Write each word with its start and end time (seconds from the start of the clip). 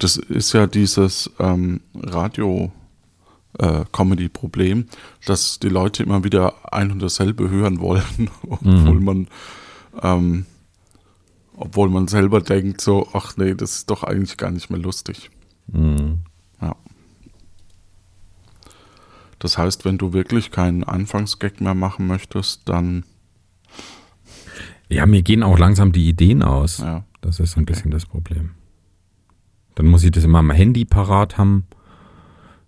Das 0.00 0.16
ist 0.16 0.52
ja 0.52 0.66
dieses 0.66 1.30
ähm, 1.38 1.80
Radio. 1.94 2.72
Äh, 3.58 3.84
Comedy-Problem, 3.90 4.86
dass 5.26 5.58
die 5.58 5.68
Leute 5.68 6.04
immer 6.04 6.22
wieder 6.22 6.72
ein 6.72 6.92
und 6.92 7.00
dasselbe 7.02 7.50
hören 7.50 7.80
wollen, 7.80 8.30
obwohl 8.48 8.94
Mhm. 9.00 9.04
man 9.04 9.28
ähm, 10.02 10.46
obwohl 11.56 11.88
man 11.90 12.06
selber 12.06 12.40
denkt 12.42 12.80
so, 12.80 13.08
ach 13.12 13.36
nee, 13.36 13.54
das 13.54 13.72
ist 13.72 13.90
doch 13.90 14.04
eigentlich 14.04 14.36
gar 14.36 14.52
nicht 14.52 14.70
mehr 14.70 14.78
lustig. 14.78 15.30
Mhm. 15.66 16.20
Ja. 16.62 16.76
Das 19.40 19.58
heißt, 19.58 19.84
wenn 19.84 19.98
du 19.98 20.12
wirklich 20.12 20.52
keinen 20.52 20.84
Anfangsgag 20.84 21.60
mehr 21.60 21.74
machen 21.74 22.06
möchtest, 22.06 22.68
dann 22.68 23.04
Ja, 24.88 25.06
mir 25.06 25.22
gehen 25.22 25.42
auch 25.42 25.58
langsam 25.58 25.90
die 25.90 26.08
Ideen 26.08 26.42
aus. 26.44 26.78
ja. 26.78 27.04
Das 27.20 27.40
ist 27.40 27.56
ein 27.58 27.66
bisschen 27.66 27.90
das 27.90 28.06
Problem. 28.06 28.50
Dann 29.80 29.88
muss 29.88 30.04
ich 30.04 30.10
das 30.10 30.24
immer 30.24 30.40
am 30.40 30.50
Handy 30.50 30.84
parat 30.84 31.38
haben. 31.38 31.64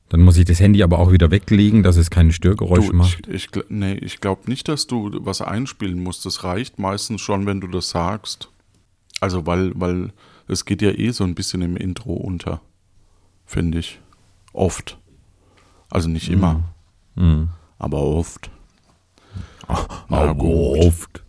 Dann 0.09 0.23
muss 0.23 0.39
ich 0.39 0.47
das 0.47 0.61
Handy 0.61 0.83
aber 0.83 0.99
auch 0.99 1.13
wieder 1.13 1.31
weglegen, 1.31 1.83
dass 1.83 1.97
es 1.99 2.09
keine 2.09 2.33
Störgeräusche 2.33 2.89
Du, 2.89 2.97
macht. 2.97 3.27
ich, 3.29 3.51
ich, 3.55 3.65
nee, 3.69 3.93
ich 3.97 4.21
glaube 4.23 4.49
nicht, 4.49 4.67
dass 4.67 4.87
du 4.87 5.11
was 5.21 5.43
einspielen 5.43 6.03
musst. 6.03 6.25
Das 6.25 6.43
reicht 6.43 6.79
meistens 6.79 7.21
schon, 7.21 7.45
wenn 7.45 7.61
du 7.61 7.67
das 7.67 7.91
sagst. 7.91 8.49
Also, 9.21 9.45
weil, 9.47 9.73
weil 9.75 10.15
es 10.49 10.65
geht 10.65 10.81
ja 10.81 10.91
eh 10.91 11.11
so 11.11 11.23
ein 11.25 11.35
bisschen 11.35 11.61
im 11.61 11.77
Intro 11.77 12.15
unter, 12.15 12.63
finde 13.45 13.81
ich. 13.81 14.01
Oft. 14.55 14.97
Also 15.91 16.09
nicht 16.09 16.31
immer, 16.31 16.63
Mhm. 17.15 17.51
aber 17.79 18.01
oft. 18.01 18.51
Na 20.09 20.33
gut. 20.33 21.23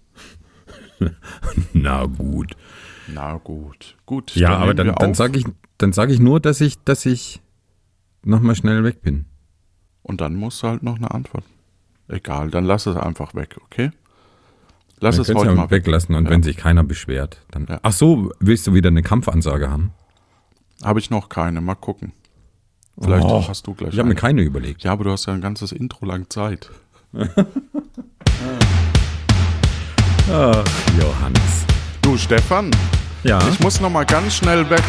Na 1.73 2.05
gut. 2.05 2.55
Na 3.13 3.33
gut. 3.35 3.97
Gut. 4.05 4.33
Ja, 4.37 4.55
aber 4.59 4.73
dann, 4.73 4.95
dann 4.95 5.13
sage 5.13 5.39
ich, 5.39 5.45
dann 5.77 5.93
sag 5.93 6.09
ich 6.09 6.19
nur, 6.19 6.39
dass 6.39 6.61
ich, 6.61 6.77
dass 6.83 7.05
ich 7.05 7.41
nochmal 8.23 8.55
schnell 8.55 8.83
weg 8.83 9.01
bin. 9.01 9.25
Und 10.01 10.21
dann 10.21 10.35
musst 10.35 10.61
du 10.63 10.67
halt 10.67 10.83
noch 10.83 10.97
eine 10.97 11.11
Antwort. 11.11 11.43
Egal, 12.07 12.49
dann 12.51 12.65
lass 12.65 12.85
es 12.85 12.95
einfach 12.97 13.33
weg, 13.35 13.57
okay? 13.65 13.91
Lass 14.99 15.15
Dann 15.15 15.21
es 15.23 15.29
heute 15.35 15.49
du 15.49 15.55
mal 15.55 15.63
ja 15.65 15.71
weglassen 15.71 16.15
und 16.15 16.25
Ja. 16.25 16.29
wenn 16.31 16.43
sich 16.43 16.57
keiner 16.57 16.83
beschwert, 16.83 17.41
dann. 17.51 17.65
Ja. 17.69 17.79
Ach 17.83 17.91
so, 17.93 18.31
willst 18.39 18.67
du 18.67 18.73
wieder 18.73 18.89
eine 18.89 19.01
Kampfansage 19.01 19.69
haben? 19.69 19.91
Habe 20.83 20.99
ich 20.99 21.09
noch 21.09 21.29
keine, 21.29 21.61
mal 21.61 21.75
gucken. 21.75 22.11
Vielleicht 23.01 23.25
Oh, 23.25 23.43
hast 23.47 23.65
du 23.67 23.73
gleich. 23.73 23.91
Ich 23.93 23.99
habe 23.99 24.07
mir 24.07 24.11
eine. 24.13 24.19
keine 24.21 24.41
überlegt. 24.43 24.83
Ja, 24.83 24.91
aber 24.91 25.03
du 25.05 25.11
hast 25.11 25.25
ja 25.25 25.33
ein 25.33 25.41
ganzes 25.41 25.71
Intro 25.71 26.05
lang 26.05 26.29
Zeit. 26.29 26.69
Ach, 30.31 30.63
Johannes. 30.99 31.65
Du, 32.01 32.17
Stefan, 32.17 32.71
Ja, 33.23 33.39
ich 33.47 33.59
muss 33.61 33.79
noch 33.79 33.89
mal 33.89 34.05
ganz 34.05 34.35
schnell 34.35 34.69
weg. 34.69 34.83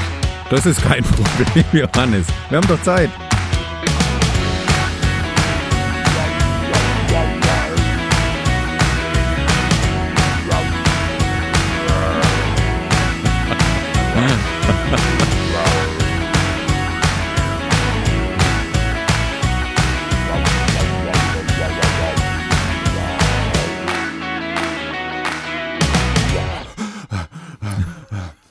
Das 0.51 0.67
ist 0.67 0.83
kein 0.83 1.03
Problem, 1.45 1.65
Johannes. 1.73 2.27
Wir 2.49 2.59
haben 2.59 2.69
doch 2.69 2.83
Zeit. 2.83 3.11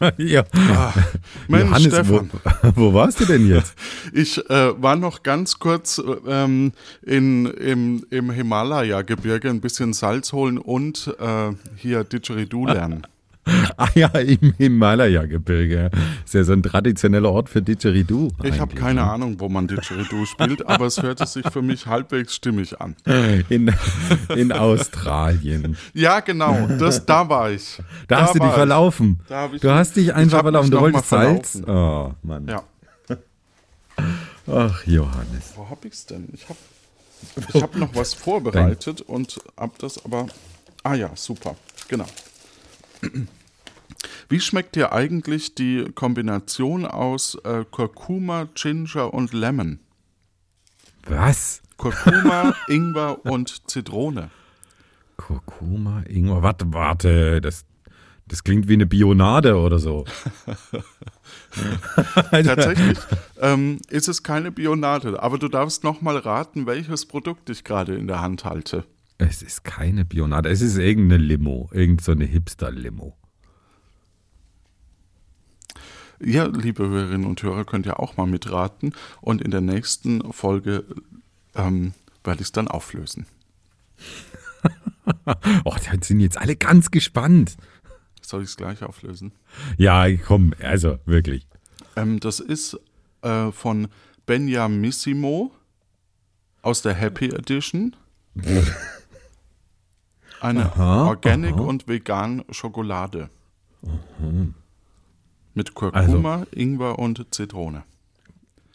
ja. 0.17 0.43
Mensch, 1.47 1.63
Johannes, 1.63 1.93
Stefan, 1.93 2.29
wo, 2.61 2.71
wo 2.75 2.93
warst 2.93 3.19
du 3.19 3.25
denn 3.25 3.47
jetzt? 3.47 3.75
ich 4.13 4.37
äh, 4.49 4.81
war 4.81 4.95
noch 4.95 5.23
ganz 5.23 5.59
kurz 5.59 5.99
äh, 5.99 6.03
ähm, 6.27 6.71
in, 7.01 7.45
im, 7.45 8.05
im 8.09 8.31
Himalaya-Gebirge 8.31 9.49
ein 9.49 9.61
bisschen 9.61 9.93
Salz 9.93 10.33
holen 10.33 10.57
und 10.57 11.13
äh, 11.19 11.51
hier 11.75 12.03
Didgeridoo 12.03 12.67
lernen. 12.67 13.07
Ah 13.77 13.89
ja, 13.95 14.07
im 14.07 14.53
Himalaya-Gebirge. 14.57 15.89
Ist 16.23 16.33
ja 16.33 16.43
so 16.43 16.53
ein 16.53 16.63
traditioneller 16.63 17.31
Ort 17.31 17.49
für 17.49 17.61
Didgeridoo. 17.61 18.29
Ich 18.43 18.59
habe 18.59 18.75
keine 18.75 19.01
ne? 19.01 19.09
Ahnung, 19.11 19.39
wo 19.39 19.49
man 19.49 19.67
Didgeridoo 19.67 20.25
spielt, 20.25 20.65
aber 20.67 20.85
es 20.85 21.01
hörte 21.01 21.25
sich 21.25 21.45
für 21.49 21.61
mich 21.61 21.85
halbwegs 21.87 22.35
stimmig 22.35 22.79
an. 22.79 22.95
In, 23.49 23.73
in 24.35 24.51
Australien. 24.51 25.75
Ja, 25.93 26.19
genau, 26.21 26.67
das, 26.79 27.05
da 27.05 27.27
war 27.27 27.51
ich. 27.51 27.81
Da, 28.07 28.21
hast 28.21 28.35
du 28.35 28.39
dich 28.39 28.47
ich. 28.47 28.53
verlaufen. 28.53 29.19
Da 29.27 29.49
ich- 29.51 29.61
du 29.61 29.69
hast 29.71 29.95
dich 29.95 30.07
ich 30.07 30.13
einfach 30.15 30.41
verlaufen. 30.41 30.71
Du 30.71 30.79
wolltest 30.79 31.09
Salz. 31.09 31.51
verlaufen. 31.63 32.13
Oh, 32.23 32.27
Mann. 32.27 32.47
Ja. 32.47 32.63
Ach, 34.47 34.85
Johannes. 34.85 35.53
Wo 35.55 35.69
hab 35.69 35.83
ich's 35.85 36.05
denn? 36.05 36.29
Ich 36.33 36.47
hab, 36.47 36.57
ich 37.53 37.61
hab 37.61 37.75
noch 37.75 37.93
was 37.95 38.13
vorbereitet 38.13 39.01
und 39.01 39.39
hab 39.57 39.77
das 39.79 40.03
aber. 40.05 40.27
Ah 40.83 40.95
ja, 40.95 41.09
super. 41.15 41.55
Genau. 41.87 42.05
Wie 44.29 44.39
schmeckt 44.39 44.75
dir 44.75 44.91
eigentlich 44.93 45.55
die 45.55 45.85
Kombination 45.93 46.85
aus 46.85 47.35
äh, 47.43 47.65
Kurkuma, 47.69 48.47
Ginger 48.55 49.13
und 49.13 49.33
Lemon? 49.33 49.79
Was? 51.05 51.61
Kurkuma, 51.77 52.55
Ingwer 52.67 53.25
und 53.25 53.69
Zitrone. 53.69 54.29
Kurkuma, 55.17 56.03
Ingwer. 56.07 56.41
Warte, 56.41 56.73
warte. 56.73 57.41
Das, 57.41 57.65
das 58.27 58.43
klingt 58.43 58.67
wie 58.67 58.73
eine 58.73 58.85
Bionade 58.85 59.57
oder 59.57 59.79
so. 59.79 60.05
Tatsächlich 62.31 62.97
ähm, 63.39 63.79
ist 63.89 64.07
es 64.07 64.23
keine 64.23 64.51
Bionade, 64.51 65.21
aber 65.21 65.37
du 65.37 65.47
darfst 65.47 65.83
noch 65.83 66.01
mal 66.01 66.17
raten, 66.17 66.65
welches 66.65 67.05
Produkt 67.05 67.49
ich 67.49 67.63
gerade 67.63 67.95
in 67.95 68.07
der 68.07 68.21
Hand 68.21 68.45
halte. 68.45 68.85
Es 69.23 69.41
ist 69.41 69.63
keine 69.63 70.05
Bionade. 70.05 70.49
Es 70.49 70.61
ist 70.61 70.77
irgendeine 70.77 71.21
Limo. 71.21 71.69
Irgend 71.71 72.01
so 72.01 72.13
Hipster-Limo. 72.13 73.15
Ihr, 76.19 76.49
liebe 76.49 76.87
Hörerinnen 76.87 77.27
und 77.27 77.41
Hörer, 77.43 77.65
könnt 77.65 77.85
ja 77.85 77.97
auch 77.97 78.17
mal 78.17 78.27
mitraten 78.27 78.93
und 79.21 79.41
in 79.41 79.51
der 79.51 79.61
nächsten 79.61 80.31
Folge 80.31 80.85
ähm, 81.55 81.93
werde 82.23 82.41
ich 82.41 82.47
es 82.47 82.51
dann 82.51 82.67
auflösen. 82.67 83.25
Oh, 85.65 85.75
da 85.75 86.01
sind 86.01 86.21
jetzt 86.21 86.37
alle 86.37 86.55
ganz 86.55 86.89
gespannt. 86.89 87.57
Soll 88.21 88.43
ich 88.43 88.49
es 88.49 88.55
gleich 88.55 88.83
auflösen? 88.83 89.33
Ja, 89.77 90.09
komm, 90.15 90.53
also 90.61 90.97
wirklich. 91.05 91.45
Ähm, 91.97 92.21
das 92.21 92.39
ist 92.39 92.79
äh, 93.21 93.51
von 93.51 93.89
Benjamissimo 94.25 95.51
aus 96.61 96.81
der 96.81 96.93
Happy 96.93 97.29
Edition. 97.29 97.97
Eine 100.43 100.65
Aha, 100.73 101.07
Organic 101.07 101.53
aha. 101.53 101.61
und 101.61 101.87
vegan 101.87 102.43
Schokolade. 102.49 103.29
Mit 105.53 105.73
Kurkuma, 105.73 106.45
Ingwer 106.51 106.99
und 106.99 107.25
Zitrone. 107.33 107.83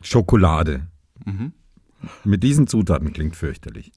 Schokolade. 0.01 0.87
Mhm. 1.27 1.53
Mit 2.25 2.43
diesen 2.43 2.69
Zutaten 2.69 3.13
klingt 3.13 3.37
fürchterlich. 3.37 3.93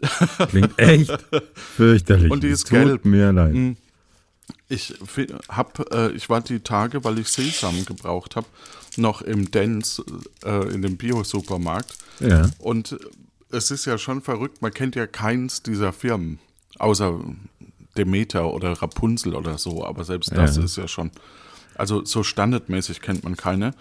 Klingt 0.50 0.78
echt 0.78 1.18
fürchterlich. 1.54 2.32
Und 2.32 2.44
die 2.44 2.50
ist 2.50 2.68
tut 2.68 2.72
gelb. 2.72 3.06
mir 3.06 3.32
leid. 3.32 3.54
Mm. 3.54 3.72
Ich 4.68 4.96
hab, 5.48 5.94
äh, 5.94 6.12
ich 6.12 6.30
war 6.30 6.42
die 6.42 6.60
Tage, 6.60 7.04
weil 7.06 7.20
ich 7.20 7.30
Sesam 7.30 7.86
gebraucht 7.86 8.36
habe, 8.36 8.48
noch 8.98 9.22
im 9.22 9.50
Dens 9.52 10.04
äh, 10.44 10.74
in 10.74 10.82
dem 10.82 10.98
Bio-Supermarkt. 10.98 11.98
Ja. 12.20 12.50
Und 12.60 12.98
es 13.50 13.72
ist 13.72 13.86
ja 13.86 13.98
schon 13.98 14.22
verrückt, 14.22 14.62
man 14.62 14.74
kennt 14.74 14.96
ja 14.96 15.08
keins 15.08 15.62
dieser 15.62 15.94
Firmen, 15.94 16.40
außer 16.82 17.20
Demeter 17.98 18.54
oder 18.54 18.72
Rapunzel 18.74 19.36
oder 19.36 19.58
so, 19.58 19.86
aber 19.86 20.04
selbst 20.04 20.32
das 20.36 20.58
Ja. 20.58 20.64
ist 20.64 20.78
ja 20.78 20.88
schon, 20.88 21.12
also 21.76 22.04
so 22.06 22.24
standardmäßig 22.24 23.02
kennt 23.02 23.24
man 23.24 23.36
keine. 23.38 23.74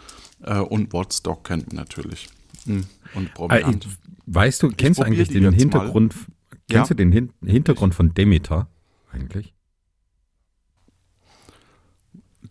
Äh, 0.43 0.59
und 0.59 0.93
Wotstock 0.93 1.45
kennt 1.45 1.69
man 1.69 1.77
natürlich. 1.77 2.29
Mm. 2.65 2.81
Und 3.15 3.27
Äh, 3.27 3.31
Proviant. 3.35 3.89
weißt 4.27 4.63
du, 4.63 4.71
kennst 4.71 5.01
du 5.01 5.05
eigentlich 5.05 5.29
den 5.29 5.53
Hintergrund, 5.53 6.15
Ja. 6.71 6.79
kennst 6.79 6.91
du 6.91 6.95
den 6.95 7.13
Hin 7.13 7.33
Hintergrund 7.45 7.95
von 7.95 8.15
Demeter 8.15 8.69
eigentlich? 9.13 9.55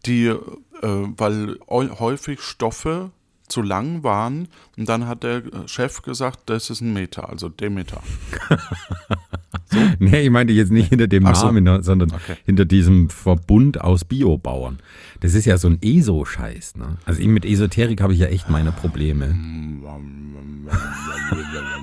die, 0.05 0.27
äh, 0.27 0.37
weil 0.81 1.57
häufig 1.69 2.39
Stoffe 2.41 3.11
zu 3.49 3.61
lang 3.61 4.03
waren 4.03 4.47
und 4.77 4.87
dann 4.87 5.07
hat 5.07 5.23
der 5.23 5.43
Chef 5.67 6.01
gesagt, 6.01 6.41
das 6.49 6.69
ist 6.69 6.81
ein 6.81 6.93
Meter, 6.93 7.29
also 7.29 7.49
Demeter. 7.49 8.01
Nee, 9.99 10.21
ich 10.21 10.29
meinte 10.31 10.51
jetzt 10.51 10.71
nicht 10.71 10.89
hinter 10.89 11.07
dem 11.07 11.25
Ach 11.27 11.35
so. 11.35 11.45
Namen, 11.45 11.63
ne, 11.63 11.83
sondern 11.83 12.11
Okay. 12.11 12.35
hinter 12.43 12.65
diesem 12.65 13.09
Verbund 13.09 13.81
aus 13.81 14.03
Biobauern. 14.03 14.79
Das 15.19 15.35
ist 15.35 15.45
ja 15.45 15.57
so 15.57 15.67
ein 15.67 15.77
ESO-Scheiß. 15.81 16.75
Ne? 16.77 16.97
Also 17.05 17.21
mit 17.27 17.45
Esoterik 17.45 18.01
habe 18.01 18.13
ich 18.13 18.19
ja 18.19 18.27
echt 18.27 18.49
meine 18.49 18.71
Probleme. 18.71 19.37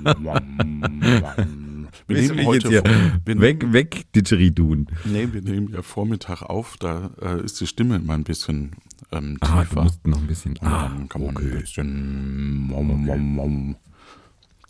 Wir 2.07 2.15
Willst 2.17 2.29
du 2.29 2.35
nehmen 2.35 2.47
heute 2.47 2.69
hier 2.69 2.83
wir, 3.25 3.39
weg, 3.41 3.73
weg, 3.73 4.05
Didgeridoo. 4.15 4.75
nee, 5.05 5.27
wir 5.31 5.41
nehmen 5.41 5.69
ja 5.73 5.81
Vormittag 5.81 6.41
auf, 6.43 6.75
da 6.79 7.11
äh, 7.21 7.43
ist 7.43 7.59
die 7.61 7.67
Stimme 7.67 7.95
immer 7.97 8.13
ein 8.13 8.23
bisschen 8.23 8.71
ähm, 9.11 9.37
Ah, 9.41 9.61
du 9.63 9.69
tiefer. 9.69 9.83
musst 9.83 10.05
noch 10.07 10.17
ein 10.19 10.27
bisschen. 10.27 10.51
Und 10.57 10.67
Ah, 10.67 10.89
dann 10.95 11.09
kann 11.09 11.21
man 11.21 11.31
ein 11.31 11.37
okay. 11.37 11.59
bisschen. 11.61 12.59
Mom, 12.67 12.87
mom, 13.05 13.35
mom, 13.35 13.75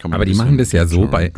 Aber 0.03 0.19
ein 0.19 0.25
die 0.29 0.35
machen 0.35 0.57
das 0.57 0.71
ja 0.71 0.85
so 0.85 1.07
bei, 1.07 1.31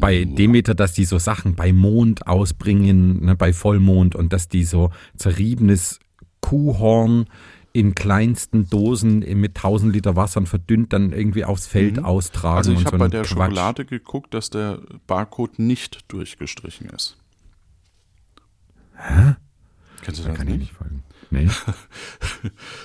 bei 0.00 0.24
Demeter, 0.24 0.74
dass 0.74 0.92
die 0.92 1.04
so 1.04 1.18
Sachen 1.18 1.54
bei 1.54 1.72
Mond 1.72 2.26
ausbringen, 2.26 3.24
ne, 3.24 3.36
bei 3.36 3.52
Vollmond 3.52 4.14
und 4.14 4.32
dass 4.32 4.48
die 4.48 4.64
so 4.64 4.90
zerriebenes 5.16 6.00
Kuhhorn 6.40 7.26
in 7.76 7.94
kleinsten 7.94 8.68
Dosen 8.70 9.18
mit 9.20 9.56
1000 9.56 9.92
Liter 9.92 10.16
Wassern 10.16 10.46
verdünnt 10.46 10.92
dann 10.92 11.12
irgendwie 11.12 11.44
aufs 11.44 11.66
Feld 11.66 12.02
austragen. 12.02 12.56
Also 12.56 12.72
ich 12.72 12.84
habe 12.86 12.96
so 12.96 12.98
bei 12.98 13.08
der 13.08 13.22
Quatsch. 13.22 13.30
Schokolade 13.30 13.84
geguckt, 13.84 14.32
dass 14.34 14.48
der 14.50 14.80
Barcode 15.06 15.58
nicht 15.58 16.04
durchgestrichen 16.08 16.88
ist. 16.88 17.16
Hä? 18.96 19.34
Kennst 20.02 20.20
du 20.24 20.28
das 20.28 20.36
Kann 20.36 20.46
ich 20.48 20.54
nicht? 20.54 20.60
nicht 20.60 20.72
folgen. 20.72 21.02
Nee. 21.30 21.48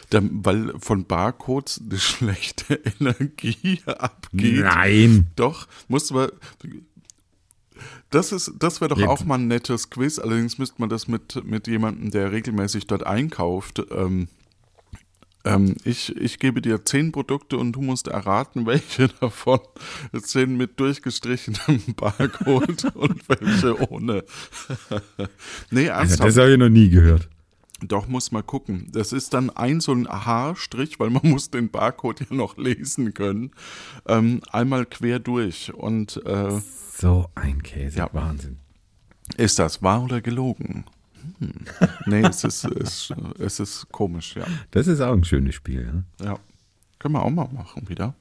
Da, 0.09 0.19
weil 0.23 0.73
von 0.79 1.05
Barcodes 1.05 1.79
eine 1.85 1.97
schlechte 1.99 2.73
Energie 2.99 3.79
abgeht. 3.85 4.63
Nein. 4.65 5.27
Doch, 5.38 5.67
muss 5.88 6.11
man. 6.11 6.29
Das, 8.09 8.31
ist, 8.33 8.51
das 8.59 8.81
wäre 8.81 8.89
doch 8.89 8.97
Jetzt- 8.97 9.07
auch 9.07 9.23
mal 9.23 9.35
ein 9.39 9.47
nettes 9.47 9.89
Quiz. 9.89 10.19
Allerdings 10.19 10.57
müsste 10.57 10.75
man 10.81 10.89
das 10.89 11.07
mit, 11.07 11.45
mit 11.45 11.67
jemandem, 11.67 12.11
der 12.11 12.31
regelmäßig 12.33 12.88
dort 12.88 13.05
einkauft. 13.05 13.81
Ähm, 13.91 14.27
ähm, 15.45 15.75
ich, 15.83 16.15
ich 16.15 16.39
gebe 16.39 16.61
dir 16.61 16.83
zehn 16.85 17.11
Produkte 17.11 17.57
und 17.57 17.73
du 17.73 17.81
musst 17.81 18.07
erraten, 18.07 18.65
welche 18.67 19.07
davon 19.07 19.59
sind 20.13 20.57
mit 20.57 20.79
durchgestrichenem 20.79 21.81
Barcode 21.95 22.85
und 22.95 23.27
welche 23.29 23.89
ohne. 23.91 24.23
nee, 25.71 25.89
Also 25.89 25.99
ernsthaft. 26.15 26.27
das 26.29 26.38
habe 26.38 26.51
ich 26.51 26.57
noch 26.57 26.69
nie 26.69 26.89
gehört. 26.89 27.29
Doch, 27.83 28.07
muss 28.07 28.31
mal 28.31 28.43
gucken. 28.43 28.89
Das 28.91 29.11
ist 29.11 29.33
dann 29.33 29.49
ein 29.49 29.79
so 29.81 29.91
ein 29.91 30.07
Haarstrich, 30.07 30.99
weil 30.99 31.09
man 31.09 31.23
muss 31.27 31.49
den 31.49 31.71
Barcode 31.71 32.19
ja 32.19 32.27
noch 32.35 32.55
lesen 32.57 33.15
können. 33.15 33.51
Ähm, 34.07 34.41
einmal 34.51 34.85
quer 34.85 35.17
durch. 35.17 35.73
Und 35.73 36.23
äh, 36.25 36.59
So 36.95 37.29
ein 37.33 37.63
Käse. 37.63 37.97
Ja. 37.97 38.09
Wahnsinn. 38.13 38.59
ist 39.38 39.57
das 39.57 39.81
wahr 39.81 40.03
oder 40.03 40.21
gelogen? 40.21 40.85
Hm. 41.39 41.51
Nee, 42.06 42.21
es 42.21 42.44
ist, 42.44 42.65
es, 42.65 43.13
es 43.39 43.59
ist 43.59 43.88
komisch, 43.91 44.35
ja. 44.35 44.45
Das 44.71 44.88
ist 44.88 45.01
auch 45.01 45.13
ein 45.13 45.23
schönes 45.23 45.56
Spiel. 45.56 46.03
Ja, 46.19 46.25
ja. 46.25 46.39
Können 47.00 47.15
wir 47.15 47.23
auch 47.23 47.31
mal 47.31 47.50
machen 47.51 47.89
wieder. 47.89 48.13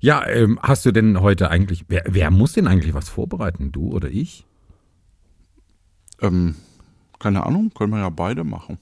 ja 0.00 0.26
ähm, 0.26 0.58
hast 0.62 0.84
du 0.84 0.92
denn 0.92 1.20
heute 1.20 1.50
eigentlich, 1.50 1.86
wer, 1.88 2.04
wer 2.06 2.30
muss 2.30 2.52
denn 2.52 2.66
eigentlich 2.66 2.94
was 2.94 3.08
vorbereiten? 3.08 3.72
Du 3.72 3.90
oder 3.92 4.10
ich? 4.10 4.44
Ähm, 6.20 6.56
keine 7.18 7.46
Ahnung, 7.46 7.72
können 7.72 7.92
wir 7.92 8.00
ja 8.00 8.10
beide 8.10 8.44
machen. 8.44 8.78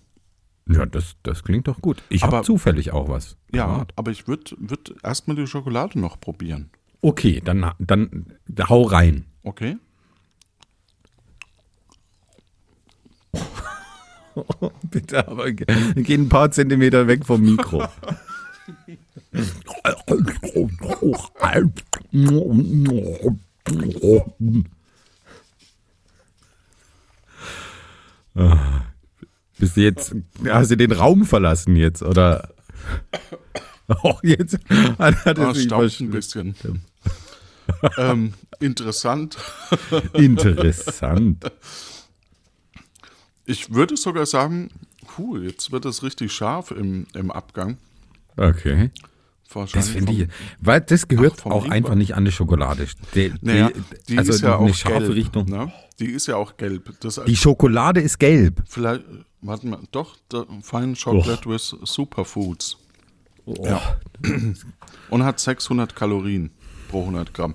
Ja, 0.68 0.86
das, 0.86 1.16
das 1.22 1.42
klingt 1.42 1.68
doch 1.68 1.80
gut. 1.80 2.02
Ich 2.08 2.22
habe 2.22 2.42
zufällig 2.42 2.92
auch 2.92 3.08
was. 3.08 3.36
Ja, 3.54 3.66
parat. 3.66 3.92
aber 3.96 4.10
ich 4.10 4.28
würde 4.28 4.56
würd 4.58 4.94
erstmal 5.02 5.36
die 5.36 5.46
Schokolade 5.46 5.98
noch 5.98 6.20
probieren. 6.20 6.70
Okay, 7.00 7.40
dann, 7.44 7.72
dann 7.78 8.26
hau 8.68 8.82
rein. 8.82 9.26
Okay? 9.42 9.76
Bitte, 14.90 15.26
aber 15.28 15.52
ge- 15.52 15.66
geh 15.96 16.14
ein 16.14 16.28
paar 16.28 16.50
Zentimeter 16.50 17.06
weg 17.06 17.24
vom 17.26 17.42
Mikro. 17.42 17.84
Bist 29.58 29.76
du 29.76 29.80
jetzt, 29.82 30.14
hast 30.48 30.70
du 30.70 30.76
den 30.76 30.92
Raum 30.92 31.24
verlassen 31.24 31.76
jetzt, 31.76 32.02
oder? 32.02 32.48
Oh, 34.04 34.14
jetzt 34.22 34.56
hat, 34.98 35.24
hat 35.26 35.38
Ah, 35.38 35.54
staubt 35.54 36.00
ein 36.00 36.10
bisschen. 36.10 36.54
ähm, 37.98 38.32
interessant. 38.60 39.36
Interessant. 40.14 41.44
Ich 43.44 43.72
würde 43.74 43.96
sogar 43.96 44.26
sagen, 44.26 44.70
puh, 45.06 45.38
jetzt 45.38 45.72
wird 45.72 45.84
es 45.84 46.02
richtig 46.02 46.32
scharf 46.32 46.70
im, 46.70 47.06
im 47.14 47.30
Abgang. 47.30 47.76
Okay. 48.36 48.90
Das 49.74 49.90
finde 49.90 50.12
ich, 50.12 50.28
weil 50.60 50.80
das 50.80 51.08
gehört 51.08 51.40
Ach, 51.40 51.46
auch 51.50 51.64
Ingwer. 51.64 51.76
einfach 51.76 51.94
nicht 51.94 52.14
an 52.14 52.24
die 52.24 52.32
Schokolade. 52.32 52.86
Die, 53.14 53.34
Naja, 53.42 53.70
die 54.08 54.16
also 54.16 54.32
ist 54.32 54.40
ja 54.40 54.58
eine 54.58 54.70
auch 54.70 54.74
scharfe 54.74 55.00
gelb. 55.00 55.14
Richtung. 55.14 55.44
Ne? 55.46 55.70
Die 55.98 56.06
ist 56.06 56.26
ja 56.26 56.36
auch 56.36 56.56
gelb. 56.56 56.90
Das, 57.00 57.20
Die 57.26 57.36
Schokolade 57.36 58.00
ist 58.00 58.18
gelb. 58.18 58.62
vielleicht, 58.66 59.04
warte 59.42 59.66
mal, 59.66 59.80
doch, 59.90 60.16
Fine 60.62 60.94
Chocolate 60.96 61.46
with 61.50 61.76
Superfoods. 61.82 62.78
Ja. 63.62 63.98
Und 65.10 65.22
hat 65.24 65.38
600 65.38 65.94
Kalorien 65.94 66.50
pro 66.88 67.00
100 67.00 67.34
Gramm. 67.34 67.54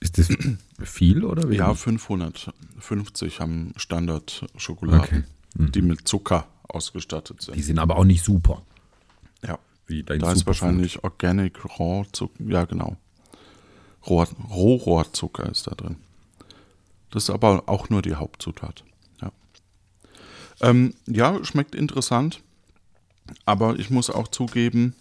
Ist 0.00 0.16
das 0.16 0.28
viel 0.82 1.24
oder 1.24 1.44
wenig? 1.44 1.58
Ja, 1.58 1.74
550 1.74 3.40
haben 3.40 3.72
Standard-Schokoladen, 3.76 5.00
Okay. 5.02 5.22
Hm. 5.56 5.72
die 5.72 5.82
mit 5.82 6.06
Zucker 6.08 6.46
ausgestattet 6.68 7.42
sind. 7.42 7.56
Die 7.56 7.62
sind 7.62 7.78
aber 7.78 7.96
auch 7.96 8.04
nicht 8.04 8.24
super. 8.24 8.62
Ja. 9.46 9.58
Wie 9.86 10.02
dein 10.02 10.18
Da 10.18 10.32
ist 10.32 10.40
Superfood. 10.40 10.46
wahrscheinlich 10.62 11.04
Organic 11.04 11.78
Rohrzucker. 11.78 12.42
Ja, 12.44 12.64
genau. 12.64 12.96
Rohr, 14.06 14.26
Rohrohrzucker 14.50 15.48
ist 15.48 15.66
da 15.66 15.74
drin. 15.74 15.96
Das 17.10 17.24
ist 17.24 17.30
aber 17.30 17.62
auch 17.66 17.90
nur 17.90 18.02
die 18.02 18.16
Hauptzutat. 18.16 18.84
Ja, 19.22 19.32
ähm, 20.60 20.94
ja 21.06 21.42
schmeckt 21.44 21.74
interessant. 21.74 22.42
Aber 23.46 23.78
ich 23.78 23.88
muss 23.90 24.10
auch 24.10 24.28
zugeben, 24.28 24.94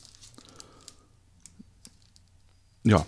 ja, 2.84 3.06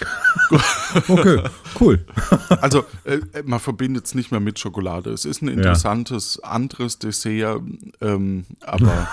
Okay, 1.08 1.42
cool. 1.80 2.04
also 2.60 2.84
äh, 3.04 3.18
man 3.44 3.60
verbindet 3.60 4.06
es 4.06 4.14
nicht 4.14 4.30
mehr 4.30 4.40
mit 4.40 4.58
Schokolade. 4.58 5.10
Es 5.10 5.24
ist 5.24 5.42
ein 5.42 5.48
interessantes 5.48 6.40
anderes 6.42 6.98
Dessert, 6.98 7.60
ähm, 8.00 8.44
aber 8.60 9.08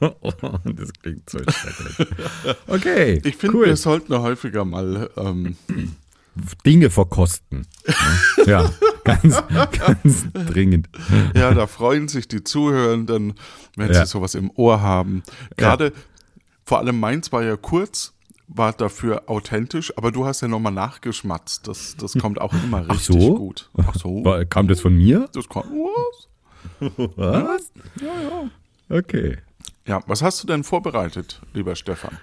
das 0.00 0.92
klingt 1.02 1.28
so 1.30 1.38
schrecklich. 1.38 2.08
Okay, 2.66 3.20
ich 3.24 3.36
finde, 3.36 3.56
cool. 3.56 3.66
wir 3.66 3.76
sollten 3.76 4.16
häufiger 4.18 4.64
mal 4.64 5.10
ähm, 5.16 5.56
Dinge 6.66 6.90
verkosten. 6.90 7.66
Ne? 7.86 8.44
ja, 8.46 8.70
ganz, 9.04 9.42
ganz 9.78 10.26
dringend. 10.32 10.88
Ja, 11.34 11.52
da 11.54 11.66
freuen 11.66 12.08
sich 12.08 12.26
die 12.28 12.42
Zuhörenden, 12.42 13.34
wenn 13.76 13.92
Ja. 13.92 14.04
sie 14.04 14.10
sowas 14.10 14.34
im 14.34 14.50
Ohr 14.56 14.80
haben. 14.80 15.22
Gerade, 15.56 15.92
vor 16.64 16.78
allem 16.78 16.98
meins 16.98 17.30
war 17.32 17.42
ja 17.44 17.56
kurz, 17.56 18.12
war 18.46 18.72
dafür 18.72 19.24
authentisch, 19.28 19.96
aber 19.96 20.12
du 20.12 20.26
hast 20.26 20.40
ja 20.42 20.48
nochmal 20.48 20.72
nachgeschmatzt. 20.72 21.66
Das, 21.66 21.96
das 21.96 22.14
kommt 22.18 22.40
auch 22.40 22.52
immer 22.52 22.84
Ach 22.88 22.94
richtig 22.94 23.22
so? 23.22 23.34
gut. 23.36 23.70
Ach 23.76 23.94
so. 23.94 24.24
War- 24.24 24.44
Kam 24.44 24.68
das 24.68 24.80
von 24.80 24.94
mir? 24.96 25.28
Das 25.32 25.48
kommt, 25.48 25.66
was? 25.66 26.28
Was? 27.16 27.72
Ja, 28.00 28.20
ja. 28.22 28.50
Okay. 28.98 29.38
Ja, 29.86 30.00
was 30.06 30.22
hast 30.22 30.42
du 30.42 30.46
denn 30.46 30.64
vorbereitet, 30.64 31.42
lieber 31.52 31.76
Stefan? 31.76 32.16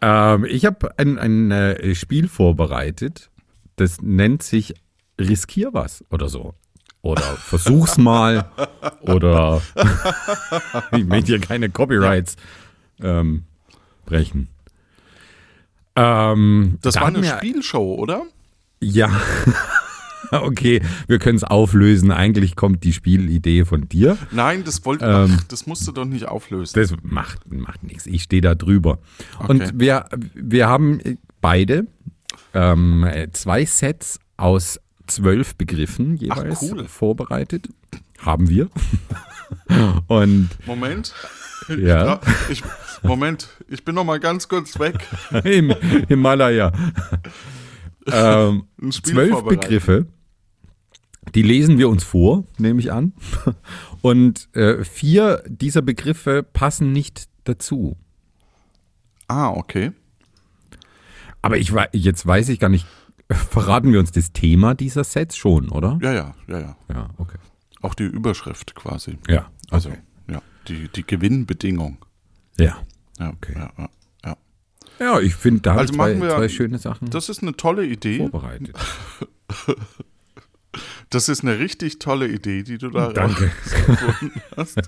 Ähm, 0.00 0.44
ich 0.44 0.64
habe 0.66 0.98
ein, 0.98 1.18
ein 1.18 1.50
äh, 1.52 1.94
Spiel 1.94 2.26
vorbereitet, 2.28 3.30
das 3.76 4.00
nennt 4.02 4.42
sich 4.42 4.74
Riskier 5.20 5.72
was 5.72 6.04
oder 6.10 6.28
so. 6.28 6.54
Oder 7.02 7.22
versuch's 7.22 7.96
mal. 7.98 8.50
oder 9.02 9.62
ich 10.92 11.04
möchte 11.04 11.28
hier 11.32 11.40
keine 11.40 11.70
Copyrights 11.70 12.36
ähm, 13.02 13.44
brechen. 14.06 14.48
Ähm, 15.96 16.78
Das 16.82 16.94
da 16.94 17.02
war 17.02 17.08
eine 17.08 17.24
Spielshow, 17.24 17.94
oder? 17.94 18.22
Ja. 18.80 19.10
okay, 20.30 20.80
wir 21.06 21.18
können 21.18 21.36
es 21.36 21.44
auflösen. 21.44 22.12
Eigentlich 22.12 22.56
kommt 22.56 22.84
die 22.84 22.92
Spielidee 22.92 23.64
von 23.64 23.88
dir. 23.88 24.16
Nein, 24.30 24.64
das 24.64 24.84
wollte 24.84 25.04
Ähm, 25.04 25.36
ach, 25.38 25.44
das 25.44 25.66
musst 25.66 25.86
du 25.86 25.92
doch 25.92 26.04
nicht 26.04 26.26
auflösen. 26.26 26.80
Das 26.80 26.94
macht, 27.02 27.52
macht 27.52 27.82
nichts. 27.82 28.06
Ich 28.06 28.22
stehe 28.22 28.42
da 28.42 28.54
drüber. 28.54 28.98
Okay. 29.38 29.50
Und 29.50 29.80
wir, 29.80 30.06
wir 30.34 30.68
haben 30.68 31.00
beide 31.40 31.86
ähm, 32.54 33.06
zwei 33.32 33.64
Sets 33.64 34.20
aus 34.36 34.80
zwölf 35.06 35.56
Begriffen 35.56 36.16
jeweils 36.16 36.62
cool. 36.62 36.86
vorbereitet. 36.86 37.68
Haben 38.18 38.48
wir. 38.48 38.68
Und 40.06 40.50
Moment. 40.66 41.12
ja, 41.78 42.20
ich, 42.48 42.62
Moment, 43.02 43.48
ich 43.68 43.84
bin 43.84 43.94
noch 43.94 44.04
mal 44.04 44.20
ganz 44.20 44.48
kurz 44.48 44.78
weg. 44.78 45.06
im 45.44 45.74
Himalaya. 46.08 46.72
ähm, 48.06 48.64
zwölf. 48.90 49.42
Begriffe. 49.44 50.06
Die 51.34 51.42
lesen 51.42 51.78
wir 51.78 51.88
uns 51.88 52.02
vor, 52.02 52.44
nehme 52.58 52.80
ich 52.80 52.92
an. 52.92 53.12
Und 54.00 54.48
äh, 54.56 54.84
vier 54.84 55.42
dieser 55.46 55.82
Begriffe 55.82 56.42
passen 56.42 56.92
nicht 56.92 57.28
dazu. 57.44 57.96
Ah, 59.28 59.50
okay. 59.50 59.92
Aber 61.42 61.56
ich 61.56 61.72
jetzt 61.92 62.26
weiß 62.26 62.48
ich 62.48 62.58
gar 62.58 62.68
nicht, 62.68 62.86
verraten 63.30 63.92
wir 63.92 64.00
uns 64.00 64.12
das 64.12 64.32
Thema 64.32 64.74
dieser 64.74 65.04
Sets 65.04 65.36
schon, 65.36 65.68
oder? 65.68 65.98
Ja, 66.02 66.12
ja, 66.12 66.34
ja, 66.48 66.58
ja. 66.58 66.76
Ja, 66.92 67.08
okay. 67.18 67.38
Auch 67.82 67.94
die 67.94 68.04
Überschrift 68.04 68.74
quasi. 68.74 69.18
Ja, 69.28 69.50
Also, 69.70 69.90
okay. 69.90 69.98
ja, 69.98 70.04
die, 70.68 70.88
die 70.88 71.06
Gewinnbedingung. 71.06 71.98
Ja. 72.58 72.78
Ja, 73.18 73.30
Okay. 73.30 73.52
ja, 73.56 73.70
ja, 73.78 73.88
ja. 74.24 74.36
Ja, 74.98 75.20
ich 75.20 75.34
finde, 75.34 75.60
da 75.62 75.70
Also 75.72 75.80
also 75.80 75.94
zwei, 75.94 76.20
wir- 76.20 76.30
zwei 76.30 76.48
schöne 76.48 76.78
Sachen 76.78 77.10
Das 77.10 77.28
ist 77.28 77.42
eine 77.42 77.56
tolle 77.56 77.84
Idee. 77.86 78.18
vorbereitet. 78.18 78.76
Das 81.10 81.28
ist 81.28 81.42
eine 81.42 81.58
richtig 81.58 81.98
tolle 81.98 82.28
Idee, 82.28 82.62
die 82.62 82.78
du 82.78 82.90
da 82.90 83.12
Danke. 83.12 83.50
hast. 84.56 84.78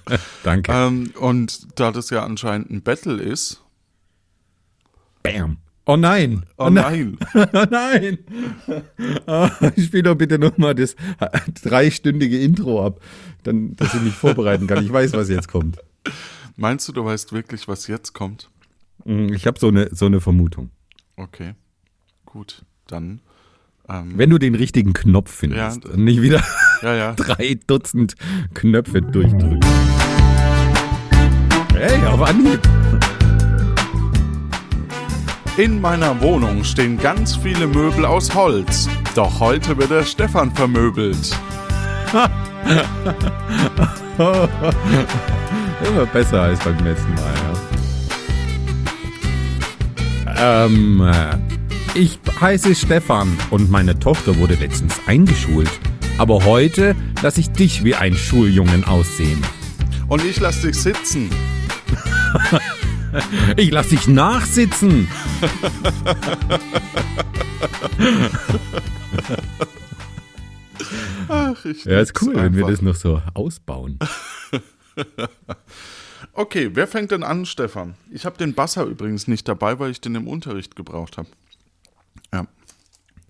Danke. 0.44 0.70
ähm, 0.72 1.12
und 1.18 1.66
da 1.80 1.90
das 1.90 2.10
ja 2.10 2.24
anscheinend 2.24 2.70
ein 2.70 2.82
Battle 2.82 3.20
ist. 3.20 3.64
Bam. 5.24 5.56
Oh 5.84 5.96
nein. 5.96 6.44
Oh 6.58 6.70
nein. 6.70 7.18
Oh 7.34 7.64
nein. 7.68 8.18
Ah, 9.26 9.50
Spiel 9.76 10.04
doch 10.04 10.14
bitte 10.14 10.38
nochmal 10.38 10.76
das 10.76 10.94
dreistündige 11.64 12.38
Intro 12.40 12.86
ab, 12.86 13.00
dann, 13.42 13.74
dass 13.76 13.94
ich 13.94 14.00
mich 14.00 14.14
vorbereiten 14.14 14.66
kann. 14.66 14.84
Ich 14.84 14.92
weiß, 14.92 15.12
was 15.14 15.28
jetzt 15.28 15.48
kommt. 15.48 15.78
Meinst 16.56 16.86
du, 16.88 16.92
du 16.92 17.04
weißt 17.04 17.32
wirklich, 17.32 17.68
was 17.68 17.86
jetzt 17.86 18.12
kommt? 18.12 18.50
Mm, 19.04 19.32
Ich 19.32 19.46
habe 19.46 19.58
so 19.58 19.68
eine, 19.68 19.88
so 19.94 20.06
eine 20.06 20.20
Vermutung. 20.20 20.70
Okay. 21.16 21.54
Gut. 22.26 22.64
Dann. 22.86 23.20
Ähm, 23.88 24.12
Wenn 24.16 24.30
du 24.30 24.38
den 24.38 24.54
richtigen 24.54 24.92
Knopf 24.92 25.30
findest 25.32 25.84
Ja. 25.84 25.90
und 25.92 26.04
nicht 26.04 26.22
wieder 26.22 26.42
ja, 26.82 26.94
ja. 26.94 27.12
drei 27.16 27.58
Dutzend 27.66 28.14
Knöpfe 28.54 29.02
durchdrückst. 29.02 29.68
Hey, 31.74 32.00
auf 32.06 32.22
Anhieb. 32.22 32.60
In 35.58 35.80
meiner 35.80 36.18
Wohnung 36.20 36.64
stehen 36.64 36.96
ganz 36.98 37.36
viele 37.36 37.66
Möbel 37.66 38.06
aus 38.06 38.34
Holz. 38.34 38.88
Doch 39.14 39.40
heute 39.40 39.76
wird 39.76 39.90
der 39.90 40.04
Stefan 40.04 40.54
vermöbelt. 40.54 41.38
Immer 45.86 46.06
besser 46.12 46.42
als 46.42 46.58
beim 46.60 46.78
letzten 46.84 47.14
Mal, 47.14 47.32
ja. 50.36 50.66
Ähm, 50.66 51.00
äh, 51.00 51.38
ich 51.94 52.18
heiße 52.40 52.74
Stefan 52.74 53.36
und 53.50 53.70
meine 53.70 53.98
Tochter 53.98 54.36
wurde 54.36 54.54
letztens 54.54 55.00
eingeschult. 55.06 55.70
Aber 56.18 56.44
heute 56.44 56.94
lasse 57.22 57.40
ich 57.40 57.50
dich 57.50 57.84
wie 57.84 57.94
ein 57.94 58.14
Schuljungen 58.14 58.84
aussehen. 58.84 59.42
Und 60.08 60.22
ich 60.24 60.38
lass 60.38 60.60
dich 60.60 60.76
sitzen. 60.76 61.30
Ich 63.56 63.70
lasse 63.70 63.90
dich 63.90 64.08
nachsitzen. 64.08 65.06
Ach, 71.32 71.64
ich 71.64 71.84
Ja, 71.84 72.00
ist 72.00 72.20
cool, 72.22 72.34
wenn 72.36 72.54
wir 72.54 72.66
einfach. 72.66 72.70
das 72.70 72.82
noch 72.82 72.94
so 72.96 73.22
ausbauen. 73.34 73.98
Okay, 76.34 76.70
wer 76.74 76.86
fängt 76.86 77.10
denn 77.10 77.22
an, 77.24 77.44
Stefan? 77.44 77.94
Ich 78.10 78.24
habe 78.24 78.38
den 78.38 78.54
Basser 78.54 78.84
übrigens 78.84 79.28
nicht 79.28 79.46
dabei, 79.48 79.78
weil 79.78 79.90
ich 79.90 80.00
den 80.00 80.14
im 80.14 80.26
Unterricht 80.28 80.76
gebraucht 80.76 81.18
habe. 81.18 81.28
Ja, 82.32 82.46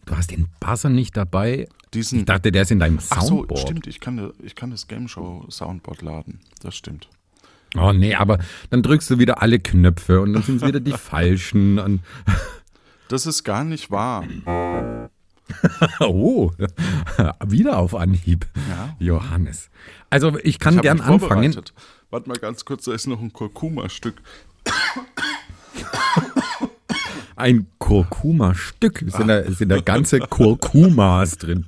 Du 0.04 0.16
hast 0.16 0.30
den 0.30 0.46
Buzzer 0.60 0.88
nicht 0.88 1.16
dabei. 1.16 1.68
diesen. 1.94 2.20
Ich 2.20 2.24
dachte, 2.26 2.52
der 2.52 2.62
ist 2.62 2.70
in 2.70 2.78
deinem 2.80 2.98
Ach 3.10 3.22
so, 3.22 3.28
Soundboard. 3.38 3.60
stimmt, 3.60 3.86
ich 3.86 3.98
kann, 4.00 4.32
ich 4.42 4.54
kann 4.54 4.70
das 4.70 4.86
Game 4.88 5.08
Show 5.08 5.46
Soundboard 5.50 6.02
laden. 6.02 6.40
Das 6.60 6.76
stimmt. 6.76 7.08
Oh 7.76 7.92
nee, 7.92 8.14
aber 8.14 8.38
dann 8.70 8.82
drückst 8.82 9.08
du 9.10 9.18
wieder 9.18 9.40
alle 9.42 9.58
Knöpfe 9.58 10.20
und 10.20 10.32
dann 10.34 10.42
sind 10.42 10.56
es 10.56 10.66
wieder 10.66 10.80
die 10.80 10.92
falschen. 10.98 11.78
Und 11.78 12.02
Das 13.08 13.26
ist 13.26 13.42
gar 13.44 13.64
nicht 13.64 13.90
wahr. 13.90 14.24
oh, 16.00 16.50
wieder 17.46 17.78
auf 17.78 17.94
Anhieb. 17.94 18.46
Ja. 18.68 18.96
Johannes. 18.98 19.70
Also 20.10 20.38
ich 20.42 20.58
kann 20.58 20.76
Ich 20.76 20.82
gern 20.82 20.98
mich 20.98 21.06
anfangen. 21.06 21.56
Warte 22.10 22.28
mal 22.28 22.38
ganz 22.38 22.64
kurz, 22.64 22.84
da 22.84 22.92
ist 22.92 23.06
noch 23.06 23.20
ein 23.20 23.32
Kurkuma-Stück. 23.32 24.20
Ein 27.36 27.66
Kurkuma-Stück. 27.78 29.02
Es 29.02 29.14
sind, 29.14 29.28
da, 29.28 29.50
sind 29.50 29.70
da 29.70 29.80
ganze 29.80 30.20
Kurkumas 30.20 31.38
drin. 31.38 31.66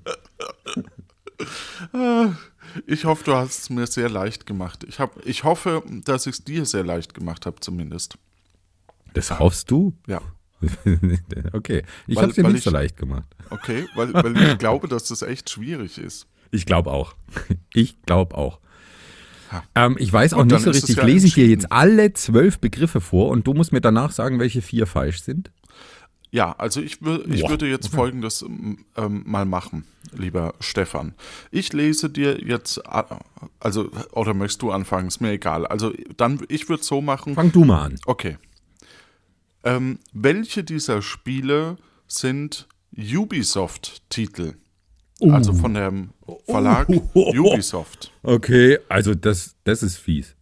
Ich 2.87 3.05
hoffe, 3.05 3.25
du 3.25 3.35
hast 3.35 3.59
es 3.61 3.71
mir 3.71 3.87
sehr 3.87 4.11
leicht 4.11 4.47
gemacht. 4.47 4.85
Ich, 4.87 5.01
hab, 5.01 5.25
ich 5.25 5.45
hoffe, 5.45 5.83
dass 6.05 6.27
ich 6.27 6.35
es 6.35 6.45
dir 6.45 6.67
sehr 6.67 6.85
leicht 6.85 7.15
gemacht 7.15 7.47
habe, 7.47 7.61
zumindest. 7.61 8.19
Das 9.15 9.39
hoffst 9.39 9.71
du? 9.71 9.95
Ja, 10.07 10.21
okay. 11.53 11.83
Ich 12.07 12.17
habe 12.19 12.29
es 12.29 12.35
dir 12.35 12.43
nicht 12.49 12.63
so 12.63 12.71
ich- 12.71 12.75
leicht 12.75 12.97
gemacht. 12.97 13.25
okay, 13.51 13.87
weil, 13.95 14.13
weil 14.15 14.37
ich 14.37 14.59
glaube, 14.59 14.89
dass 14.89 15.05
das 15.09 15.23
echt 15.23 15.51
schwierig 15.51 15.99
ist. 15.99 16.27
Ich 16.51 16.67
glaube 16.67 16.91
auch. 16.93 17.15
Ich 17.75 18.01
glaube 18.03 18.37
auch. 18.37 18.61
Ähm, 19.75 19.97
ich 19.99 20.13
weiß 20.13 20.35
auch 20.35 20.45
nicht 20.45 20.61
so 20.61 20.71
es 20.71 20.77
richtig. 20.77 20.97
ja 20.97 21.05
Lese 21.05 21.27
ich 21.29 21.35
dir 21.35 21.47
jetzt 21.47 21.71
alle 21.71 22.13
zwölf 22.13 22.59
Begriffe 22.59 23.01
vor 23.01 23.31
und 23.31 23.47
du 23.47 23.55
musst 23.55 23.73
mir 23.73 23.81
danach 23.81 24.11
sagen, 24.13 24.39
welche 24.41 24.63
vier 24.63 24.87
falsch 24.87 25.23
sind? 25.23 25.51
Ja, 26.31 26.53
also 26.59 26.81
ich, 26.81 26.95
ich 26.95 27.43
Boah, 27.43 27.51
würde 27.51 27.69
jetzt 27.69 27.89
folgendes 27.89 28.43
ähm, 28.43 29.23
mal 29.25 29.45
machen, 29.45 29.85
lieber 30.13 30.55
Stefan. 30.59 31.15
Ich 31.53 31.73
lese 31.73 32.11
dir 32.11 32.41
jetzt, 32.41 32.81
also, 33.61 33.89
oder 34.13 34.35
möchtest 34.35 34.63
du 34.63 34.73
anfangen, 34.73 35.07
ist 35.07 35.21
mir 35.21 35.31
egal. 35.31 35.65
Also 35.67 35.93
dann, 36.17 36.41
ich 36.49 36.69
würde 36.69 36.83
so 36.83 37.01
machen, 37.01 37.35
Fang 37.37 37.53
du 37.53 37.65
mal 37.65 37.83
an. 37.85 37.97
okay. 38.07 38.37
Ähm, 39.65 39.99
welche 40.13 40.63
dieser 40.65 41.03
Spiele 41.03 41.77
sind 42.07 42.69
Ubisoft-Titel? 42.97 44.55
Also 45.21 45.53
von 45.55 45.75
dem 45.75 46.11
Verlag 46.45 46.89
Ubisoft. 47.15 48.13
Okay, 48.23 48.79
also 48.89 49.15
das, 49.15 49.55
das 49.65 49.83
ist 49.83 49.97
fies. 49.97 50.35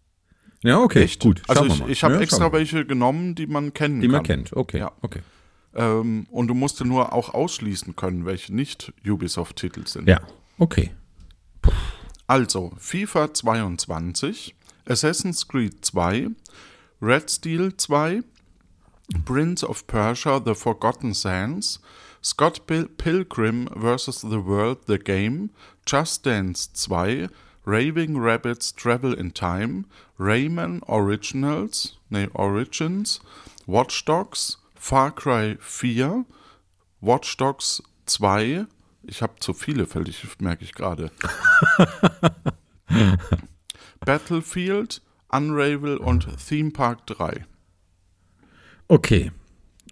Ja, 0.62 0.79
okay, 0.81 1.02
Echt? 1.05 1.21
gut. 1.23 1.43
Also 1.47 1.67
ich, 1.67 1.87
ich 1.88 2.05
habe 2.05 2.14
Ja, 2.14 2.21
extra 2.21 2.52
welche 2.52 2.85
genommen, 2.87 3.35
die 3.35 3.47
man 3.47 3.75
kennen 3.75 4.00
die 4.00 4.07
kann. 4.07 4.12
man 4.12 4.23
kennt. 4.25 4.52
Okay, 4.55 4.79
Ja. 4.79 4.93
okay. 5.02 5.21
Ähm, 5.75 6.26
und 6.31 6.49
du 6.49 6.55
musst 6.55 6.83
nur 6.85 7.12
auch 7.12 7.33
ausschließen 7.35 7.97
können, 7.97 8.25
welche 8.26 8.55
nicht 8.55 8.93
Ubisoft-Titel 9.07 9.87
sind. 9.87 10.09
Ja, 10.09 10.21
okay. 10.59 10.91
Also, 12.26 12.73
FIFA 12.79 13.35
22, 13.35 14.55
Assassin's 14.87 15.47
Creed 15.49 15.85
2, 15.85 16.29
Red 17.00 17.31
Steel 17.31 17.76
2, 17.76 18.23
Prince 19.25 19.62
of 19.62 19.87
Persia 19.87 20.40
The 20.40 20.54
Forgotten 20.54 21.14
Sands, 21.14 21.78
Scott 22.21 22.66
Pil 22.66 22.87
Pilgrim 22.87 23.69
vs. 23.75 24.23
The 24.23 24.40
World 24.40 24.87
The 24.87 24.99
Game, 24.99 25.50
Just 25.85 26.25
Dance 26.25 26.66
2, 26.66 27.28
Raving 27.64 28.19
Rabbits 28.19 28.73
Travel 28.73 29.12
in 29.12 29.31
Time, 29.31 29.87
Rayman 30.19 30.83
Originals, 30.88 31.97
nee, 32.11 32.28
Origins, 32.35 33.21
Watch 33.66 34.04
Dogs, 34.04 34.57
Far 34.75 35.11
Cry 35.11 35.57
4, 35.61 36.25
Watch 37.00 37.37
Dogs 37.37 37.81
2, 38.07 38.66
ich 39.04 39.23
habe 39.23 39.38
zu 39.40 39.52
viele 39.52 39.87
fällig, 39.87 40.25
merke 40.40 40.64
ich 40.64 40.75
gerade. 40.75 41.11
Battlefield, 44.00 45.02
Unravel 45.28 45.97
und 45.97 46.26
Theme 46.38 46.71
Park 46.71 47.07
3. 47.07 47.47
Okay. 48.88 49.30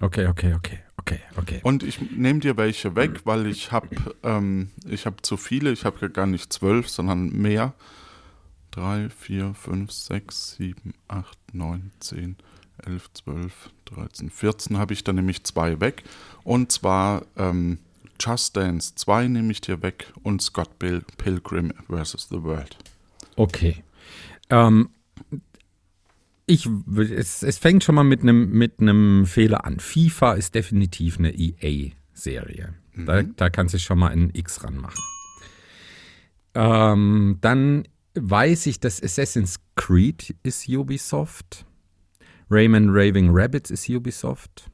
Okay, 0.00 0.26
okay, 0.26 0.54
okay, 0.54 0.78
okay, 0.96 1.20
okay. 1.36 1.60
Und 1.62 1.82
ich 1.82 2.00
nehme 2.12 2.40
dir 2.40 2.56
welche 2.56 2.96
weg, 2.96 3.20
weil 3.24 3.46
ich 3.46 3.70
habe 3.70 3.88
ähm, 4.22 4.70
ich 4.88 5.04
hab 5.04 5.24
zu 5.24 5.36
viele. 5.36 5.72
Ich 5.72 5.84
habe 5.84 5.98
ja 6.00 6.08
gar 6.08 6.26
nicht 6.26 6.52
zwölf, 6.52 6.88
sondern 6.88 7.30
mehr. 7.30 7.74
Drei, 8.70 9.10
vier, 9.10 9.52
fünf, 9.54 9.90
sechs, 9.90 10.52
sieben, 10.52 10.94
acht, 11.08 11.38
neun, 11.52 11.90
zehn, 12.00 12.36
elf, 12.86 13.10
zwölf, 13.12 13.70
dreizehn, 13.84 14.30
vierzehn 14.30 14.78
habe 14.78 14.94
ich 14.94 15.04
dann 15.04 15.16
nämlich 15.16 15.44
zwei 15.44 15.80
weg. 15.80 16.04
Und 16.44 16.72
zwar 16.72 17.26
ähm, 17.36 17.78
Just 18.20 18.56
Dance 18.56 18.94
2 18.96 19.28
nehme 19.28 19.50
ich 19.50 19.62
dir 19.62 19.82
weg 19.82 20.12
und 20.22 20.42
Scott 20.42 20.78
Pil 20.78 21.02
Pilgrim 21.16 21.72
vs. 21.88 22.28
The 22.28 22.42
World. 22.42 22.76
Okay. 23.36 23.82
Ähm, 24.50 24.90
ich, 26.50 26.68
es, 26.98 27.42
es 27.42 27.58
fängt 27.58 27.84
schon 27.84 27.94
mal 27.94 28.04
mit 28.04 28.22
einem 28.22 28.50
mit 28.50 28.80
einem 28.80 29.26
Fehler 29.26 29.64
an. 29.64 29.78
FIFA 29.78 30.34
ist 30.34 30.54
definitiv 30.54 31.18
eine 31.18 31.32
EA-Serie. 31.32 32.74
Da, 32.96 33.22
da 33.22 33.50
kannst 33.50 33.74
du 33.74 33.78
schon 33.78 33.98
mal 33.98 34.10
ein 34.10 34.30
X 34.34 34.64
ranmachen. 34.64 35.02
Ähm, 36.54 37.38
dann 37.40 37.84
weiß 38.14 38.66
ich, 38.66 38.80
dass 38.80 39.02
Assassin's 39.02 39.60
Creed 39.76 40.34
ist 40.42 40.68
Ubisoft. 40.68 41.64
Rayman 42.50 42.88
Raving 42.90 43.30
Rabbits 43.30 43.70
ist 43.70 43.88
Ubisoft. 43.88 44.70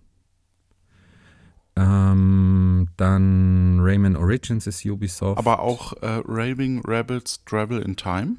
Ähm, 1.77 2.89
dann 2.97 3.81
Rayman 3.81 4.17
Origins 4.17 4.67
ist 4.67 4.85
Ubisoft. 4.87 5.39
Aber 5.39 5.61
auch 5.61 5.93
äh, 6.01 6.23
Raving 6.25 6.81
Rabbits 6.87 7.45
Travel 7.45 7.83
in 7.83 7.97
Time. 7.97 8.37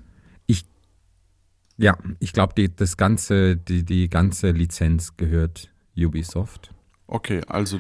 Ja, 1.78 1.98
ich 2.20 2.34
glaube, 2.34 2.54
die, 2.56 2.76
das 2.76 2.98
ganze, 2.98 3.56
die, 3.56 3.86
die 3.86 4.10
ganze 4.10 4.52
Lizenz 4.52 5.16
gehört 5.16 5.72
Ubisoft. 5.96 6.74
Okay, 7.06 7.42
also 7.48 7.80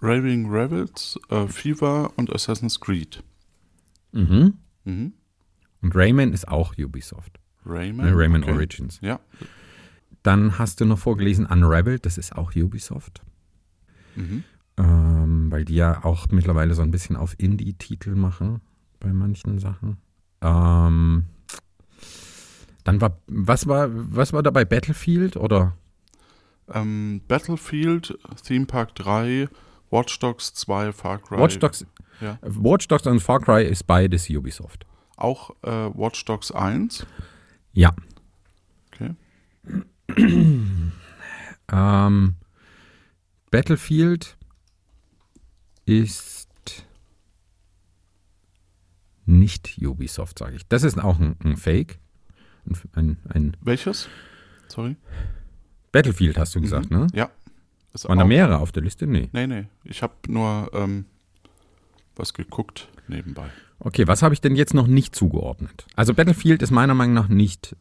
Raving 0.00 0.50
Rebels, 0.50 1.18
äh, 1.30 1.46
FIFA 1.46 2.12
und 2.16 2.32
Assassin's 2.32 2.80
Creed. 2.80 3.22
Mhm. 4.12 4.54
Mhm. 4.84 5.12
Und 5.80 5.94
Rayman 5.94 6.32
ist 6.32 6.48
auch 6.48 6.74
Ubisoft. 6.76 7.38
Rayman. 7.64 8.06
Ne, 8.06 8.12
Rayman 8.14 8.42
okay. 8.42 8.52
Origins. 8.52 8.98
Ja. 9.00 9.20
Dann 10.22 10.58
hast 10.58 10.80
du 10.80 10.84
noch 10.84 10.98
vorgelesen 10.98 11.46
Unraveled, 11.46 12.04
das 12.04 12.18
ist 12.18 12.34
auch 12.34 12.54
Ubisoft. 12.56 13.22
Mhm. 14.16 14.44
Ähm, 14.76 15.50
weil 15.50 15.64
die 15.64 15.76
ja 15.76 16.04
auch 16.04 16.28
mittlerweile 16.30 16.74
so 16.74 16.82
ein 16.82 16.90
bisschen 16.90 17.16
auf 17.16 17.34
Indie-Titel 17.38 18.14
machen 18.14 18.60
bei 18.98 19.12
manchen 19.12 19.58
Sachen. 19.58 19.98
Ähm, 20.40 21.24
dann 22.84 23.00
war, 23.00 23.18
was 23.26 23.66
war, 23.66 23.88
was 23.90 24.32
war 24.32 24.42
dabei 24.42 24.64
Battlefield 24.64 25.36
oder? 25.36 25.76
Ähm, 26.72 27.20
Battlefield, 27.28 28.18
Theme 28.46 28.66
Park 28.66 28.94
3, 28.94 29.48
Watch 29.90 30.18
Dogs 30.18 30.54
2, 30.54 30.92
Far 30.92 31.18
Cry. 31.18 31.38
Watch 31.38 31.58
Dogs, 31.58 31.86
Ja. 32.20 32.38
Watch 32.42 32.88
Dogs 32.88 33.06
und 33.06 33.20
Far 33.20 33.40
Cry 33.40 33.64
ist 33.64 33.86
beides 33.86 34.28
Ubisoft. 34.30 34.86
Auch 35.16 35.50
äh, 35.62 35.70
Watch 35.70 36.24
Dogs 36.24 36.52
1. 36.52 37.06
Ja. 37.72 37.94
Okay. 38.92 39.14
Ähm, 41.72 42.36
Battlefield 43.50 44.36
ist 45.86 46.84
nicht 49.26 49.78
Ubisoft, 49.80 50.38
sage 50.38 50.56
ich. 50.56 50.68
Das 50.68 50.82
ist 50.82 50.98
auch 50.98 51.18
ein, 51.18 51.36
ein 51.42 51.56
Fake. 51.56 51.98
Ein, 52.94 53.18
ein, 53.28 53.56
Welches? 53.60 54.08
Sorry. 54.68 54.96
Battlefield 55.92 56.38
hast 56.38 56.54
du 56.54 56.60
gesagt, 56.60 56.90
ne? 56.90 57.06
Ja. 57.12 57.30
Ist 57.92 58.08
Waren 58.08 58.18
da 58.18 58.24
mehrere 58.24 58.58
auf 58.58 58.72
der 58.72 58.82
Liste? 58.82 59.06
Nee. 59.06 59.28
Nee, 59.32 59.46
nee. 59.46 59.66
Ich 59.84 60.02
habe 60.02 60.14
nur 60.26 60.70
ähm, 60.74 61.04
was 62.16 62.34
geguckt 62.34 62.88
nebenbei. 63.06 63.48
Okay, 63.78 64.06
was 64.08 64.22
habe 64.22 64.34
ich 64.34 64.40
denn 64.40 64.56
jetzt 64.56 64.74
noch 64.74 64.86
nicht 64.86 65.14
zugeordnet? 65.14 65.86
Also 65.94 66.14
Battlefield 66.14 66.62
ist 66.62 66.70
meiner 66.70 66.94
Meinung 66.94 67.14
nach 67.14 67.28
nicht. 67.28 67.76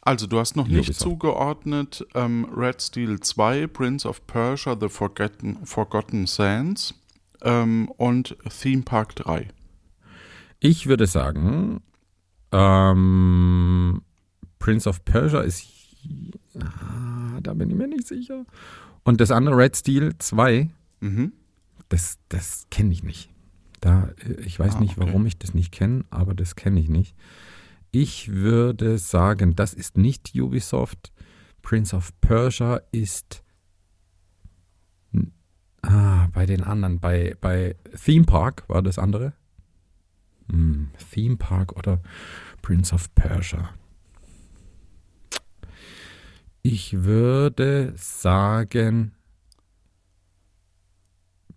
Also, 0.00 0.26
du 0.26 0.38
hast 0.38 0.54
noch 0.54 0.66
nicht 0.66 0.88
Ubisoft. 0.88 1.00
zugeordnet 1.00 2.06
ähm, 2.14 2.46
Red 2.54 2.82
Steel 2.82 3.20
2, 3.20 3.68
Prince 3.68 4.06
of 4.06 4.26
Persia, 4.26 4.76
The 4.78 4.88
Forgotten, 4.90 5.64
Forgotten 5.64 6.26
Sands 6.26 6.94
ähm, 7.42 7.88
und 7.96 8.36
Theme 8.60 8.82
Park 8.82 9.16
3. 9.16 9.48
Ich 10.60 10.86
würde 10.86 11.06
sagen, 11.06 11.80
ähm, 12.52 14.02
Prince 14.64 14.88
of 14.88 15.04
Persia 15.04 15.40
ist. 15.42 15.66
Ah, 16.58 17.38
da 17.42 17.52
bin 17.52 17.68
ich 17.68 17.76
mir 17.76 17.86
nicht 17.86 18.06
sicher. 18.06 18.46
Und 19.04 19.20
das 19.20 19.30
andere 19.30 19.56
Red 19.58 19.76
Steel 19.76 20.16
2, 20.18 20.70
Mhm. 21.00 21.32
das, 21.90 22.18
das 22.30 22.66
kenne 22.70 22.90
ich 22.92 23.02
nicht. 23.02 23.30
Da, 23.82 24.08
ich 24.42 24.58
weiß 24.58 24.76
Ah, 24.76 24.80
nicht, 24.80 24.96
okay. 24.96 25.06
warum 25.06 25.26
ich 25.26 25.38
das 25.38 25.52
nicht 25.52 25.70
kenne, 25.70 26.04
aber 26.08 26.32
das 26.34 26.56
kenne 26.56 26.80
ich 26.80 26.88
nicht. 26.88 27.14
Ich 27.90 28.32
würde 28.32 28.96
sagen, 28.96 29.54
das 29.54 29.74
ist 29.74 29.98
nicht 29.98 30.32
Ubisoft. 30.34 31.12
Prince 31.60 31.94
of 31.94 32.18
Persia 32.22 32.80
ist 32.90 33.42
ah, 35.82 36.28
bei 36.32 36.46
den 36.46 36.62
anderen, 36.64 37.00
bei, 37.00 37.36
bei 37.40 37.76
Theme 38.02 38.24
Park 38.24 38.64
war 38.68 38.80
das 38.82 38.98
andere. 38.98 39.34
Hm, 40.50 40.88
Theme 41.12 41.36
Park 41.36 41.76
oder 41.76 42.00
Prince 42.62 42.94
of 42.94 43.14
Persia. 43.14 43.70
Ich 46.66 47.04
würde 47.04 47.92
sagen, 47.94 49.12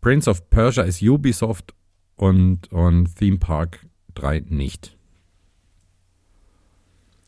Prince 0.01 0.29
of 0.29 0.49
Persia 0.49 0.83
ist 0.83 1.01
Ubisoft 1.01 1.73
und, 2.17 2.69
und 2.73 3.15
Theme 3.15 3.37
Park 3.37 3.87
3 4.15 4.43
nicht. 4.49 4.97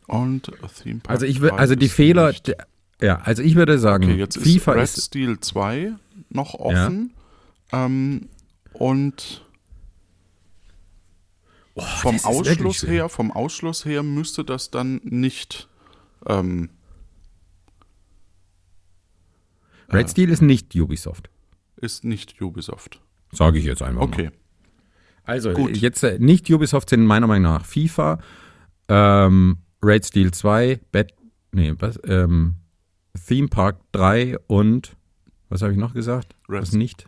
Und 0.08 0.52
Theme 0.84 1.00
Park 1.00 1.10
Also 1.10 1.26
ich 1.26 1.40
3 1.40 1.52
also 1.54 1.76
die 1.76 1.88
Fehler, 1.88 2.32
nicht. 2.32 2.54
ja, 3.00 3.22
also 3.22 3.44
ich 3.44 3.56
würde 3.56 3.80
sagen, 3.80 4.04
Okay, 4.04 4.16
jetzt 4.16 4.38
FIFA 4.38 4.74
ist 4.74 4.78
Red 4.78 4.98
ist, 4.98 5.06
Steel 5.06 5.40
2 5.40 5.94
noch 6.28 6.56
offen. 6.56 7.14
Ähm, 7.72 8.28
und 8.74 9.46
vom 11.78 12.16
ist 12.18 12.26
wirklich 12.26 12.60
Ausschluss 12.60 12.86
her, 12.86 13.08
vom 13.08 13.32
Ausschluss 13.32 13.86
her 13.86 14.04
müsste 14.04 14.44
das 14.44 14.70
dann 14.70 15.00
nicht 15.06 15.70
ähm, 16.28 16.72
Red 19.92 20.10
Steel 20.10 20.30
ist 20.30 20.42
nicht 20.42 20.76
Ubisoft. 20.76 21.30
ist 21.78 22.04
nicht 22.04 22.42
Ubisoft. 22.42 23.02
Sage 23.32 23.60
ich 23.60 23.66
jetzt 23.66 23.82
einfach 23.82 24.02
mal. 24.02 24.06
Okay. 24.08 24.32
Also 25.24 25.54
Gut. 25.54 25.78
jetzt 25.78 26.04
äh, 26.04 26.18
nicht 26.20 26.50
Ubisoft 26.52 26.90
sind 26.90 27.06
meiner 27.06 27.28
Meinung 27.28 27.52
nach 27.54 27.66
FIFA, 27.66 28.20
ähm, 28.88 29.58
Red 29.84 30.06
Steel 30.06 30.32
2, 30.32 30.80
Bat, 30.92 31.14
nee, 31.52 31.74
was, 31.78 32.00
ähm, 32.06 32.56
Theme 33.28 33.48
Park 33.48 33.80
3 33.92 34.38
und 34.48 34.96
was 35.50 35.62
habe 35.62 35.72
ich 35.72 35.78
noch 35.78 35.94
gesagt? 35.94 36.36
Red- 36.48 36.62
Was 36.62 36.72
nicht? 36.74 37.08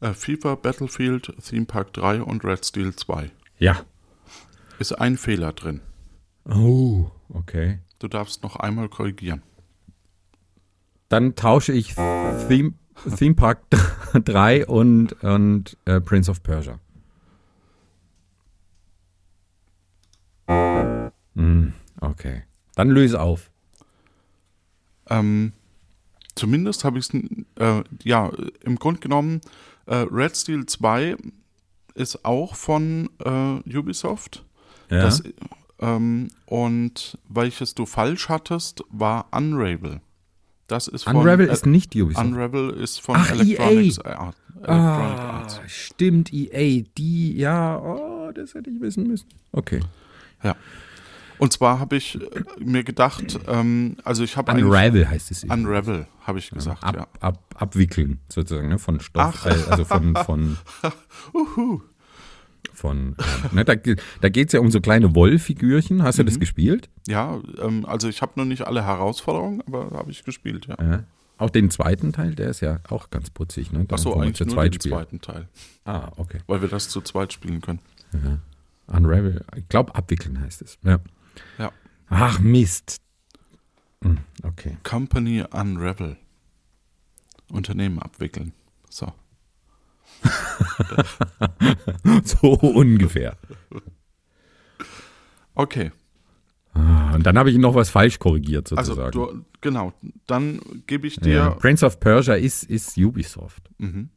Äh, 0.00 0.12
FIFA, 0.14 0.56
Battlefield, 0.56 1.32
Theme 1.44 1.66
Park 1.66 1.92
3 1.92 2.22
und 2.22 2.44
Red 2.44 2.64
Steel 2.66 2.94
2. 2.94 3.30
Ja. 3.58 3.80
Ist 4.78 4.92
ein 4.92 5.16
Fehler 5.16 5.52
drin. 5.52 5.80
Oh, 6.48 7.10
okay. 7.28 7.78
Du 8.00 8.08
darfst 8.08 8.42
noch 8.42 8.56
einmal 8.56 8.88
korrigieren. 8.88 9.42
Dann 11.12 11.36
tausche 11.36 11.74
ich 11.74 11.94
Theme, 11.94 12.72
Theme 13.18 13.34
Park 13.34 13.64
3 14.14 14.66
und, 14.66 15.12
und 15.22 15.76
äh, 15.84 16.00
Prince 16.00 16.30
of 16.30 16.42
Persia. 16.42 16.78
Hm, 20.46 21.74
okay. 22.00 22.44
Dann 22.76 22.88
löse 22.88 23.20
auf. 23.20 23.50
Ähm, 25.10 25.52
zumindest 26.34 26.82
habe 26.84 26.98
ich 26.98 27.12
es, 27.12 27.20
äh, 27.56 27.84
ja, 28.04 28.30
im 28.62 28.76
Grunde 28.76 29.00
genommen, 29.00 29.42
äh, 29.84 30.06
Red 30.10 30.34
Steel 30.34 30.64
2 30.64 31.18
ist 31.94 32.24
auch 32.24 32.54
von 32.54 33.10
äh, 33.22 33.76
Ubisoft. 33.76 34.46
Ja. 34.88 35.02
Das, 35.02 35.22
ähm, 35.78 36.30
und 36.46 37.18
welches 37.28 37.74
du 37.74 37.84
falsch 37.84 38.30
hattest, 38.30 38.82
war 38.88 39.26
Unravel. 39.30 40.00
Das 40.72 40.88
ist 40.88 41.04
von 41.04 41.16
Unravel 41.16 41.50
äh, 41.50 41.52
ist 41.52 41.66
nicht 41.66 41.94
Ubisoft. 41.94 42.26
Unravel 42.26 42.70
ist 42.70 42.98
von 43.02 43.16
Ach, 43.16 43.30
Electronics 43.30 43.98
EA. 43.98 44.18
Art, 44.18 44.36
Electronic 44.54 45.18
ah, 45.18 45.30
Arts. 45.40 45.60
stimmt, 45.66 46.32
EA. 46.32 46.84
Die, 46.96 47.36
ja, 47.36 47.78
oh, 47.78 48.32
das 48.32 48.54
hätte 48.54 48.70
ich 48.70 48.80
wissen 48.80 49.06
müssen. 49.06 49.28
Okay. 49.52 49.80
Ja. 50.42 50.56
Und 51.36 51.52
zwar 51.52 51.78
habe 51.78 51.96
ich 51.96 52.18
äh, 52.18 52.42
mir 52.58 52.84
gedacht, 52.84 53.38
ähm, 53.48 53.96
also 54.02 54.24
ich 54.24 54.38
habe 54.38 54.50
Unravel 54.52 55.10
heißt 55.10 55.30
es. 55.30 55.44
übrigens. 55.44 55.66
Unravel, 55.66 56.06
habe 56.22 56.38
ich 56.38 56.50
gesagt, 56.50 56.82
ab, 56.82 56.96
ja. 56.96 57.06
ab, 57.20 57.38
abwickeln, 57.54 58.20
sozusagen, 58.30 58.68
ne? 58.68 58.78
von 58.78 58.98
Stoff, 59.00 59.44
Ach. 59.44 59.46
äh, 59.46 59.70
also 59.70 59.84
von, 59.84 60.16
von, 60.16 60.56
Uhu. 61.34 61.82
Von 62.74 63.16
äh, 63.52 63.54
ne? 63.54 63.64
da, 63.64 63.74
da 64.20 64.28
geht 64.28 64.48
es 64.48 64.52
ja 64.52 64.60
um 64.60 64.70
so 64.70 64.80
kleine 64.80 65.14
Wollfigürchen. 65.14 66.02
Hast 66.02 66.18
du 66.18 66.22
Mhm. 66.22 66.26
das 66.26 66.40
gespielt? 66.40 66.88
Ja, 67.06 67.40
ähm, 67.60 67.84
also 67.86 68.08
ich 68.08 68.22
habe 68.22 68.32
noch 68.36 68.44
nicht 68.44 68.66
alle 68.66 68.84
Herausforderungen, 68.84 69.62
aber 69.66 69.90
habe 69.92 70.10
ich 70.10 70.24
gespielt, 70.24 70.66
ja. 70.66 70.76
Ja. 70.82 71.04
Auch 71.38 71.50
den 71.50 71.70
zweiten 71.70 72.12
Teil, 72.12 72.34
der 72.36 72.50
ist 72.50 72.60
ja 72.60 72.78
auch 72.88 73.10
ganz 73.10 73.30
putzig, 73.30 73.72
ne? 73.72 73.84
Da, 73.86 73.96
Achso, 73.96 74.10
wo 74.10 74.16
man 74.16 74.28
eigentlich 74.28 74.40
nur 74.46 74.54
zweit 74.54 74.74
den 74.74 74.80
spielt. 74.80 74.94
zweiten 74.94 75.20
Teil, 75.20 75.48
Ah, 75.84 76.10
okay. 76.16 76.38
weil 76.46 76.62
wir 76.62 76.68
das 76.68 76.88
zu 76.88 77.00
zweit 77.00 77.32
spielen 77.32 77.60
können. 77.60 77.80
Unravel, 78.86 79.44
ich 79.56 79.68
glaube, 79.68 79.94
abwickeln 79.94 80.40
heißt 80.40 80.62
es. 80.62 80.78
Ja. 80.82 80.98
Ja. 81.58 81.72
Ach, 82.08 82.38
Mist. 82.40 82.98
Hm, 84.02 84.18
okay. 84.42 84.76
Company 84.82 85.44
Unravel. 85.50 86.16
Unternehmen 87.50 87.98
abwickeln. 87.98 88.52
So. 88.90 89.12
So 92.24 92.52
ungefähr. 92.54 93.36
Okay, 95.54 95.92
Ah, 96.74 97.14
und 97.14 97.26
dann 97.26 97.36
habe 97.36 97.50
ich 97.50 97.58
noch 97.58 97.74
was 97.74 97.90
falsch 97.90 98.18
korrigiert, 98.18 98.72
also 98.72 98.94
sozusagen. 98.94 99.12
du, 99.12 99.44
genau, 99.60 99.92
dann 100.26 100.58
gebe 100.86 101.06
ich 101.06 101.16
dir. 101.16 101.34
ja. 101.34 101.50
Prince 101.50 101.84
of 101.84 102.00
Persia 102.00 102.32
ist, 102.34 102.64
ist 102.64 102.96
Ubisoft. 102.96 103.68
Mhm. 103.76 104.08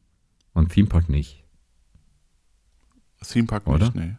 Und 0.54 0.72
Theme 0.72 0.88
Park 0.88 1.10
nicht. 1.10 1.44
Theme 3.22 3.46
Park 3.46 3.66
Oder? 3.66 3.84
nicht, 3.84 3.94
nee. 3.94 4.14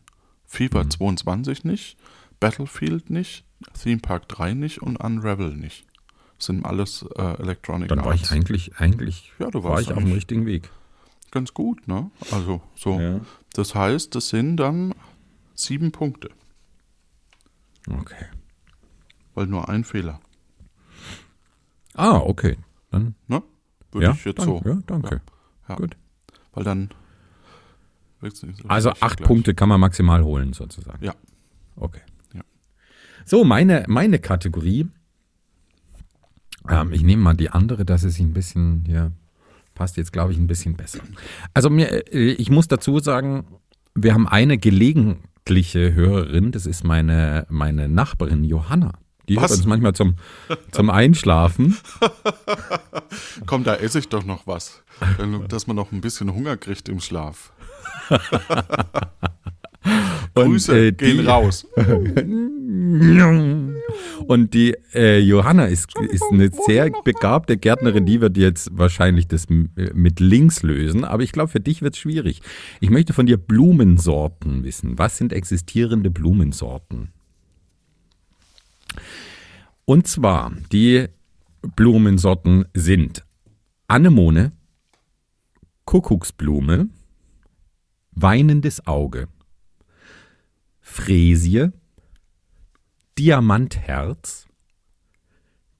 FIFA 0.45 0.83
Mhm. 0.83 0.89
22 0.91 1.63
nicht, 1.63 1.97
Battlefield 2.39 3.09
nicht, 3.09 3.43
Theme 3.81 4.01
Park 4.01 4.27
3 4.29 4.53
nicht 4.53 4.83
und 4.83 4.97
Unravel 4.97 5.55
nicht. 5.55 5.87
Das 6.37 6.45
sind 6.45 6.63
alles 6.63 7.03
äh, 7.15 7.41
Electronic 7.41 7.89
Dann 7.89 8.05
war 8.05 8.13
ich 8.13 8.21
Arts. 8.21 8.31
eigentlich, 8.33 8.77
eigentlich 8.77 9.31
Ja, 9.39 9.49
du 9.49 9.63
war 9.63 9.71
warst 9.71 9.89
ich 9.89 9.93
auf 9.97 10.03
dem 10.03 10.11
richtigen 10.11 10.45
Weg. 10.45 10.69
Ganz 11.31 11.53
gut, 11.53 11.87
ne? 11.87 12.09
Also 12.31 12.61
so. 12.75 12.99
Ja. 12.99 13.21
Das 13.53 13.75
heißt, 13.75 14.13
das 14.15 14.29
sind 14.29 14.57
dann 14.57 14.93
sieben 15.55 15.91
Punkte, 15.91 16.29
Okay. 17.89 18.25
weil 19.33 19.47
nur 19.47 19.67
ein 19.69 19.83
Fehler. 19.83 20.19
Ah, 21.95 22.17
okay. 22.17 22.57
Dann, 22.91 23.15
Ne? 23.27 23.41
Würde 23.91 24.05
ja, 24.07 24.11
ich 24.13 24.25
jetzt 24.25 24.39
danke, 24.39 24.61
so. 24.63 24.69
Ja, 24.69 24.79
danke. 24.85 25.21
Ja. 25.67 25.75
Gut. 25.75 25.97
Weil 26.53 26.63
dann. 26.63 26.89
Also 28.67 28.89
acht 28.99 29.17
gleich. 29.17 29.27
Punkte 29.27 29.53
kann 29.53 29.69
man 29.69 29.79
maximal 29.79 30.23
holen, 30.23 30.53
sozusagen. 30.53 31.03
Ja. 31.03 31.13
Okay. 31.75 32.01
So, 33.25 33.43
meine, 33.43 33.83
meine 33.89 34.19
Kategorie. 34.19 34.87
Ähm, 36.69 36.93
ich 36.93 37.03
nehme 37.03 37.21
mal 37.21 37.35
die 37.35 37.49
andere, 37.49 37.83
dass 37.83 38.03
es 38.03 38.19
ein 38.19 38.31
bisschen 38.33 38.85
hier 38.85 39.11
passt 39.77 39.95
jetzt, 39.95 40.11
glaube 40.11 40.31
ich, 40.31 40.39
ein 40.39 40.47
bisschen 40.47 40.75
besser. 40.75 40.99
Also 41.53 41.69
mir, 41.69 42.11
äh, 42.11 42.31
ich 42.31 42.49
muss 42.49 42.67
dazu 42.67 42.99
sagen, 42.99 43.45
wir 43.93 44.13
haben 44.13 44.27
eine 44.27 44.57
gelegentliche 44.57 45.93
Hörerin, 45.93 46.51
das 46.51 46.65
ist 46.65 46.83
meine, 46.83 47.45
meine 47.49 47.87
Nachbarin 47.87 48.43
Johanna. 48.43 48.93
Die 49.29 49.35
hört 49.35 49.51
Was? 49.51 49.57
uns 49.57 49.65
manchmal 49.67 49.93
zum, 49.93 50.15
zum 50.71 50.89
Einschlafen. 50.89 51.77
Komm, 53.45 53.63
da 53.63 53.75
esse 53.75 53.99
ich 53.99 54.09
doch 54.09 54.25
noch 54.25 54.47
was. 54.47 54.83
Dass 55.49 55.67
man 55.67 55.75
noch 55.75 55.91
ein 55.91 56.01
bisschen 56.01 56.33
Hunger 56.33 56.57
kriegt 56.57 56.89
im 56.89 56.99
Schlaf. 56.99 57.51
Grüße 60.33 60.87
äh, 60.87 60.91
gehen 60.91 61.27
raus. 61.27 61.67
Und 64.25 64.53
die 64.53 64.75
äh, 64.93 65.19
Johanna 65.19 65.65
ist, 65.65 65.89
ist 66.09 66.23
eine 66.31 66.49
sehr 66.65 66.89
begabte 67.03 67.57
Gärtnerin, 67.57 68.05
die 68.05 68.21
wird 68.21 68.37
jetzt 68.37 68.69
wahrscheinlich 68.73 69.27
das 69.27 69.45
äh, 69.45 69.91
mit 69.93 70.19
links 70.19 70.63
lösen, 70.63 71.03
aber 71.03 71.23
ich 71.23 71.31
glaube, 71.31 71.49
für 71.49 71.59
dich 71.59 71.81
wird 71.81 71.95
es 71.95 71.99
schwierig. 71.99 72.41
Ich 72.79 72.89
möchte 72.89 73.13
von 73.13 73.25
dir 73.25 73.37
Blumensorten 73.37 74.63
wissen. 74.63 74.97
Was 74.97 75.17
sind 75.17 75.33
existierende 75.33 76.09
Blumensorten? 76.09 77.09
Und 79.85 80.07
zwar, 80.07 80.51
die 80.71 81.07
Blumensorten 81.75 82.65
sind 82.73 83.23
Anemone, 83.87 84.51
Kuckucksblume, 85.85 86.89
weinendes 88.11 88.85
Auge, 88.85 89.27
Fräsie, 90.81 91.71
Diamantherz, 93.17 94.45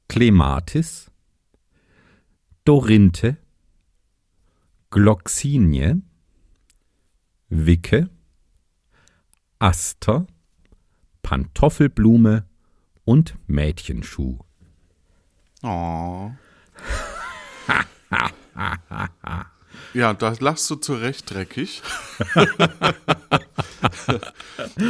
Clematis, 0.08 1.12
Dorinthe, 2.65 3.38
Gloxinie, 4.89 6.02
Wicke, 7.50 8.10
Aster, 9.60 10.26
Pantoffelblume 11.21 12.47
und 13.06 13.38
Mädchenschuh. 13.47 14.39
Oh. 15.62 16.32
Ja, 19.98 20.14
das 20.14 20.42
lachst 20.42 20.70
du 20.70 20.76
zu 20.76 20.94
Recht 20.94 21.34
dreckig. 21.34 21.82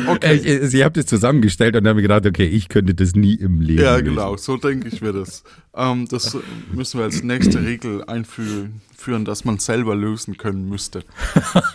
okay. 0.07 0.67
Sie 0.67 0.83
habt 0.83 0.97
es 0.97 1.05
zusammengestellt 1.05 1.77
und 1.77 1.87
haben 1.87 1.95
mir 1.95 2.01
gedacht, 2.01 2.25
okay, 2.25 2.45
ich 2.45 2.67
könnte 2.67 2.93
das 2.93 3.15
nie 3.15 3.35
im 3.35 3.61
Leben. 3.61 3.81
Ja, 3.81 4.01
genau, 4.01 4.35
so 4.35 4.57
denke 4.57 4.89
ich 4.89 5.01
mir 5.01 5.13
das. 5.13 5.45
Ähm, 5.73 6.09
das 6.09 6.35
müssen 6.73 6.97
wir 6.97 7.05
als 7.05 7.23
nächste 7.23 7.63
Regel 7.63 8.03
einführen, 8.03 8.81
führen, 8.97 9.23
dass 9.23 9.45
man 9.45 9.59
selber 9.59 9.95
lösen 9.95 10.35
können 10.35 10.67
müsste. 10.67 11.05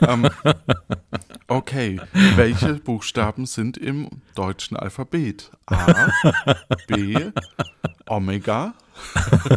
ähm, 0.02 0.28
okay, 1.48 2.02
welche 2.36 2.74
Buchstaben 2.74 3.46
sind 3.46 3.78
im 3.78 4.10
deutschen 4.34 4.76
Alphabet? 4.76 5.50
A, 5.64 6.10
B, 6.86 7.16
Omega, 8.04 8.74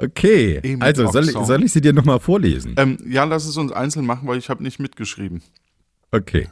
Okay, 0.00 0.60
E 0.62 0.74
mit 0.76 0.82
also 0.82 1.10
soll 1.10 1.24
ich, 1.28 1.32
soll 1.32 1.64
ich 1.64 1.72
sie 1.72 1.80
dir 1.80 1.92
nochmal 1.92 2.20
vorlesen? 2.20 2.74
Ähm, 2.78 2.98
ja, 3.04 3.24
lass 3.24 3.44
es 3.46 3.56
uns 3.56 3.72
einzeln 3.72 4.06
machen, 4.06 4.28
weil 4.28 4.38
ich 4.38 4.48
habe 4.48 4.62
nicht 4.62 4.78
mitgeschrieben. 4.78 5.42
Okay. 6.12 6.48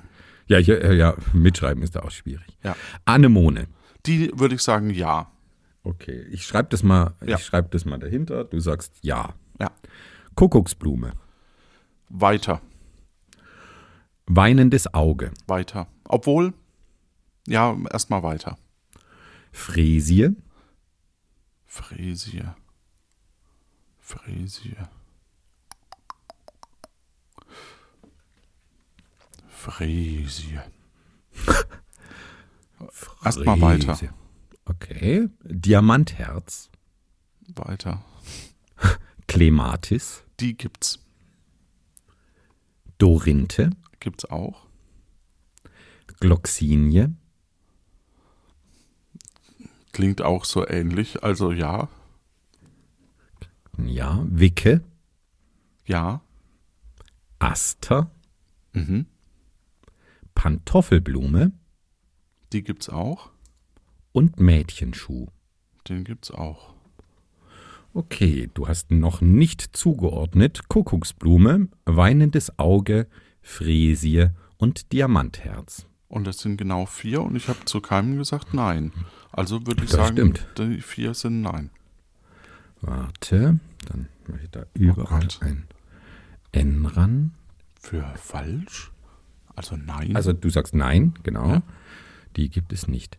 Ja, 0.49 0.59
ich, 0.59 0.69
äh, 0.69 0.95
ja, 0.95 1.15
mitschreiben 1.33 1.83
ist 1.83 1.95
da 1.95 2.01
auch 2.01 2.11
schwierig. 2.11 2.59
Ja. 2.65 2.77
Anemone. 3.05 3.69
Die 4.05 4.31
würde 4.35 4.57
ich 4.57 4.63
sagen 4.63 4.91
ja. 4.91 5.31
Okay, 5.85 6.27
ich 6.31 6.45
schreibe 6.45 6.69
das 6.71 6.83
mal, 6.83 7.15
Ja. 7.25 7.37
ich 7.37 7.45
schreibe 7.45 7.69
das 7.71 7.85
mal 7.85 7.99
dahinter. 7.99 8.45
Du 8.45 8.59
sagst 8.59 8.95
ja. 9.03 9.35
Ja. 9.61 9.71
Kuckucksblume. 10.35 11.13
Weiter, 12.09 12.61
Weinendes 14.27 14.93
Auge. 14.93 15.31
weiter. 15.47 15.87
Obwohl, 16.05 16.53
ja, 17.47 17.77
erstmal 17.93 18.23
weiter. 18.25 18.59
Fräsie. 19.53 20.31
Fräsie. 21.65 22.43
Fräsie. 24.07 24.77
Fräsie. 29.49 30.61
Erstmal 33.25 33.61
weiter. 33.61 33.99
Okay. 34.65 35.29
Diamantherz. 35.43 36.71
Weiter. 37.49 38.05
Clematis. 39.27 40.23
Die 40.39 40.57
gibt's. 40.57 41.01
Dorinthe. 42.99 43.71
Gibt's 43.99 44.25
auch. 44.27 44.69
Gloxinie. 46.21 47.13
Klingt 49.91 50.23
auch 50.23 50.45
so 50.45 50.65
ähnlich. 50.65 51.25
Also 51.25 51.51
ja. 51.51 51.89
Ja. 53.85 54.25
Wicke. 54.29 54.83
Ja. 55.85 56.21
Aster. 57.39 58.11
Mhm. 58.73 59.07
Pantoffelblume. 60.35 61.53
Die 62.53 62.63
gibt's 62.63 62.89
auch. 62.89 63.31
Und 64.13 64.39
Mädchenschuh. 64.41 65.27
Den 65.89 66.05
gibt's 66.05 66.31
auch. 66.31 66.75
Okay, 67.95 68.51
du 68.53 68.69
hast 68.69 68.91
noch 68.91 69.21
nicht 69.23 69.75
zugeordnet 69.77 70.69
Kuckucksblume, 70.69 71.69
weinendes 71.87 72.59
Auge, 72.59 73.07
Fräsie 73.41 74.29
und 74.59 74.93
Diamantherz. 74.93 75.87
Und 76.09 76.27
das 76.27 76.39
sind 76.39 76.57
genau 76.59 76.85
vier 76.87 77.23
und 77.23 77.37
ich 77.37 77.49
habe 77.49 77.65
zu 77.65 77.81
keinem 77.81 78.19
gesagt 78.19 78.53
nein. 78.53 78.93
Also 79.33 79.67
würde 79.67 79.85
ich 79.85 79.91
Das 79.91 80.01
sagen, 80.09 80.13
stimmt. 80.35 80.47
die 80.59 80.81
vier 80.83 81.15
sind 81.15 81.41
nein. 81.41 81.71
Warte, 82.87 83.59
dann 83.87 84.09
mache 84.29 84.41
ich 84.45 84.51
da 84.51 84.65
überall 84.75 85.21
Gott. 85.23 85.39
ein 85.43 85.67
N 86.53 86.87
ran. 86.87 87.35
Für 87.81 88.05
falsch? 88.17 88.91
Also 89.55 89.77
nein. 89.77 90.15
Also 90.17 90.33
du 90.33 90.49
sagst 90.51 90.75
nein, 90.75 91.15
genau. 91.23 91.49
Ja. 91.49 91.63
Die 92.37 92.49
gibt 92.49 92.73
es 92.73 92.89
nicht. 92.89 93.19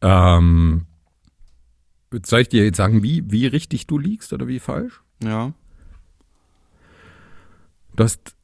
Ähm, 0.00 0.86
soll 2.24 2.40
ich 2.40 2.48
dir 2.48 2.64
jetzt 2.64 2.76
sagen, 2.76 3.02
wie, 3.02 3.30
wie 3.30 3.46
richtig 3.46 3.86
du 3.86 3.98
liegst 3.98 4.32
oder 4.32 4.46
wie 4.46 4.60
falsch? 4.60 5.00
ja. 5.22 5.52
Du 7.96 8.04
hast 8.04 8.36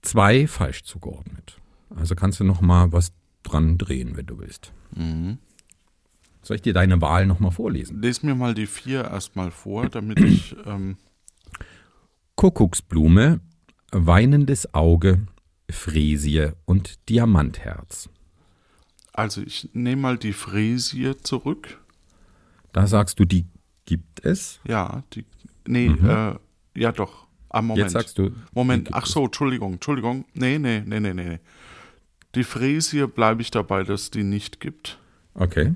zwei 0.00 0.46
falsch 0.46 0.84
zugeordnet. 0.84 1.60
Also 1.94 2.14
kannst 2.14 2.40
du 2.40 2.44
noch 2.44 2.62
mal 2.62 2.92
was 2.92 3.12
dran 3.42 3.76
drehen, 3.76 4.16
wenn 4.16 4.24
du 4.24 4.38
willst. 4.38 4.72
Mhm. 4.96 5.36
Soll 6.42 6.56
ich 6.56 6.62
dir 6.62 6.72
deine 6.74 7.00
Wahl 7.00 7.26
noch 7.26 7.40
mal 7.40 7.50
vorlesen? 7.50 8.02
Les 8.02 8.22
mir 8.22 8.34
mal 8.34 8.54
die 8.54 8.66
vier 8.66 9.04
erstmal 9.04 9.50
vor, 9.50 9.88
damit 9.88 10.20
ich. 10.20 10.56
Ähm, 10.66 10.96
Kuckucksblume, 12.36 13.40
weinendes 13.92 14.74
Auge, 14.74 15.26
Fräsie 15.70 16.50
und 16.64 17.08
Diamantherz. 17.08 18.08
also 19.12 19.42
ich 19.42 19.68
nehme 19.74 20.02
mal 20.02 20.18
die 20.18 20.32
Fräsie 20.32 21.16
zurück. 21.22 21.78
Da 22.72 22.86
sagst 22.86 23.20
du, 23.20 23.24
die 23.24 23.46
gibt 23.84 24.24
es. 24.24 24.60
Ja, 24.66 25.02
die. 25.12 25.24
Nee, 25.66 25.86
äh, 25.88 26.34
ja 26.76 26.92
doch. 26.92 27.26
Ah, 27.50 27.60
Moment. 27.60 27.78
Mhm. 27.78 27.82
Jetzt 27.82 27.92
sagst 27.92 28.18
du. 28.18 28.30
Moment, 28.54 28.94
ach 28.94 29.06
so, 29.06 29.24
Entschuldigung, 29.26 29.74
Entschuldigung. 29.74 30.24
Nee, 30.32 30.58
nee, 30.58 30.82
nee, 30.84 31.00
nee, 31.00 31.12
nee. 31.14 31.38
Die 32.34 32.44
Fräsie 32.44 33.06
bleibe 33.06 33.42
ich 33.42 33.50
dabei, 33.50 33.82
dass 33.84 34.10
die 34.10 34.24
nicht 34.24 34.58
gibt. 34.58 34.98
Okay. 35.34 35.74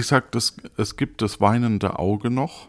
Ich 0.00 0.06
sag, 0.06 0.32
das, 0.32 0.56
es 0.78 0.96
gibt 0.96 1.20
das 1.20 1.42
weinende 1.42 1.98
Auge 1.98 2.30
noch. 2.30 2.68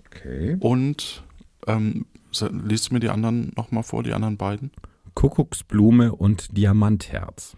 Okay. 0.00 0.56
Und 0.58 1.22
ähm, 1.68 2.06
liest 2.50 2.90
mir 2.90 2.98
die 2.98 3.08
anderen 3.08 3.52
nochmal 3.54 3.84
vor, 3.84 4.02
die 4.02 4.12
anderen 4.12 4.36
beiden. 4.36 4.72
Kuckucksblume 5.14 6.12
und 6.12 6.56
Diamantherz. 6.56 7.56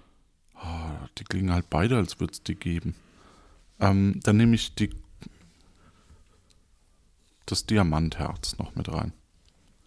Ah, 0.55 1.09
Die 1.17 1.25
klingen 1.25 1.55
halt 1.55 1.71
beide, 1.71 1.97
als 1.97 2.21
würde 2.21 2.35
es 2.35 2.43
die 2.43 2.55
geben. 2.55 2.97
Ähm, 3.79 4.21
dann 4.25 4.37
nehme 4.37 4.57
ich 4.57 4.75
die, 4.75 4.91
das 7.47 7.65
Diamantherz 7.65 8.59
noch 8.59 8.75
mit 8.75 8.93
rein. 8.93 9.15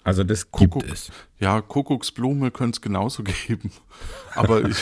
Also 0.04 0.24
das 0.24 0.52
Kuckuck. 0.52 0.82
gibt 0.84 0.94
es. 0.94 1.12
Ja, 1.40 1.62
Kuckucksblume 1.62 2.52
könnte 2.52 2.78
es 2.78 2.82
genauso 2.82 3.24
geben. 3.24 3.72
Aber 4.36 4.68
ich 4.68 4.78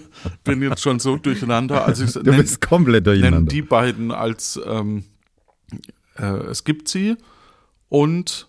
bin 0.44 0.60
jetzt 0.62 0.82
schon 0.82 0.98
so 0.98 1.16
durcheinander. 1.16 1.84
Also 1.86 2.04
ich 2.04 2.12
Du 2.14 2.20
nenn- 2.30 2.36
bist 2.36 2.60
komplett 2.60 3.06
durcheinander. 3.06 3.50
die 3.50 3.62
beiden 3.62 4.10
als 4.10 4.60
ähm, 4.66 5.04
äh, 6.16 6.24
es 6.24 6.64
gibt 6.64 6.88
sie 6.88 7.16
und 7.88 8.48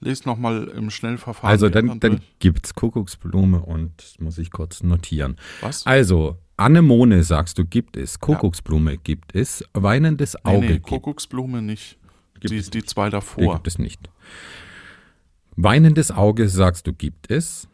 lese 0.00 0.28
nochmal 0.28 0.64
im 0.68 0.90
Schnellverfahren. 0.90 1.48
Also 1.50 1.68
die 1.68 1.74
dann, 1.74 2.00
dann 2.00 2.20
gibt 2.40 2.66
es 2.66 2.74
Kuckucksblume 2.74 3.60
und 3.60 3.92
das 3.98 4.18
muss 4.18 4.38
ich 4.38 4.50
kurz 4.50 4.82
notieren. 4.82 5.36
Was? 5.60 5.86
Also, 5.86 6.38
Anemone 6.56 7.22
sagst 7.22 7.56
du, 7.58 7.64
gibt 7.64 7.96
es. 7.96 8.18
Kuckucksblume 8.18 8.98
gibt 8.98 9.34
es. 9.36 9.64
Weinendes 9.74 10.34
Nee, 10.34 10.40
Auge 10.50 10.66
nee, 10.66 10.72
gibt, 10.74 10.86
Kuckucksblume 10.88 11.62
nicht. 11.62 11.98
Gibt 12.40 12.50
die, 12.50 12.56
es 12.58 12.70
die 12.70 12.82
zwei 12.84 13.06
die 13.06 13.12
davor. 13.12 13.54
gibt 13.54 13.68
es 13.68 13.78
nicht. 13.78 14.00
Weinendes 15.56 16.10
Auge 16.10 16.48
sagst 16.48 16.86
du, 16.86 16.92
gibt 16.92 17.30
es. 17.30 17.68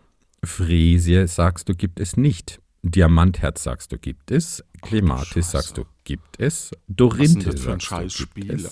Fräsie 0.44 1.26
sagst 1.26 1.68
du, 1.68 1.74
gibt 1.74 2.00
es 2.00 2.16
nicht. 2.16 2.60
Diamantherz 2.82 3.64
sagst 3.64 3.92
du, 3.92 3.98
gibt 3.98 4.30
es. 4.30 4.64
Clematis 4.82 5.32
Scheiße. 5.32 5.50
sagst 5.50 5.78
du, 5.78 5.84
gibt 6.04 6.40
es. 6.40 6.70
Dorinthe 6.86 7.56
sagst 7.56 7.90
du, 7.90 8.26
gibt 8.34 8.52
es. 8.52 8.70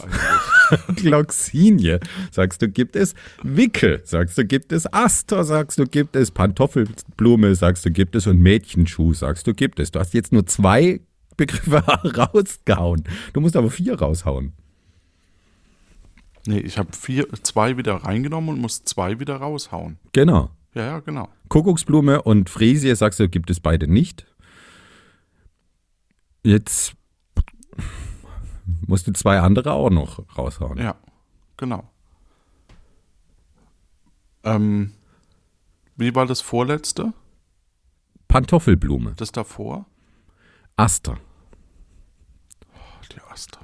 Gloxinie 0.97 2.01
sagst 2.31 2.63
du, 2.63 2.69
gibt 2.69 2.97
es. 2.97 3.15
Wickel 3.43 4.01
sagst 4.05 4.39
du, 4.39 4.45
gibt 4.45 4.73
es. 4.73 4.93
Aster 4.93 5.45
sagst 5.45 5.79
du, 5.79 5.85
gibt 5.85 6.17
es. 6.17 6.31
Pantoffelblume 6.31 7.55
sagst 7.55 7.85
du, 7.85 7.91
gibt 7.91 8.15
es. 8.15 8.27
Und 8.27 8.41
Mädchenschuh 8.41 9.13
sagst 9.15 9.47
du, 9.47 9.55
gibt 9.55 9.81
es. 9.81 9.91
Du 9.91 9.99
hast 9.99 10.15
jetzt 10.15 10.33
nur 10.33 10.47
zwei 10.47 11.01
Begriffe 11.37 11.79
rausgehauen. 12.17 13.05
Du 13.33 13.41
musst 13.41 13.57
aber 13.57 13.71
vier 13.71 13.99
raushauen. 13.99 14.53
Nee, 16.47 16.59
ich 16.59 16.79
habe 16.79 16.93
vier, 16.93 17.27
zwei 17.43 17.77
wieder 17.77 17.95
reingenommen 17.97 18.51
und 18.51 18.61
muss 18.61 18.85
zwei 18.85 19.19
wieder 19.19 19.37
raushauen. 19.37 19.99
Genau. 20.13 20.51
Ja, 20.75 20.85
ja, 20.85 21.01
genau. 21.01 21.29
Kuckucksblume 21.49 22.23
und 22.23 22.51
Fräsie 22.51 22.95
sagst 22.95 23.19
du, 23.19 23.29
gibt 23.29 23.51
es 23.51 23.61
beide 23.61 23.89
nicht. 23.89 24.27
Jetzt 26.45 26.95
musst 28.87 29.07
du 29.07 29.13
zwei 29.13 29.41
andere 29.41 29.73
auch 29.73 29.91
noch 29.91 30.25
raushauen. 30.37 30.79
Ja, 30.79 30.97
genau. 31.57 31.91
Ähm, 34.45 34.93
wie 35.97 36.15
war 36.15 36.27
das 36.27 36.41
vorletzte? 36.41 37.13
Pantoffelblume. 38.29 39.15
Das 39.17 39.33
davor? 39.33 39.87
Aster. 40.77 41.19
Oh, 42.75 43.05
die 43.13 43.21
Aster. 43.33 43.61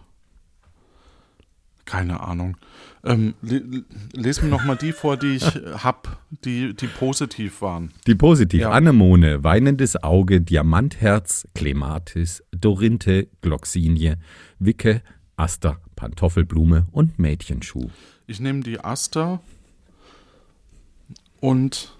Keine 1.84 2.20
Ahnung. 2.20 2.56
Ähm, 3.04 3.34
le 3.42 3.84
les 4.12 4.42
mir 4.42 4.48
noch 4.48 4.64
mal 4.64 4.76
die 4.76 4.92
vor, 4.92 5.16
die 5.16 5.34
ich 5.36 5.44
hab, 5.44 6.20
die, 6.44 6.74
die 6.74 6.86
positiv 6.86 7.60
waren. 7.60 7.90
Die 8.06 8.14
positiv. 8.14 8.60
Ja. 8.60 8.70
Anemone, 8.70 9.42
weinendes 9.42 10.00
Auge, 10.02 10.40
Diamantherz, 10.40 11.48
Clematis, 11.54 12.44
Dorinthe, 12.52 13.26
Gloxinie, 13.40 14.18
Wicke, 14.60 15.02
Aster, 15.36 15.80
Pantoffelblume 15.96 16.86
und 16.92 17.18
Mädchenschuh. 17.18 17.90
Ich 18.28 18.38
nehme 18.38 18.60
die 18.60 18.78
Aster 18.78 19.40
und 21.40 21.92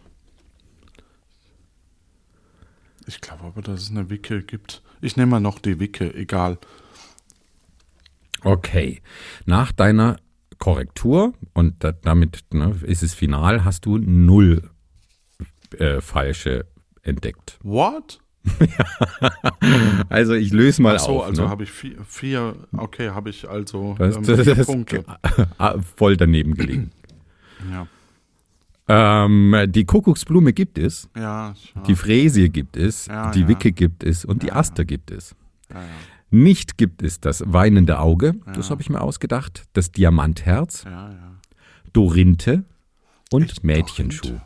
ich 3.06 3.20
glaube 3.20 3.42
aber, 3.42 3.62
dass 3.62 3.82
es 3.82 3.90
eine 3.90 4.08
Wicke 4.08 4.42
gibt. 4.42 4.82
Ich 5.00 5.16
nehme 5.16 5.32
mal 5.32 5.40
noch 5.40 5.58
die 5.58 5.80
Wicke, 5.80 6.14
egal. 6.14 6.58
Okay. 8.44 9.02
Nach 9.46 9.72
deiner 9.72 10.16
Korrektur, 10.62 11.32
und 11.54 11.82
da, 11.82 11.90
damit 11.92 12.44
ne, 12.52 12.74
ist 12.82 13.02
es 13.02 13.14
final, 13.14 13.64
hast 13.64 13.84
du 13.84 13.98
null 13.98 14.70
äh, 15.78 16.00
falsche 16.00 16.66
entdeckt. 17.02 17.58
What? 17.64 18.20
Also 20.08 20.34
ich 20.34 20.52
löse 20.52 20.82
mal 20.82 20.96
Ach 20.96 21.00
so, 21.00 21.20
auf. 21.20 21.26
also 21.26 21.42
ne? 21.44 21.48
habe 21.48 21.62
ich 21.64 21.70
vier, 21.70 21.96
vier 22.06 22.54
okay, 22.76 23.10
habe 23.10 23.30
ich 23.30 23.48
also 23.48 23.94
Das- 23.98 24.16
ähm, 24.16 24.24
das- 24.24 24.40
vier 24.42 24.54
das- 24.54 24.66
Punkte. 24.66 25.04
Ah, 25.58 25.76
voll 25.96 26.16
daneben 26.16 26.54
gelegen. 26.54 26.90
Ja, 27.70 27.86
ähm, 28.88 29.54
die 29.68 29.84
Kuckucksblume 29.84 30.52
gibt 30.52 30.76
es, 30.78 31.08
ja, 31.16 31.54
ja, 31.74 31.82
die 31.86 31.94
Fräsie 31.94 32.48
gibt 32.50 32.76
es, 32.76 33.06
Ja, 33.06 33.30
die 33.30 33.42
ja. 33.42 33.48
Wicke 33.48 33.70
gibt 33.72 34.02
es 34.04 34.24
und 34.24 34.42
die 34.42 34.50
Aster 34.52 34.84
gibt 34.84 35.10
es. 35.12 35.34
ja, 35.72 35.80
ja, 35.80 35.86
Nicht 36.34 36.78
gibt 36.78 37.02
es 37.02 37.20
das 37.20 37.44
weinende 37.46 38.00
Auge, 38.00 38.34
das 38.54 38.70
habe 38.70 38.80
ich 38.80 38.88
mir 38.88 39.02
ausgedacht, 39.02 39.64
das 39.74 39.92
Diamantherz, 39.92 40.84
ja, 40.84 41.10
ja. 41.10 41.36
Dorinthe 41.92 42.64
und 43.30 43.44
Echt, 43.44 43.62
Mädchenschuh. 43.64 44.22
Dorinthe? 44.22 44.44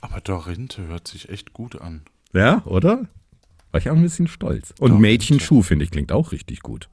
Aber 0.00 0.20
Dorinthe 0.22 0.86
hört 0.86 1.06
sich 1.06 1.28
echt 1.28 1.52
gut 1.52 1.80
an. 1.80 2.00
Ja, 2.32 2.64
oder? 2.64 3.08
War 3.72 3.80
ich 3.80 3.90
auch 3.90 3.94
ein 3.94 4.02
bisschen 4.02 4.26
stolz. 4.26 4.70
Und 4.70 4.90
Dorinthe. 4.90 5.00
Mädchenschuh, 5.02 5.60
finde 5.62 5.84
ich, 5.84 5.90
klingt 5.90 6.12
auch 6.12 6.32
richtig 6.32 6.60
gut. 6.60 6.88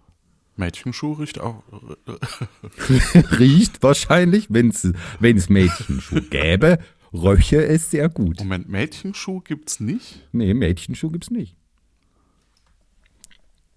Mädchenschuh 0.58 1.14
riecht 1.14 1.40
auch. 1.40 1.64
Riecht 3.40 3.82
wahrscheinlich, 3.82 4.48
wenn 4.50 4.68
es 4.70 5.50
Mädchenschuh 5.50 6.22
gäbe, 6.30 6.80
röche 7.14 7.66
es 7.66 7.90
sehr 7.90 8.10
gut. 8.10 8.40
Moment, 8.40 8.68
Mädchenschuh 8.68 9.40
gibt's 9.40 9.80
nicht? 9.80 10.28
Nee, 10.34 10.54
Mädchenschuh 10.54 11.10
gibt's 11.10 11.32
nicht. 11.32 11.56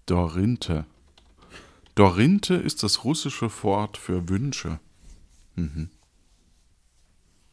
Dorinthe. 0.05 0.85
Dorinthe 1.95 2.55
ist 2.55 2.83
das 2.83 3.03
russische 3.03 3.49
Wort 3.63 3.97
für 3.97 4.27
Wünsche. 4.29 4.79
Mhm. 5.55 5.89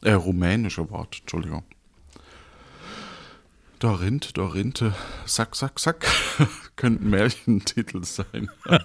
Äh, 0.03 0.13
rumänische 0.13 0.91
Wort, 0.91 1.19
Entschuldigung. 1.21 1.65
Dorint, 3.81 4.37
Dorinthe, 4.37 4.95
Sack, 5.25 5.57
Sack, 5.57 5.79
Sack. 5.79 6.07
Könnten 6.77 7.11
Märchentitel 7.11 8.05
sein. 8.05 8.51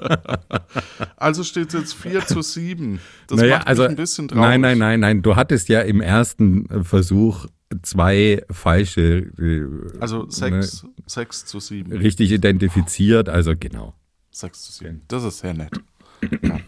also 1.17 1.43
steht 1.43 1.67
es 1.67 1.73
jetzt 1.73 1.93
4 1.95 2.25
zu 2.25 2.41
7. 2.41 2.99
Das 3.27 3.39
naja, 3.39 3.57
macht 3.57 3.67
also, 3.67 3.83
mich 3.83 3.89
ein 3.91 3.95
bisschen 3.95 4.27
traurig. 4.27 4.41
nein, 4.41 4.61
nein, 4.61 4.77
nein, 4.77 4.99
nein. 5.01 5.21
Du 5.21 5.35
hattest 5.35 5.69
ja 5.69 5.81
im 5.81 6.01
ersten 6.01 6.69
äh, 6.69 6.83
Versuch 6.83 7.45
zwei 7.81 8.43
falsche 8.49 9.17
äh, 9.37 9.99
Also 9.99 10.29
6, 10.29 10.85
6 11.05 11.45
zu 11.45 11.59
7. 11.59 11.89
ne, 11.89 11.99
richtig 11.99 12.31
identifiziert. 12.31 13.27
Also 13.29 13.53
genau. 13.57 13.93
6 14.31 14.61
zu 14.63 14.71
7. 14.71 15.01
Das 15.07 15.23
ist 15.23 15.39
sehr 15.39 15.53
nett. 15.53 15.71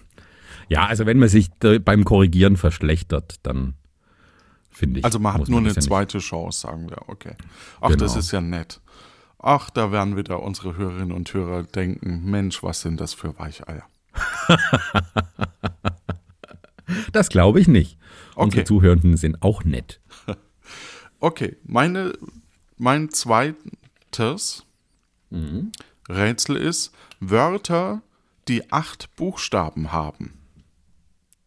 Ja, 0.69 0.85
also 0.85 1.05
wenn 1.05 1.17
man 1.17 1.29
sich 1.29 1.49
beim 1.85 2.03
Korrigieren 2.03 2.57
verschlechtert, 2.57 3.35
dann 3.43 3.75
finde 4.69 4.99
ich. 4.99 5.05
Also 5.05 5.17
man 5.17 5.33
hat 5.33 5.47
nur 5.47 5.59
eine 5.59 5.69
das 5.69 5.77
ja 5.77 5.81
zweite 5.83 6.19
Chance, 6.19 6.59
sagen 6.59 6.89
wir. 6.89 7.07
Okay. 7.07 7.35
Ach, 7.79 7.89
das 7.95 8.11
Genau. 8.11 8.19
ist 8.19 8.31
ja 8.33 8.41
nett. 8.41 8.81
Ach, 9.39 9.69
da 9.69 9.93
werden 9.93 10.17
wieder 10.17 10.41
unsere 10.43 10.75
Hörerinnen 10.75 11.13
und 11.13 11.33
Hörer 11.33 11.63
denken, 11.63 12.29
Mensch, 12.29 12.63
was 12.63 12.81
sind 12.81 12.99
das 12.99 13.13
für 13.13 13.39
Weicheier? 13.39 13.83
Das 17.11 17.29
glaube 17.29 17.59
ich 17.59 17.67
nicht. 17.67 17.97
Okay. 18.35 18.43
Unsere 18.45 18.63
Zuhörenden 18.63 19.17
sind 19.17 19.41
auch 19.41 19.63
nett. 19.63 19.99
Okay, 21.19 21.57
meine, 21.63 22.13
mein 22.77 23.09
zweites 23.09 24.63
Mhm. 25.29 25.71
Rätsel 26.07 26.55
ist 26.55 26.91
Wörter, 27.19 28.01
die 28.47 28.71
acht 28.71 29.13
Buchstaben 29.15 29.91
haben. 29.91 30.33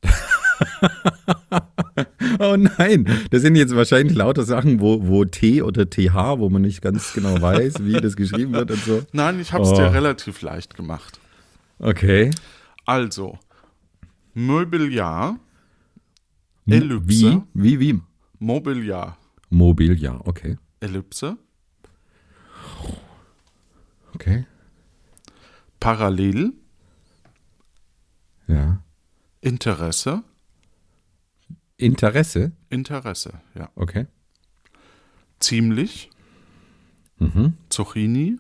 Oh 2.39 2.57
nein, 2.57 3.07
das 3.31 3.43
sind 3.43 3.57
jetzt 3.57 3.75
wahrscheinlich 3.75 4.17
lauter 4.17 4.45
Sachen, 4.45 4.81
wo, 4.81 5.07
wo 5.07 5.25
T 5.25 5.63
oder 5.63 5.89
TH, 5.89 6.39
wo 6.39 6.49
man 6.49 6.63
nicht 6.63 6.81
ganz 6.81 7.13
genau 7.13 7.41
weiß, 7.41 7.85
wie 7.85 7.93
das 8.01 8.17
geschrieben 8.17 8.53
wird 8.53 8.71
und 8.71 8.83
so. 8.85 9.03
Nein, 9.13 9.41
ich 9.41 9.53
habe 9.53 9.65
es 9.65 9.71
Oh. 9.71 9.77
dir 9.77 9.93
relativ 9.93 10.41
leicht 10.43 10.75
gemacht. 10.77 11.19
Okay. 11.79 12.31
Also, 12.87 13.39
Mobiliar, 14.35 15.39
M- 16.67 16.73
Ellipse. 16.73 17.43
Wie, 17.53 17.81
wie, 17.81 17.81
wie? 17.95 18.01
Mobiliar, 18.39 19.17
Mobil, 19.51 20.01
ja, 20.01 20.21
okay. 20.27 20.57
Ellipse, 20.81 21.37
Okay. 24.15 24.45
Parallel, 25.79 26.53
Ja. 28.49 28.83
Interesse, 29.41 30.23
Interesse, 31.77 32.53
Interesse, 32.69 33.41
ja. 33.55 33.71
okay. 33.77 34.07
Ziemlich, 35.39 36.11
Mhm. 37.19 37.55
Zucchini, 37.71 38.37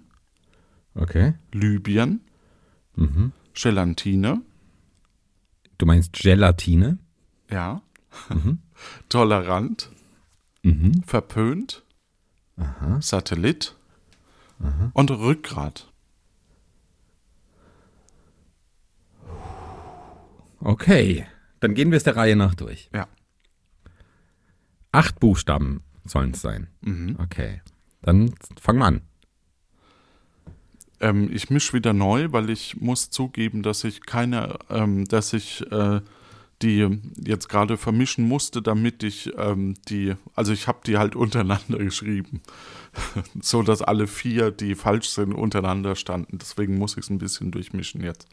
Okay. 0.95 1.35
Libyen, 1.53 2.21
Mhm. 2.97 3.33
Gelatine, 3.55 4.43
Du 5.79 5.87
meinst 5.87 6.13
Gelatine? 6.13 6.99
ja, 7.51 7.81
tolerant, 9.09 9.91
Mhm. 10.63 11.03
verpönt, 11.05 11.85
Satellit 13.01 13.75
und 14.93 15.11
Rückgrat. 15.11 15.91
Okay. 20.61 21.27
Dann 21.61 21.75
gehen 21.75 21.91
wir 21.91 21.97
es 21.97 22.05
der 22.05 22.17
Reihe 22.17 22.37
nach 22.37 22.55
durch. 22.55 22.91
Ja. 22.95 23.09
Acht 24.93 25.21
Buchstaben 25.21 25.83
sollen 26.05 26.33
es 26.33 26.43
sein. 26.43 26.69
Mhm. 26.81 27.17
Okay. 27.19 27.63
Dann 28.03 28.35
fangen 28.61 28.79
wir 28.79 28.87
an. 28.87 29.01
Ähm, 31.01 31.31
ich 31.33 31.51
mische 31.51 31.73
wieder 31.73 31.93
neu, 31.93 32.33
weil 32.33 32.51
ich 32.51 32.77
muss 32.81 33.11
zugeben, 33.11 33.63
dass 33.63 33.85
ich 33.85 34.03
keine, 34.03 34.59
ähm, 34.69 35.07
dass 35.07 35.33
ich 35.33 35.71
äh, 35.71 36.01
die 36.63 37.01
jetzt 37.17 37.49
gerade 37.49 37.77
vermischen 37.79 38.29
musste, 38.29 38.61
damit 38.61 39.03
ich 39.03 39.33
ähm, 39.39 39.75
die, 39.89 40.15
also 40.35 40.53
ich 40.53 40.69
habe 40.69 40.81
die 40.87 40.99
halt 40.99 41.17
untereinander 41.17 41.79
geschrieben, 41.85 42.43
so 43.41 43.63
dass 43.63 43.81
alle 43.83 44.07
vier, 44.07 44.51
die 44.51 44.75
falsch 44.75 45.09
sind, 45.09 45.33
untereinander 45.33 45.97
standen. 45.97 46.39
Deswegen 46.39 46.77
muss 46.79 46.93
ich 46.97 47.05
es 47.05 47.11
ein 47.11 47.19
bisschen 47.19 47.51
durchmischen 47.51 48.03
jetzt. 48.03 48.29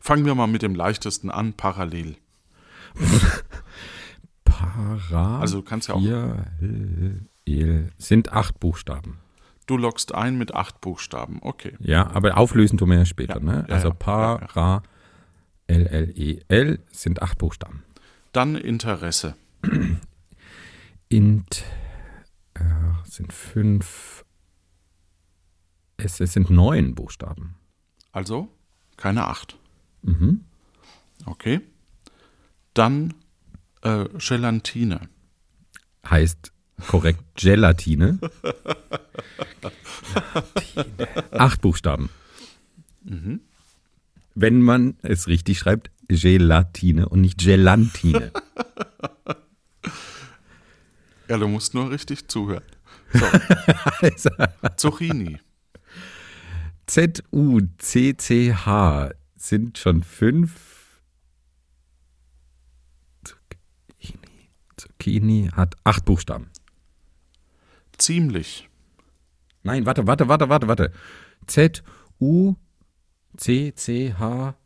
Fangen 0.00 0.24
wir 0.24 0.34
mal 0.34 0.46
mit 0.46 0.62
dem 0.62 0.74
leichtesten 0.74 1.30
an, 1.30 1.52
parallel. 1.52 2.16
Para. 4.44 5.40
Also 5.40 5.58
du 5.58 5.62
kannst 5.64 5.88
ja 5.88 5.94
auch, 5.94 6.00
sind 7.98 8.32
acht 8.32 8.58
Buchstaben. 8.60 9.18
du 9.66 9.76
loggst 9.76 10.14
ein 10.14 10.38
mit 10.38 10.54
acht 10.54 10.80
Buchstaben. 10.80 11.38
Okay. 11.42 11.74
Ja, 11.80 12.10
aber 12.10 12.36
auflösen 12.38 12.78
tun 12.78 12.90
wir 12.90 12.98
ja 12.98 13.04
später, 13.04 13.34
Ja, 13.38 13.40
ne? 13.44 13.66
ja, 13.68 13.74
Also 13.74 13.88
ja, 13.88 13.94
Para, 13.94 14.82
L, 15.68 15.86
L, 15.86 16.12
E, 16.16 16.40
L 16.48 16.80
sind 16.90 17.22
acht 17.22 17.38
Buchstaben. 17.38 17.84
Dann 18.32 18.56
Interesse. 18.56 19.36
Int 21.08 21.64
äh, 22.54 22.62
sind 23.04 23.32
fünf. 23.32 24.24
Es, 25.96 26.20
es 26.20 26.32
sind 26.32 26.50
neun 26.50 26.94
Buchstaben. 26.94 27.54
Also 28.12 28.48
keine 28.96 29.26
acht. 29.26 29.56
Mhm. 30.02 30.44
Okay. 31.26 31.60
Dann 32.74 33.14
äh, 33.82 34.04
Gelatine. 34.18 35.08
Heißt 36.08 36.52
korrekt 36.86 37.22
Gelatine. 37.34 38.18
Acht 41.32 41.60
Buchstaben. 41.60 42.08
Mhm. 43.02 43.40
Wenn 44.40 44.62
man 44.62 44.96
es 45.02 45.26
richtig 45.26 45.58
schreibt, 45.58 45.90
Gelatine 46.06 47.08
und 47.08 47.22
nicht 47.22 47.40
Gelantine. 47.40 48.30
Ja, 51.28 51.38
du 51.38 51.48
musst 51.48 51.74
nur 51.74 51.90
richtig 51.90 52.28
zuhören. 52.28 52.62
So. 53.12 53.26
Also, 54.00 54.30
Zucchini. 54.76 55.40
Z-U-C-C-H 56.86 57.50
sind 59.34 59.76
schon 59.76 60.04
fünf. 60.04 61.02
Zucchini. 63.24 64.50
Zucchini 64.76 65.50
hat 65.52 65.74
acht 65.82 66.04
Buchstaben. 66.04 66.46
Ziemlich. 67.96 68.68
Nein, 69.64 69.84
warte, 69.84 70.06
warte, 70.06 70.28
warte, 70.28 70.48
warte, 70.48 70.68
warte. 70.68 70.92
Z-U-C-C-H-I-N-I. 73.38 74.56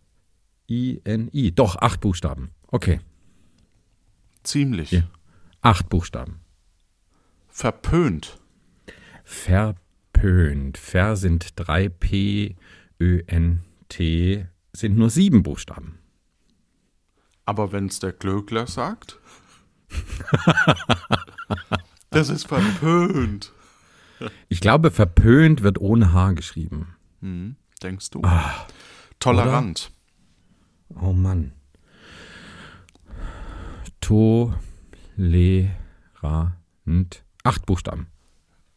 Doch, 1.52 1.76
acht 1.76 2.00
Buchstaben. 2.00 2.50
Okay. 2.68 3.00
Ziemlich. 4.42 4.90
Ja. 4.90 5.02
Acht 5.60 5.88
Buchstaben. 5.88 6.40
Verpönt. 7.48 8.40
Verpönt. 9.24 10.78
Ver 10.78 11.16
sind 11.16 11.50
drei 11.56 11.88
P, 11.88 12.56
Ö, 12.98 13.22
N, 13.26 13.60
T 13.88 14.46
sind 14.72 14.96
nur 14.96 15.10
sieben 15.10 15.42
Buchstaben. 15.42 15.98
Aber 17.44 17.72
wenn 17.72 17.86
es 17.86 17.98
der 17.98 18.12
Glöckler 18.12 18.66
sagt, 18.66 19.18
das 22.10 22.30
ist 22.30 22.46
verpönt. 22.46 23.52
Ich 24.48 24.60
glaube, 24.60 24.90
verpönt 24.90 25.62
wird 25.62 25.78
ohne 25.78 26.12
H 26.12 26.32
geschrieben. 26.32 26.94
Hm, 27.20 27.56
denkst 27.82 28.10
du? 28.10 28.22
Ah, 28.24 28.66
Tolerant. 29.18 29.92
Oh 31.00 31.12
Mann. 31.12 31.52
To, 34.00 34.52
le, 35.16 35.70
ra, 36.20 36.56
nt. 36.86 37.24
Acht 37.44 37.66
Buchstaben. 37.66 38.08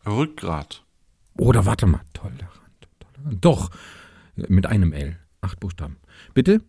Rückgrat. 0.06 0.84
Oder 1.38 1.66
warte 1.66 1.88
mal. 1.88 2.02
Tolerant, 2.14 2.88
tolerant. 3.00 3.44
Doch, 3.44 3.72
mit 4.36 4.66
einem 4.68 4.94
L. 4.94 5.20
Acht 5.42 5.60
Buchstaben. 5.60 5.98
Bitte? 6.34 6.62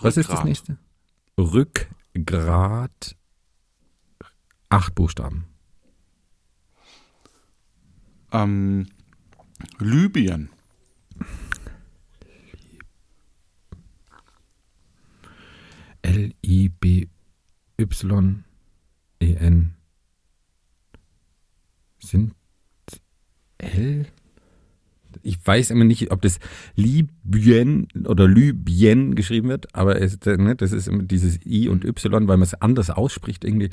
Was 0.00 0.16
ist 0.16 0.28
das 0.28 0.38
Rückgrat. 0.38 0.44
nächste? 0.46 0.78
Rückgrat. 1.38 3.16
Acht 4.70 4.94
Buchstaben. 4.94 5.44
Ähm, 8.32 8.86
Libyen. 9.78 10.50
L-I-B-Y-E-N. 16.02 17.10
Sind 22.00 22.34
L? 23.58 24.06
Ich 25.22 25.38
weiß 25.44 25.70
immer 25.70 25.84
nicht, 25.84 26.12
ob 26.12 26.22
das 26.22 26.38
Libyen 26.76 27.88
oder 28.06 28.28
Libyen 28.28 29.14
geschrieben 29.14 29.48
wird, 29.48 29.74
aber 29.74 30.00
es, 30.00 30.18
ne, 30.24 30.54
das 30.54 30.72
ist 30.72 30.86
immer 30.86 31.02
dieses 31.02 31.44
I 31.44 31.68
und 31.68 31.84
Y, 31.84 32.28
weil 32.28 32.36
man 32.36 32.42
es 32.42 32.54
anders 32.54 32.90
ausspricht, 32.90 33.44
irgendwie 33.44 33.70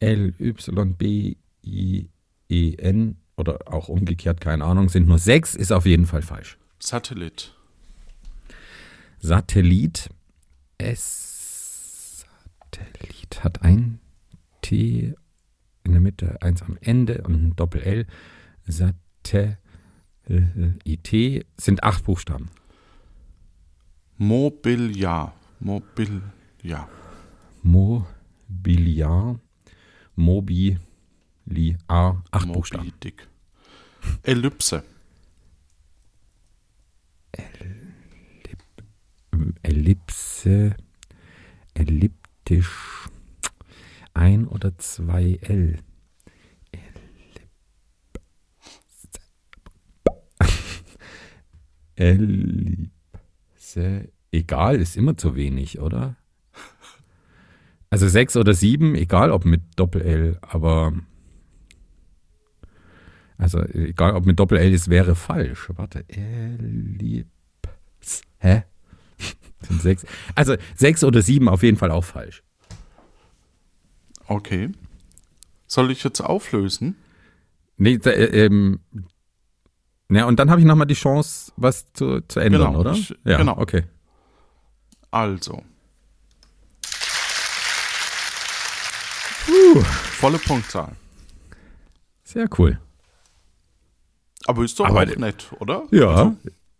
L-Y-B-I-E-N 0.00 0.46
oder 3.36 3.58
auch 3.66 3.88
umgekehrt, 3.88 4.40
keine 4.40 4.64
Ahnung, 4.64 4.88
sind 4.88 5.06
nur 5.06 5.18
sechs, 5.18 5.54
ist 5.54 5.70
auf 5.72 5.86
jeden 5.86 6.06
Fall 6.06 6.22
falsch. 6.22 6.58
Satellit. 6.78 7.54
Satellit. 9.20 10.08
S. 10.78 11.29
Satellit 12.74 13.44
hat 13.44 13.62
ein 13.62 14.00
T 14.62 15.14
in 15.84 15.92
der 15.92 16.00
Mitte, 16.00 16.40
eins 16.42 16.62
am 16.62 16.78
Ende 16.80 17.22
und 17.22 17.34
ein 17.34 17.56
Doppel-L. 17.56 18.06
Satellit 18.66 19.58
sind 21.56 21.82
acht 21.82 22.04
Buchstaben. 22.04 22.50
Mobiliar. 24.16 25.34
Mobiliar. 25.60 26.88
Mobiliar. 27.62 29.40
Mobiliar. 30.14 30.78
Acht 31.88 32.46
Moby 32.46 32.52
Buchstaben. 32.52 32.92
Dick. 33.02 33.26
Ellipse. 34.22 34.84
Ellipse. 39.62 40.76
Elliptisch. 42.50 43.08
Ein 44.12 44.48
oder 44.48 44.76
zwei 44.76 45.38
L. 45.40 45.78
Ellipse. 51.94 52.90
Egal, 54.32 54.80
ist 54.80 54.96
immer 54.96 55.16
zu 55.16 55.36
wenig, 55.36 55.78
oder? 55.80 56.16
Also 57.88 58.08
sechs 58.08 58.36
oder 58.36 58.54
sieben, 58.54 58.94
egal 58.94 59.30
ob 59.30 59.44
mit 59.44 59.62
Doppel-L, 59.76 60.38
aber. 60.40 60.92
Also 63.36 63.62
egal 63.62 64.14
ob 64.16 64.26
mit 64.26 64.38
Doppel-L, 64.40 64.72
es 64.72 64.88
wäre 64.88 65.14
falsch. 65.14 65.70
Warte, 65.76 66.04
Ellipse. 66.08 67.30
Hä? 68.38 68.64
Sind 69.70 69.82
sechs. 69.82 70.04
Also 70.34 70.56
sechs 70.76 71.02
oder 71.04 71.22
sieben 71.22 71.48
auf 71.48 71.62
jeden 71.62 71.76
Fall 71.78 71.90
auch 71.90 72.04
falsch. 72.04 72.42
Okay. 74.26 74.70
Soll 75.66 75.90
ich 75.90 76.04
jetzt 76.04 76.20
auflösen? 76.20 76.96
Nee, 77.76 77.94
äh, 77.94 78.44
ähm, 78.46 78.80
ja, 80.10 80.26
und 80.26 80.38
dann 80.38 80.50
habe 80.50 80.60
ich 80.60 80.66
nochmal 80.66 80.86
die 80.86 80.94
Chance, 80.94 81.52
was 81.56 81.92
zu, 81.92 82.20
zu 82.22 82.40
ändern, 82.40 82.66
Genau, 82.72 82.80
oder? 82.80 82.92
ich- 82.92 83.14
ja, 83.24 83.38
genau. 83.38 83.56
okay. 83.56 83.84
Also. 85.10 85.62
Volle 90.20 90.38
Punktzahl. 90.38 90.92
Sehr 92.24 92.48
cool. 92.58 92.78
Aber 94.46 94.64
ist 94.64 94.78
doch 94.78 94.86
Aber- 94.86 95.02
auch 95.02 95.16
nett, 95.16 95.46
oder? 95.60 95.84
Ja, 95.90 96.08
Also, 96.10 96.36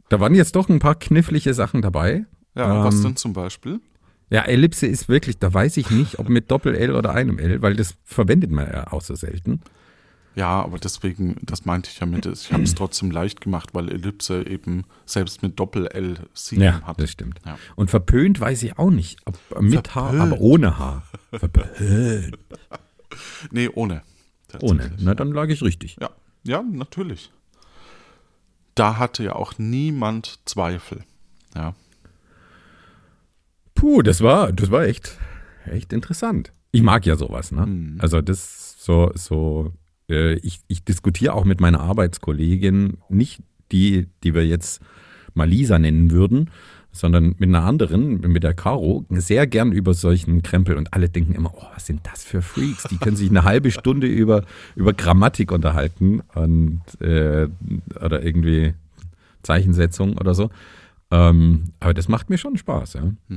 da 0.09 0.20
waren 0.20 0.34
jetzt 0.34 0.57
doch 0.57 0.68
ein 0.68 0.78
paar 0.78 0.95
knifflige 0.95 1.55
Sachen 1.55 1.82
dabei. 1.82 2.26
Ja 2.55 2.84
was 2.84 2.96
Ähm, 2.96 3.03
denn 3.03 3.16
zum 3.16 3.32
Beispiel? 3.32 3.80
Ja, 4.30 4.42
Ellipse 4.42 4.86
ist 4.86 5.09
wirklich, 5.09 5.38
da 5.38 5.53
weiß 5.53 5.76
ich 5.76 5.90
nicht, 5.90 6.18
ob 6.20 6.28
mit 6.28 6.51
Doppel-L 6.51 6.94
oder 6.94 7.11
einem 7.14 7.38
L, 7.38 7.62
weil 7.62 7.74
das 7.74 7.96
verwendet 8.05 8.51
man 8.53 8.66
ja 8.72 8.92
auch 8.92 9.03
so 9.03 9.14
selten. 9.16 9.61
Ja, 10.36 10.62
aber 10.62 10.78
deswegen, 10.78 11.36
das 11.42 11.64
meinte 11.64 11.90
ich 11.92 11.98
ja 11.98 12.07
mit, 12.07 12.24
ich 12.26 12.53
habe 12.53 12.62
es 12.62 12.74
trotzdem 12.76 13.11
leicht 13.11 13.40
gemacht, 13.40 13.70
weil 13.72 13.90
Ellipse 13.90 14.46
eben 14.46 14.84
selbst 15.05 15.42
mit 15.42 15.59
Doppel-L 15.59 16.18
7 16.34 16.62
Ja, 16.62 16.80
hat. 16.82 17.01
das 17.01 17.11
stimmt. 17.11 17.40
Ja. 17.44 17.59
Und 17.74 17.90
verpönt 17.90 18.38
weiß 18.38 18.62
ich 18.62 18.78
auch 18.78 18.90
nicht, 18.90 19.18
ob 19.24 19.36
mit 19.61 19.94
H, 19.96 20.01
Verpönt. 20.11 20.22
aber 20.32 20.40
ohne 20.40 20.78
H. 20.78 21.03
Verpönt. 21.32 22.38
Nee, 23.51 23.68
ohne. 23.74 24.03
Ohne. 24.61 24.92
Na, 24.98 25.14
dann 25.16 25.32
lag 25.32 25.48
ich 25.48 25.62
richtig. 25.62 25.96
Ja, 26.01 26.11
ja, 26.44 26.62
natürlich. 26.62 27.32
Da 28.76 28.98
hatte 28.98 29.24
ja 29.24 29.34
auch 29.34 29.55
niemand 29.59 30.38
Zweifel. 30.44 31.03
Ja. 31.57 31.74
Puh, 33.81 34.03
das 34.03 34.20
war, 34.20 34.53
das 34.53 34.70
war 34.70 34.85
echt, 34.85 35.16
echt 35.64 35.95
interessant. 35.95 36.53
Ich 36.70 36.83
mag 36.83 37.07
ja 37.07 37.16
sowas, 37.16 37.51
ne? 37.51 37.64
Mhm. 37.64 37.97
Also 37.99 38.20
das 38.20 38.76
so, 38.78 39.11
so, 39.14 39.72
äh, 40.11 40.35
ich, 40.35 40.61
ich 40.68 40.85
diskutiere 40.85 41.33
auch 41.33 41.47
mit 41.47 41.62
meiner 41.62 41.81
Arbeitskollegin, 41.81 42.99
nicht 43.09 43.43
die, 43.72 44.09
die 44.22 44.35
wir 44.35 44.47
jetzt 44.47 44.83
mal 45.33 45.49
Lisa 45.49 45.78
nennen 45.78 46.11
würden, 46.11 46.51
sondern 46.93 47.37
mit 47.39 47.49
einer 47.49 47.62
anderen, 47.62 48.20
mit 48.20 48.43
der 48.43 48.53
Caro, 48.53 49.07
sehr 49.09 49.47
gern 49.47 49.72
über 49.72 49.95
solchen 49.95 50.43
Krempel 50.43 50.76
und 50.76 50.93
alle 50.93 51.09
denken 51.09 51.35
immer, 51.35 51.55
oh, 51.55 51.64
was 51.72 51.87
sind 51.87 52.01
das 52.05 52.22
für 52.22 52.43
Freaks? 52.43 52.83
Die 52.91 52.99
können 52.99 53.16
sich 53.16 53.31
eine 53.31 53.45
halbe 53.45 53.70
Stunde 53.70 54.09
über, 54.09 54.45
über 54.76 54.93
Grammatik 54.93 55.53
unterhalten 55.53 56.20
und 56.35 56.83
äh, 57.01 57.49
oder 58.05 58.22
irgendwie 58.22 58.74
Zeichensetzung 59.43 60.18
oder 60.18 60.35
so. 60.35 60.51
Ähm, 61.11 61.72
aber 61.81 61.95
das 61.95 62.09
macht 62.09 62.28
mir 62.28 62.37
schon 62.37 62.59
Spaß, 62.59 62.95
ja. 62.95 63.05
ja. 63.31 63.37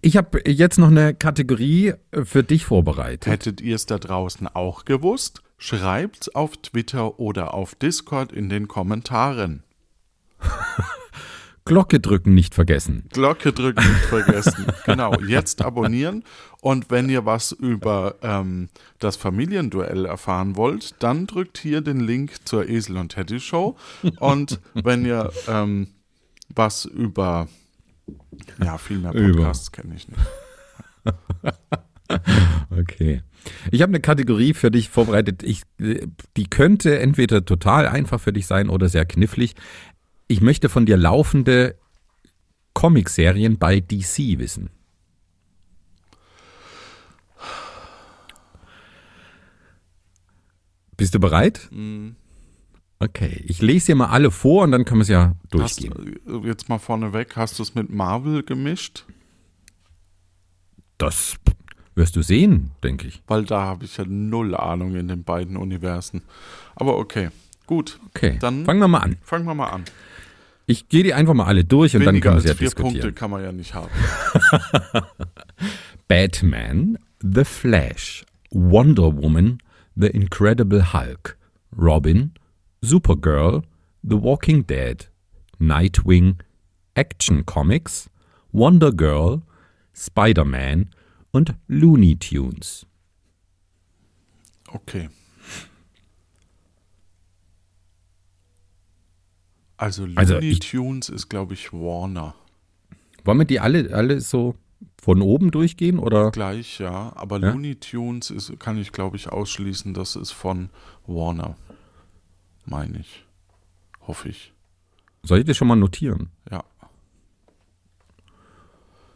Ich 0.00 0.16
habe 0.16 0.40
jetzt 0.46 0.78
noch 0.78 0.88
eine 0.88 1.14
Kategorie 1.14 1.94
äh, 2.10 2.24
für 2.24 2.42
dich 2.42 2.64
vorbereitet. 2.64 3.26
Hättet 3.26 3.60
ihr 3.60 3.74
es 3.74 3.86
da 3.86 3.98
draußen 3.98 4.46
auch 4.48 4.84
gewusst? 4.84 5.42
Schreibt's 5.58 6.34
auf 6.34 6.56
Twitter 6.56 7.18
oder 7.18 7.54
auf 7.54 7.74
Discord 7.74 8.32
in 8.32 8.48
den 8.48 8.68
Kommentaren. 8.68 9.64
Glocke 11.68 12.00
drücken 12.00 12.32
nicht 12.32 12.54
vergessen. 12.54 13.04
Glocke 13.12 13.52
drücken 13.52 13.86
nicht 13.86 14.06
vergessen. 14.06 14.66
genau, 14.86 15.12
jetzt 15.20 15.60
abonnieren. 15.60 16.24
Und 16.62 16.90
wenn 16.90 17.10
ihr 17.10 17.26
was 17.26 17.52
über 17.52 18.14
ähm, 18.22 18.70
das 19.00 19.16
Familienduell 19.16 20.06
erfahren 20.06 20.56
wollt, 20.56 20.94
dann 21.00 21.26
drückt 21.26 21.58
hier 21.58 21.82
den 21.82 22.00
Link 22.00 22.46
zur 22.46 22.68
Esel 22.68 22.96
und 22.96 23.10
Teddy 23.10 23.38
Show. 23.38 23.76
Und 24.18 24.60
wenn 24.74 25.04
ihr 25.04 25.30
ähm, 25.46 25.88
was 26.48 26.86
über, 26.86 27.48
ja, 28.64 28.78
viel 28.78 28.98
mehr. 28.98 29.12
Podcasts 29.12 29.72
kenne 29.72 29.94
ich 29.94 30.08
nicht. 30.08 30.20
Okay. 32.70 33.22
Ich 33.70 33.82
habe 33.82 33.90
eine 33.90 34.00
Kategorie 34.00 34.54
für 34.54 34.70
dich 34.70 34.88
vorbereitet. 34.88 35.42
Ich, 35.42 35.62
die 35.78 36.46
könnte 36.48 36.98
entweder 36.98 37.44
total 37.44 37.86
einfach 37.86 38.20
für 38.20 38.32
dich 38.32 38.46
sein 38.46 38.68
oder 38.70 38.88
sehr 38.88 39.04
knifflig. 39.04 39.54
Ich 40.26 40.40
möchte 40.40 40.68
von 40.68 40.86
dir 40.86 40.96
laufende 40.96 41.76
Comicserien 42.72 43.58
bei 43.58 43.80
DC 43.80 44.38
wissen. 44.38 44.70
Bist 50.96 51.14
du 51.14 51.20
bereit? 51.20 51.68
Okay, 53.00 53.44
ich 53.46 53.62
lese 53.62 53.86
dir 53.86 53.94
mal 53.94 54.06
alle 54.08 54.30
vor 54.30 54.64
und 54.64 54.72
dann 54.72 54.84
können 54.84 54.98
wir 54.98 55.02
es 55.02 55.08
ja 55.08 55.34
Hast, 55.60 55.82
durchgehen. 55.84 56.16
äh, 56.26 56.46
jetzt 56.48 56.68
mal 56.68 56.78
vorneweg, 56.78 57.36
hast 57.36 57.58
du 57.58 57.62
es 57.62 57.74
mit 57.74 57.90
Marvel 57.90 58.42
gemischt? 58.42 59.04
Das 60.98 61.36
wirst 61.94 62.16
du 62.16 62.22
sehen, 62.22 62.72
denke 62.82 63.06
ich. 63.06 63.22
Weil 63.28 63.44
da 63.44 63.60
habe 63.62 63.84
ich 63.84 63.96
ja 63.98 64.04
null 64.06 64.54
Ahnung 64.56 64.96
in 64.96 65.06
den 65.08 65.22
beiden 65.22 65.56
Universen. 65.56 66.22
Aber 66.74 66.98
okay, 66.98 67.28
gut. 67.66 68.00
Okay, 68.08 68.36
Dann 68.40 68.64
fangen 68.64 68.80
wir 68.80 68.88
mal 68.88 68.98
an. 68.98 69.16
fangen 69.22 69.44
wir 69.44 69.54
mal 69.54 69.68
an. 69.68 69.84
Ich 70.66 70.88
gehe 70.88 71.02
die 71.04 71.14
einfach 71.14 71.34
mal 71.34 71.46
alle 71.46 71.64
durch 71.64 71.94
und 71.94 72.00
dann 72.04 72.14
Weniger 72.14 72.30
können 72.32 72.42
wir 72.44 72.50
es 72.50 72.50
ja 72.50 72.54
vier 72.56 72.70
Punkte 72.72 72.94
diskutieren. 73.10 73.14
kann 73.14 73.30
man 73.30 73.42
ja 73.44 73.52
nicht 73.52 73.74
haben. 73.74 73.90
Batman, 76.08 76.98
The 77.20 77.44
Flash, 77.44 78.24
Wonder 78.50 79.16
Woman, 79.16 79.58
The 79.96 80.08
Incredible 80.08 80.92
Hulk, 80.92 81.36
Robin, 81.76 82.32
Supergirl, 82.80 83.62
The 84.02 84.20
Walking 84.22 84.66
Dead, 84.66 85.10
Nightwing, 85.58 86.36
Action 86.94 87.44
Comics, 87.46 88.08
Wonder 88.52 88.92
Girl, 88.92 89.42
Spider-Man 89.94 90.90
und 91.32 91.54
Looney 91.66 92.16
Tunes. 92.16 92.86
Okay. 94.68 95.08
Also 99.76 100.02
Looney 100.04 100.18
Also 100.18 100.38
ich- 100.38 100.58
Tunes 100.60 101.08
ist, 101.08 101.28
glaube 101.28 101.54
ich, 101.54 101.72
Warner. 101.72 102.34
Wollen 103.24 103.38
wir 103.38 103.44
die 103.44 103.60
alle, 103.60 103.94
alle 103.94 104.20
so 104.20 104.54
von 105.00 105.22
oben 105.22 105.50
durchgehen 105.50 105.98
oder? 105.98 106.30
Gleich, 106.30 106.78
ja. 106.78 107.12
Aber 107.16 107.38
Ja? 107.38 107.50
Looney 107.52 107.76
Tunes 107.76 108.30
ist, 108.30 108.58
kann 108.58 108.78
ich, 108.78 108.92
glaube 108.92 109.16
ich, 109.16 109.28
ausschließen, 109.28 109.94
das 109.94 110.16
ist 110.16 110.32
von 110.32 110.70
Warner. 111.06 111.56
Meine 112.68 112.98
ich. 113.00 113.24
Hoffe 114.06 114.28
ich. 114.28 114.52
Soll 115.22 115.38
ich 115.40 115.44
das 115.46 115.56
schon 115.56 115.68
mal 115.68 115.76
notieren? 115.76 116.30
Ja. 116.50 116.64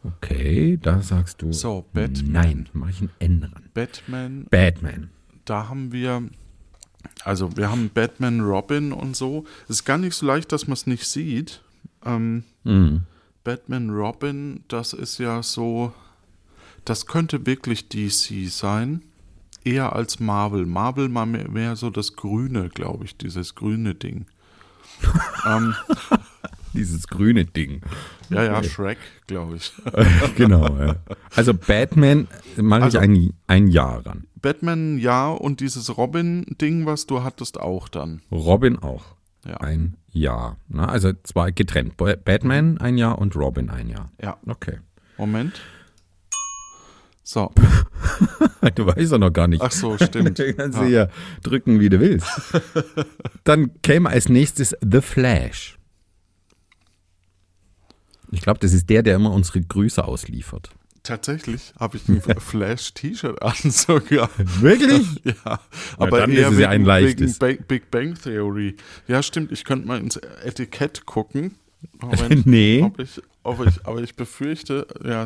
Okay, 0.03 0.77
da 0.81 1.01
sagst 1.01 1.41
du. 1.41 1.53
So, 1.53 1.85
Batman. 1.93 2.31
Nein, 2.31 2.69
mache 2.73 2.89
ich 2.91 3.01
ein 3.01 3.09
N 3.19 3.43
ran. 3.43 3.69
Batman, 3.73 4.47
Batman. 4.49 5.09
da 5.45 5.69
haben 5.69 5.91
wir, 5.93 6.23
also 7.23 7.55
wir 7.55 7.69
haben 7.71 7.89
Batman, 7.93 8.41
Robin 8.41 8.91
und 8.91 9.15
so. 9.15 9.45
Es 9.65 9.69
ist 9.77 9.85
gar 9.85 9.97
nicht 9.97 10.15
so 10.15 10.25
leicht, 10.25 10.51
dass 10.51 10.67
man 10.67 10.73
es 10.73 10.87
nicht 10.87 11.05
sieht. 11.05 11.61
Ähm, 12.05 12.43
Mhm. 12.65 13.03
Batman, 13.45 13.89
Robin, 13.89 14.63
das 14.69 14.93
ist 14.93 15.17
ja 15.19 15.43
so, 15.43 15.93
das 16.85 17.05
könnte 17.07 17.45
wirklich 17.45 17.87
DC 17.89 18.47
sein. 18.49 19.03
Eher 19.63 19.93
als 19.95 20.19
Marvel. 20.19 20.65
Marvel 20.65 21.09
mal 21.09 21.25
mehr, 21.25 21.49
mehr 21.49 21.75
so 21.75 21.89
das 21.89 22.15
Grüne, 22.15 22.69
glaube 22.69 23.05
ich, 23.05 23.17
dieses 23.17 23.55
grüne 23.55 23.95
Ding. 23.95 24.25
ähm, 25.47 25.73
Dieses 26.73 27.07
grüne 27.07 27.45
Ding. 27.45 27.81
ja, 28.29 28.43
ja, 28.45 28.63
Shrek, 28.63 28.97
glaube 29.27 29.57
ich. 29.57 29.71
genau, 30.35 30.67
ja. 30.77 30.95
Also 31.35 31.53
Batman 31.53 32.27
mache 32.57 32.83
Also- 32.83 32.97
ich 32.97 33.03
ein, 33.03 33.33
ein 33.47 33.67
Jahr 33.67 34.05
ran. 34.05 34.25
Batman, 34.41 34.97
ja, 34.97 35.29
und 35.29 35.59
dieses 35.61 35.97
Robin-Ding, 35.97 36.85
was 36.85 37.05
du 37.05 37.23
hattest, 37.23 37.59
auch 37.59 37.87
dann. 37.87 38.21
Robin 38.31 38.77
auch. 38.79 39.05
Ja. 39.45 39.57
Ein 39.57 39.95
Jahr. 40.11 40.57
Na, 40.67 40.87
also 40.89 41.13
zwei 41.23 41.51
getrennt. 41.51 41.95
Ba- 41.95 42.15
Batman 42.15 42.77
ein 42.79 42.97
Jahr 42.97 43.19
und 43.19 43.35
Robin 43.37 43.69
ein 43.69 43.87
Jahr. 43.89 44.11
Ja, 44.21 44.37
Okay. 44.47 44.79
Moment. 45.17 45.61
So, 47.33 47.51
Du 48.75 48.85
weißt 48.85 49.11
ja 49.13 49.17
noch 49.17 49.31
gar 49.33 49.47
nicht. 49.47 49.61
ach 49.63 49.71
so, 49.71 49.97
stimmt. 49.97 50.37
Du 50.39 50.53
kannst 50.53 50.77
Ja. 50.77 50.83
du 50.83 50.89
ja 50.91 51.07
drücken, 51.41 51.79
wie 51.79 51.89
du 51.89 51.99
willst. 51.99 52.27
Dann 53.43 53.71
käme 53.81 54.09
als 54.09 54.29
nächstes 54.29 54.75
The 54.87 55.01
Flash. 55.01 55.79
Ich 58.31 58.41
glaube, 58.41 58.59
das 58.59 58.73
ist 58.73 58.89
der, 58.89 59.01
der 59.03 59.15
immer 59.15 59.31
unsere 59.31 59.61
Grüße 59.61 60.03
ausliefert. 60.03 60.69
Tatsächlich 61.03 61.73
habe 61.79 61.97
ich 61.97 62.07
ein 62.07 62.21
Flash-T-Shirt 62.21 63.41
an 63.41 63.53
sogar. 63.71 64.29
Wirklich? 64.37 65.05
Ja, 65.25 65.59
aber 65.97 66.19
dann 66.21 66.31
eher 66.31 66.47
ist 66.47 66.53
es 66.53 66.59
ja 66.59 66.69
ein 66.69 66.81
wegen, 66.81 66.85
leichtes. 66.87 67.41
wegen 67.41 67.63
Big 67.65 67.91
Bang 67.91 68.13
Theory. 68.15 68.77
Ja, 69.07 69.21
stimmt, 69.21 69.51
ich 69.51 69.65
könnte 69.65 69.85
mal 69.87 69.99
ins 69.99 70.15
Etikett 70.17 71.05
gucken. 71.05 71.55
Moment, 71.99 72.45
Nee. 72.45 72.89
Ich, 72.97 73.17
ich, 73.17 73.23
aber 73.85 74.01
ich 74.01 74.15
befürchte, 74.15 74.87
ja, 75.03 75.25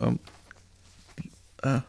ähm, 0.00 0.18
äh, 1.62 1.80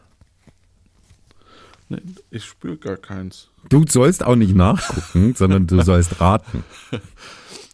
nee, 1.88 2.02
ich 2.30 2.44
spüre 2.44 2.76
gar 2.76 2.96
keins. 2.96 3.48
Du 3.68 3.84
sollst 3.86 4.24
auch 4.24 4.36
nicht 4.36 4.54
nachgucken, 4.54 5.34
sondern 5.36 5.66
du 5.66 5.82
sollst 5.82 6.20
raten. 6.20 6.64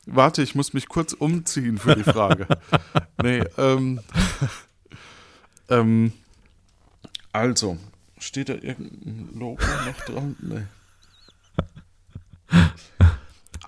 Warte, 0.07 0.42
ich 0.42 0.55
muss 0.55 0.72
mich 0.72 0.88
kurz 0.88 1.12
umziehen 1.12 1.78
für 1.78 1.97
die 1.97 2.05
Frage. 2.05 2.47
nee, 3.22 3.42
ähm, 3.59 4.01
ähm, 5.68 6.12
also, 7.32 7.78
steht 8.18 8.49
da 8.49 8.55
irgendein 8.55 9.30
Logo 9.38 9.64
noch 9.84 10.05
dran? 10.05 10.36
Nee. 10.40 10.62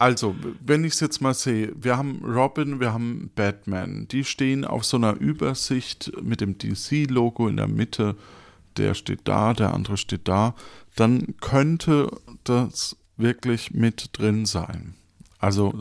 Also, 0.01 0.36
wenn 0.64 0.84
ich 0.84 0.92
es 0.92 1.01
jetzt 1.01 1.20
mal 1.20 1.34
sehe, 1.34 1.72
wir 1.74 1.96
haben 1.96 2.22
Robin, 2.24 2.78
wir 2.78 2.92
haben 2.92 3.32
Batman. 3.34 4.07
Die 4.07 4.22
stehen 4.22 4.64
auf 4.64 4.84
so 4.84 4.96
einer 4.96 5.14
Übersicht 5.18 6.12
mit 6.22 6.40
dem 6.40 6.57
DC-Logo 6.57 7.49
in 7.49 7.57
der 7.57 7.66
Mitte. 7.66 8.14
Der 8.76 8.94
steht 8.94 9.22
da, 9.24 9.55
der 9.55 9.74
andere 9.74 9.96
steht 9.96 10.28
da. 10.28 10.55
Dann 10.94 11.34
könnte 11.40 12.12
das 12.44 12.96
wirklich 13.16 13.74
mit 13.74 14.11
drin 14.12 14.46
sein. 14.46 14.94
Also 15.40 15.74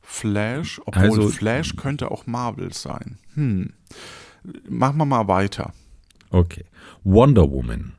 Flash, 0.00 0.80
obwohl 0.84 1.04
Also- 1.04 1.28
Flash 1.28 1.76
könnte 1.76 2.10
auch 2.10 2.26
Marvel 2.26 2.72
sein. 2.72 3.18
Hm. 3.34 3.74
Machen 4.68 4.96
wir 4.96 5.04
mal 5.04 5.28
weiter. 5.28 5.72
Okay. 6.30 6.64
Wonder 7.04 7.48
Woman. 7.48 7.92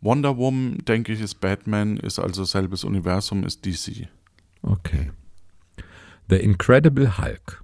Wonder 0.00 0.36
Woman, 0.36 0.78
denke 0.86 1.12
ich, 1.12 1.20
ist 1.20 1.40
Batman, 1.40 1.96
ist 1.96 2.20
also 2.20 2.44
selbes 2.44 2.84
Universum, 2.84 3.42
ist 3.42 3.64
DC. 3.66 4.06
Okay. 4.62 5.10
The 6.28 6.36
Incredible 6.36 7.18
Hulk. 7.18 7.62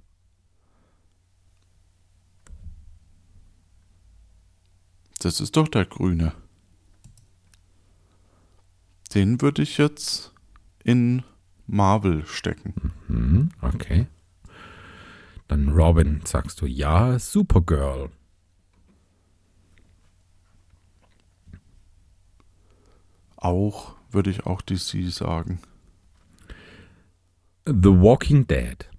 Das 5.19 5.41
ist 5.41 5.57
doch 5.57 5.67
der 5.67 5.85
Grüne. 5.85 6.33
Den 9.13 9.41
würde 9.41 9.63
ich 9.63 9.77
jetzt 9.77 10.33
in 10.83 11.23
Marvel 11.67 12.25
stecken. 12.25 12.93
Mhm, 13.07 13.49
okay. 13.61 14.07
Dann 15.47 15.69
Robin, 15.69 16.21
sagst 16.25 16.61
du 16.61 16.67
ja, 16.67 17.17
Supergirl. 17.17 18.11
Auch 23.35 23.95
würde 24.11 24.29
ich 24.29 24.45
auch 24.45 24.61
DC 24.61 25.11
sagen. 25.11 25.59
The 27.69 27.89
Walking 28.01 28.47
Dead. 28.47 28.89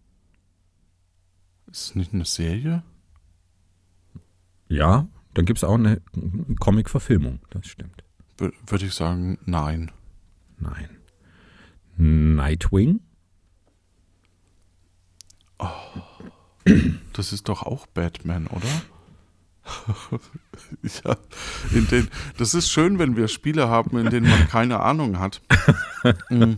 Ist 1.71 1.83
es 1.91 1.95
nicht 1.95 2.13
eine 2.15 2.25
Serie? 2.25 2.83
Ja, 4.69 5.09
dann 5.35 5.45
gibt 5.45 5.59
es 5.59 5.65
auch 5.65 5.75
eine 5.75 6.01
Comic-Verfilmung, 6.61 7.41
das 7.51 7.67
stimmt. 7.67 8.05
Wür- 8.39 8.53
Würde 8.67 8.87
ich 8.87 8.95
sagen, 8.95 9.39
nein. 9.45 9.91
Nein. 10.59 10.89
Nightwing? 11.97 13.01
Das 17.13 17.33
ist 17.33 17.49
doch 17.49 17.63
auch 17.65 17.87
Batman, 17.89 18.47
oder? 18.47 18.69
ja, 21.05 21.17
in 21.75 21.87
den, 21.89 22.09
das 22.39 22.55
ist 22.55 22.71
schön, 22.71 22.99
wenn 22.99 23.17
wir 23.17 23.29
Spiele 23.29 23.69
haben, 23.69 23.99
in 23.99 24.11
denen 24.11 24.29
man 24.29 24.49
keine 24.49 24.81
Ahnung 24.81 25.19
hat. 25.19 25.41
Mm. 26.31 26.55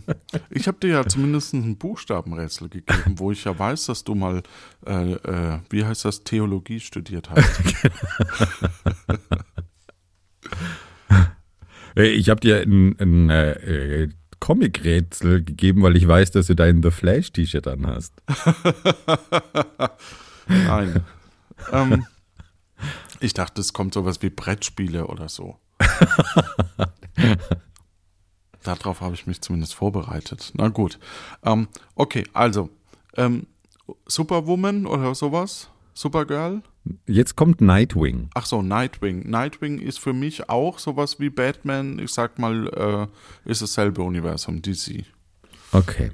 ich 0.51 0.69
habe 0.69 0.77
dir 0.79 0.87
ja 0.87 1.05
zumindest 1.05 1.53
ein 1.53 1.77
Buchstabenrätsel 1.77 2.69
gegeben, 2.69 3.15
wo 3.19 3.29
ich 3.29 3.43
ja 3.43 3.59
weiß, 3.59 3.87
dass 3.87 4.05
du 4.05 4.15
mal, 4.15 4.41
äh, 4.85 5.15
äh, 5.15 5.59
wie 5.69 5.83
heißt 5.83 6.05
das, 6.05 6.23
Theologie 6.23 6.79
studiert 6.79 7.29
hast. 7.29 7.61
Äh, 11.95 12.07
Ich 12.09 12.29
habe 12.29 12.39
dir 12.41 12.61
ein, 12.61 12.95
ein 12.99 13.29
äh, 13.29 14.03
äh, 14.03 14.09
Comic-Rätsel 14.39 15.43
gegeben, 15.43 15.83
weil 15.83 15.95
ich 15.95 16.07
weiß, 16.07 16.31
dass 16.31 16.47
du 16.47 16.55
dein 16.55 16.83
The 16.83 16.91
Flash-T-Shirt 16.91 17.67
an 17.67 17.87
hast. 17.87 18.13
Nein. 20.47 21.01
ähm, 21.71 22.05
ich 23.23 23.33
dachte, 23.33 23.61
es 23.61 23.73
kommt 23.73 23.93
sowas 23.93 24.21
wie 24.21 24.29
Brettspiele 24.29 25.07
oder 25.07 25.29
so. 25.29 25.57
Darauf 28.63 29.01
habe 29.01 29.15
ich 29.15 29.27
mich 29.27 29.41
zumindest 29.41 29.73
vorbereitet. 29.73 30.51
Na 30.55 30.67
gut. 30.69 30.99
Ähm, 31.43 31.67
okay, 31.95 32.25
also 32.33 32.69
ähm, 33.15 33.47
Superwoman 34.05 34.85
oder 34.85 35.15
sowas? 35.15 35.69
Supergirl? 35.93 36.61
Jetzt 37.05 37.35
kommt 37.35 37.61
Nightwing. 37.61 38.29
Ach 38.33 38.45
so, 38.45 38.61
Nightwing. 38.61 39.29
Nightwing 39.29 39.79
ist 39.79 39.99
für 39.99 40.13
mich 40.13 40.49
auch 40.49 40.79
sowas 40.79 41.19
wie 41.19 41.29
Batman. 41.29 41.99
Ich 41.99 42.11
sag 42.11 42.39
mal, 42.39 42.67
äh, 43.45 43.49
ist 43.49 43.61
dasselbe 43.61 44.01
Universum, 44.01 44.61
DC. 44.61 45.05
Okay. 45.71 46.11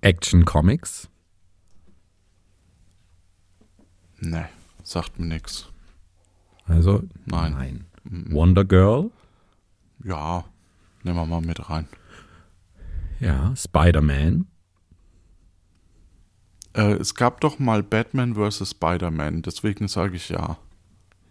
Action 0.00 0.44
Comics. 0.44 1.08
Ne, 4.18 4.48
sagt 4.82 5.18
mir 5.20 5.26
nichts. 5.26 5.68
Also 6.66 7.02
Nein. 7.24 7.52
nein. 7.52 7.86
Wonder 8.32 8.64
Girl. 8.64 9.10
Ja, 10.04 10.44
nehmen 11.02 11.16
wir 11.16 11.26
mal 11.26 11.40
mit 11.40 11.68
rein. 11.70 11.88
Ja. 13.20 13.54
Spider-Man. 13.56 14.46
Äh, 16.74 16.92
es 16.94 17.14
gab 17.14 17.40
doch 17.40 17.58
mal 17.58 17.82
Batman 17.82 18.34
vs. 18.34 18.70
Spider-Man, 18.70 19.42
deswegen 19.42 19.88
sage 19.88 20.16
ich 20.16 20.28
ja. 20.28 20.58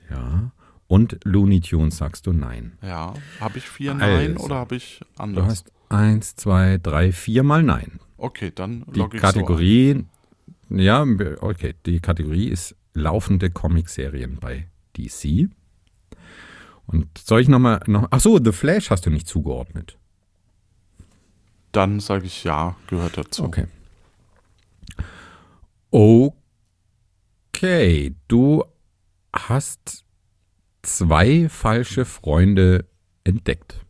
Ja. 0.09 0.51
Und 0.87 1.19
Looney 1.23 1.61
Tunes 1.61 1.97
sagst 1.97 2.27
du 2.27 2.33
nein. 2.33 2.77
Ja, 2.81 3.13
habe 3.39 3.57
ich 3.57 3.67
vier 3.69 3.93
Nein 3.95 4.33
Also, 4.33 4.45
oder 4.45 4.55
habe 4.55 4.75
ich 4.75 4.99
Du 5.15 5.23
anders? 5.23 5.45
hast 5.47 5.71
eins, 5.89 6.35
zwei, 6.35 6.77
drei, 6.81 7.11
viermal 7.11 7.63
nein. 7.63 7.99
okay, 8.17 8.51
dann 8.53 8.85
Die 8.93 8.99
logge 8.99 9.17
ich 9.17 9.21
Kategorie, 9.21 10.05
ja, 10.69 11.01
okay, 11.41 11.73
die 11.85 11.99
Kategorie 11.99 12.47
ist 12.49 12.75
laufende 12.93 13.49
Comicserien 13.49 14.37
bei 14.39 14.67
DC. 14.97 15.49
Und 16.87 17.17
soll 17.17 17.41
ich 17.41 17.47
nochmal, 17.47 17.81
noch, 17.87 18.07
ach 18.11 18.19
so, 18.19 18.39
The 18.43 18.51
Flash 18.51 18.91
hast 18.91 19.05
du 19.05 19.09
nicht 19.09 19.27
zugeordnet. 19.27 19.97
Dann 21.71 21.99
sage 21.99 22.25
ich 22.25 22.43
ja, 22.43 22.75
gehört 22.87 23.17
dazu. 23.17 23.43
Okay. 23.43 23.67
Okay, 25.91 28.15
du 28.27 28.63
hast 29.33 30.05
zwei 30.81 31.49
falsche 31.49 32.05
Freunde 32.05 32.85
entdeckt. 33.23 33.81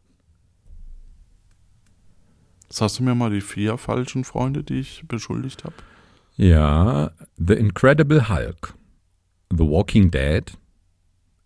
Jetzt 2.63 2.81
hast 2.81 2.99
du 2.99 3.03
mir 3.03 3.15
mal 3.15 3.31
die 3.31 3.41
vier 3.41 3.77
falschen 3.77 4.23
Freunde, 4.23 4.63
die 4.63 4.79
ich 4.79 5.03
beschuldigt 5.07 5.63
habe. 5.63 5.75
Ja, 6.35 7.11
The 7.37 7.53
Incredible 7.53 8.29
Hulk, 8.29 8.75
The 9.49 9.63
Walking 9.63 10.11
Dead, 10.11 10.57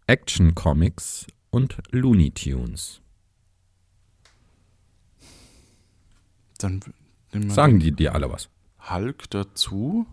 Action 0.10 0.56
Comics 0.56 1.28
und 1.52 1.78
Looney 1.92 2.32
Tunes. 2.32 3.00
Dann 6.58 6.80
nehmen 7.32 7.50
wir 7.50 7.54
Sagen 7.54 7.80
die 7.80 7.92
dir 7.92 8.16
alle 8.16 8.32
was? 8.32 8.50
Hulk 8.90 9.30
dazu, 9.30 10.08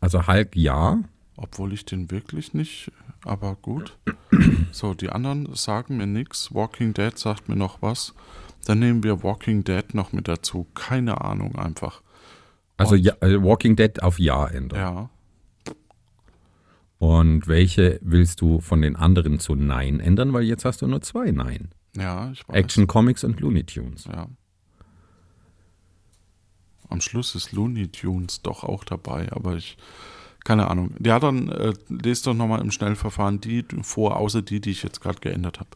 Also 0.00 0.28
Hulk 0.28 0.54
ja, 0.54 1.00
obwohl 1.36 1.72
ich 1.72 1.84
den 1.84 2.12
wirklich 2.12 2.54
nicht, 2.54 2.92
aber 3.24 3.56
gut. 3.56 3.98
So, 4.70 4.94
die 4.94 5.08
anderen 5.08 5.52
sagen 5.56 5.96
mir 5.96 6.06
nichts. 6.06 6.54
Walking 6.54 6.94
Dead 6.94 7.18
sagt 7.18 7.48
mir 7.48 7.56
noch 7.56 7.82
was. 7.82 8.14
Dann 8.64 8.78
nehmen 8.78 9.02
wir 9.02 9.24
Walking 9.24 9.64
Dead 9.64 9.92
noch 9.92 10.12
mit 10.12 10.28
dazu. 10.28 10.68
Keine 10.74 11.20
Ahnung 11.22 11.56
einfach. 11.56 12.02
also 12.76 12.94
ja, 12.94 13.14
äh, 13.22 13.42
Walking 13.42 13.74
Dead 13.74 14.00
auf 14.04 14.20
ja 14.20 14.46
ändern. 14.46 14.78
Ja, 14.78 15.10
Und 17.00 17.48
welche 17.48 17.98
willst 18.02 18.42
du 18.42 18.60
von 18.60 18.82
den 18.82 18.94
anderen 18.94 19.38
zu 19.38 19.54
Nein 19.54 20.00
ändern? 20.00 20.34
Weil 20.34 20.42
jetzt 20.42 20.66
hast 20.66 20.82
du 20.82 20.86
nur 20.86 21.00
zwei 21.00 21.30
Nein. 21.30 21.70
ja, 21.96 22.30
ich 22.30 22.46
weiß. 22.46 22.54
Action 22.54 22.86
Comics 22.86 23.24
und 23.24 23.40
Looney 23.40 23.64
Tunes. 23.64 24.04
Ja. 24.04 24.28
Am 26.90 27.00
Schluss 27.00 27.34
ist 27.34 27.52
Looney 27.52 27.88
Tunes 27.88 28.42
doch 28.42 28.64
auch 28.64 28.84
dabei, 28.84 29.32
aber 29.32 29.56
ich, 29.56 29.78
keine 30.44 30.68
Ahnung. 30.68 30.94
Ja, 31.02 31.18
dann 31.18 31.48
äh, 31.48 31.72
lest 31.88 32.26
doch 32.26 32.34
nochmal 32.34 32.60
im 32.60 32.70
Schnellverfahren 32.70 33.40
die 33.40 33.64
vor, 33.80 34.18
außer 34.18 34.42
die, 34.42 34.60
die 34.60 34.72
ich 34.72 34.82
jetzt 34.82 35.00
gerade 35.00 35.20
geändert 35.20 35.58
habe. 35.58 35.70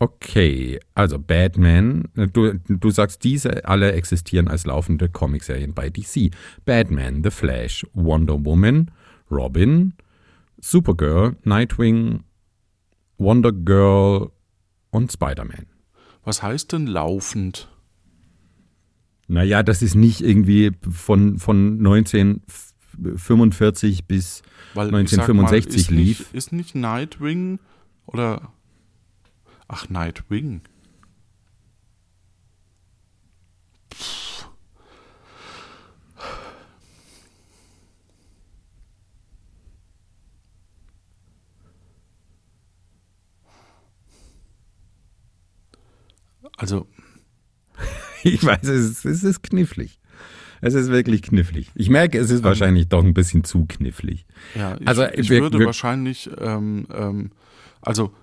Okay, 0.00 0.80
also 0.96 1.20
Batman, 1.20 2.08
äh, 2.16 2.26
du, 2.26 2.54
du 2.54 2.90
sagst, 2.90 3.22
diese 3.22 3.66
alle 3.66 3.92
existieren 3.92 4.48
als 4.48 4.66
laufende 4.66 5.08
Comicserien 5.08 5.74
bei 5.74 5.90
DC. 5.90 6.32
Batman, 6.64 7.22
The 7.22 7.30
Flash, 7.30 7.86
Wonder 7.92 8.44
Woman, 8.44 8.90
Robin, 9.30 9.92
Supergirl, 10.64 11.36
Nightwing, 11.44 12.24
Wonder 13.18 13.52
Girl 13.52 14.30
und 14.88 15.12
Spider-Man. 15.12 15.66
Was 16.24 16.42
heißt 16.42 16.72
denn 16.72 16.86
laufend? 16.86 17.68
Naja, 19.28 19.62
das 19.62 19.82
ist 19.82 19.94
nicht 19.94 20.22
irgendwie 20.22 20.72
von, 20.90 21.38
von 21.38 21.80
1945 21.80 24.06
bis 24.06 24.40
Weil 24.72 24.86
1965 24.86 25.76
ich 25.76 25.82
sag 25.82 25.90
mal, 25.90 25.98
ist 25.98 26.00
lief. 26.06 26.20
Nicht, 26.20 26.34
ist 26.34 26.52
nicht 26.52 26.74
Nightwing 26.74 27.58
oder. 28.06 28.50
Ach, 29.68 29.90
Nightwing. 29.90 30.62
Also, 46.56 46.86
Ich 48.22 48.44
weiß, 48.44 48.62
es 48.68 48.90
ist, 48.90 49.04
es 49.04 49.22
ist 49.24 49.42
knifflig. 49.42 49.98
Es 50.60 50.72
ist 50.74 50.88
wirklich 50.88 51.20
knifflig. 51.22 51.70
Ich 51.74 51.90
merke, 51.90 52.18
es 52.18 52.30
ist 52.30 52.42
wahrscheinlich 52.42 52.88
doch 52.88 53.04
ein 53.04 53.12
bisschen 53.12 53.44
zu 53.44 53.66
knifflig. 53.66 54.24
Ja, 54.54 54.76
ich, 54.80 54.88
Also, 54.88 55.04
ich 55.08 55.28
wir- 55.28 55.40
würde 55.42 55.58
wir- 55.58 55.66
wahrscheinlich, 55.66 56.30
ähm, 56.38 56.86
ähm, 56.90 57.32
also 57.82 58.14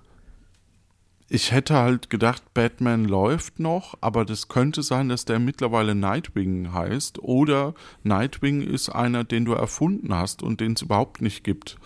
ich 1.28 1.52
hätte 1.52 1.74
halt 1.76 2.10
gedacht, 2.10 2.42
Batman 2.52 3.04
läuft 3.04 3.60
noch, 3.60 3.94
aber 4.00 4.24
das 4.24 4.48
könnte 4.48 4.82
sein, 4.82 5.08
dass 5.08 5.24
der 5.24 5.38
mittlerweile 5.38 5.94
Nightwing 5.94 6.72
heißt 6.74 7.20
oder 7.20 7.74
Nightwing 8.02 8.60
ist 8.60 8.88
einer, 8.90 9.22
den 9.24 9.44
du 9.44 9.52
erfunden 9.52 10.12
hast 10.12 10.42
und 10.42 10.60
den 10.60 10.72
es 10.72 10.82
überhaupt 10.82 11.22
nicht 11.22 11.44
gibt. 11.44 11.78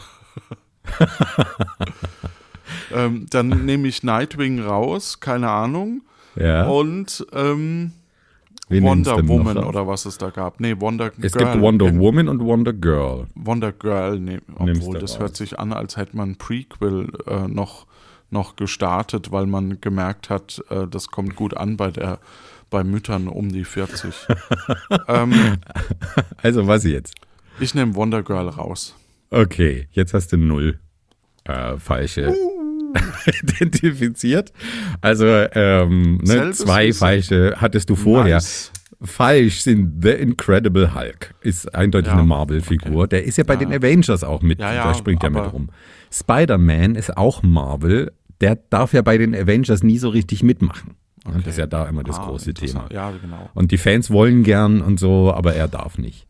ähm, 2.92 3.26
dann 3.30 3.48
nehme 3.66 3.88
ich 3.88 4.02
Nightwing 4.02 4.60
raus, 4.60 5.20
keine 5.20 5.50
Ahnung, 5.50 6.02
Ja. 6.38 6.66
und 6.68 7.26
ähm, 7.32 7.92
Wen 8.68 8.82
Wonder 8.82 9.26
Woman 9.28 9.58
oder 9.58 9.86
was 9.86 10.06
es 10.06 10.18
da 10.18 10.30
gab. 10.30 10.58
Nee, 10.58 10.74
Wonder 10.80 11.12
Es 11.20 11.32
Girl. 11.32 11.52
gibt 11.52 11.62
Wonder 11.62 11.94
Woman 11.96 12.28
und 12.28 12.40
Wonder 12.44 12.72
Girl. 12.72 13.26
Wonder 13.36 13.70
Girl 13.72 14.18
Nimmst 14.18 14.42
obwohl 14.58 14.98
das 14.98 15.12
raus. 15.14 15.18
hört 15.20 15.36
sich 15.36 15.58
an, 15.60 15.72
als 15.72 15.96
hätte 15.96 16.16
man 16.16 16.30
ein 16.30 16.36
Prequel 16.36 17.12
äh, 17.26 17.46
noch 17.48 17.86
noch 18.28 18.56
gestartet, 18.56 19.30
weil 19.30 19.46
man 19.46 19.80
gemerkt 19.80 20.30
hat, 20.30 20.60
äh, 20.68 20.88
das 20.88 21.08
kommt 21.12 21.36
gut 21.36 21.56
an 21.56 21.76
bei 21.76 21.92
der 21.92 22.18
bei 22.68 22.82
Müttern 22.82 23.28
um 23.28 23.50
die 23.52 23.62
40. 23.64 24.12
ähm, 25.08 25.58
Also 26.42 26.66
was 26.66 26.82
jetzt? 26.84 27.14
ich 27.60 27.72
nehme 27.74 27.94
Wonder 27.94 28.24
Girl 28.24 28.48
raus. 28.48 28.96
Okay, 29.30 29.86
jetzt 29.92 30.12
hast 30.12 30.32
du 30.32 30.36
null 30.38 30.80
äh, 31.44 31.76
falsche 31.78 32.30
Uh. 32.30 32.55
identifiziert. 33.42 34.52
Also 35.00 35.26
ähm, 35.26 36.18
ne, 36.22 36.50
zwei 36.52 36.92
falsche 36.92 37.54
hattest 37.58 37.90
du 37.90 37.96
vorher. 37.96 38.36
Nice. 38.36 38.72
Falsch 39.02 39.60
sind 39.60 40.02
The 40.02 40.10
Incredible 40.10 40.94
Hulk. 40.94 41.34
Ist 41.42 41.74
eindeutig 41.74 42.08
Ja, 42.08 42.14
eine 42.14 42.22
Marvel-Figur. 42.26 43.06
Der 43.08 43.24
ist 43.24 43.36
ja 43.36 43.44
bei 43.44 43.54
Ja. 43.54 43.60
den 43.60 43.72
Avengers 43.72 44.24
auch 44.24 44.40
mit. 44.40 44.58
Ja, 44.58 44.72
ja, 44.72 44.84
da 44.84 44.94
springt 44.94 45.22
er 45.22 45.30
mit 45.30 45.52
rum. 45.52 45.68
Spider-Man 46.10 46.94
ist 46.94 47.16
auch 47.16 47.42
Marvel. 47.42 48.12
Der 48.40 48.56
darf 48.70 48.92
ja 48.94 49.02
bei 49.02 49.18
den 49.18 49.34
Avengers 49.34 49.82
nie 49.82 49.98
so 49.98 50.08
richtig 50.08 50.42
mitmachen. 50.42 50.94
Und 51.26 51.38
Das 51.46 51.54
ist 51.54 51.58
ja 51.58 51.66
da 51.66 51.84
immer 51.86 52.04
das 52.04 52.18
Ah, 52.18 52.26
große 52.26 52.54
Thema. 52.54 52.86
Ja, 52.92 53.10
genau. 53.10 53.50
Und 53.54 53.70
die 53.72 53.78
Fans 53.78 54.10
wollen 54.10 54.44
gern 54.44 54.80
und 54.80 54.98
so, 55.00 55.32
aber 55.34 55.54
er 55.54 55.68
darf 55.68 55.98
nicht. 55.98 56.26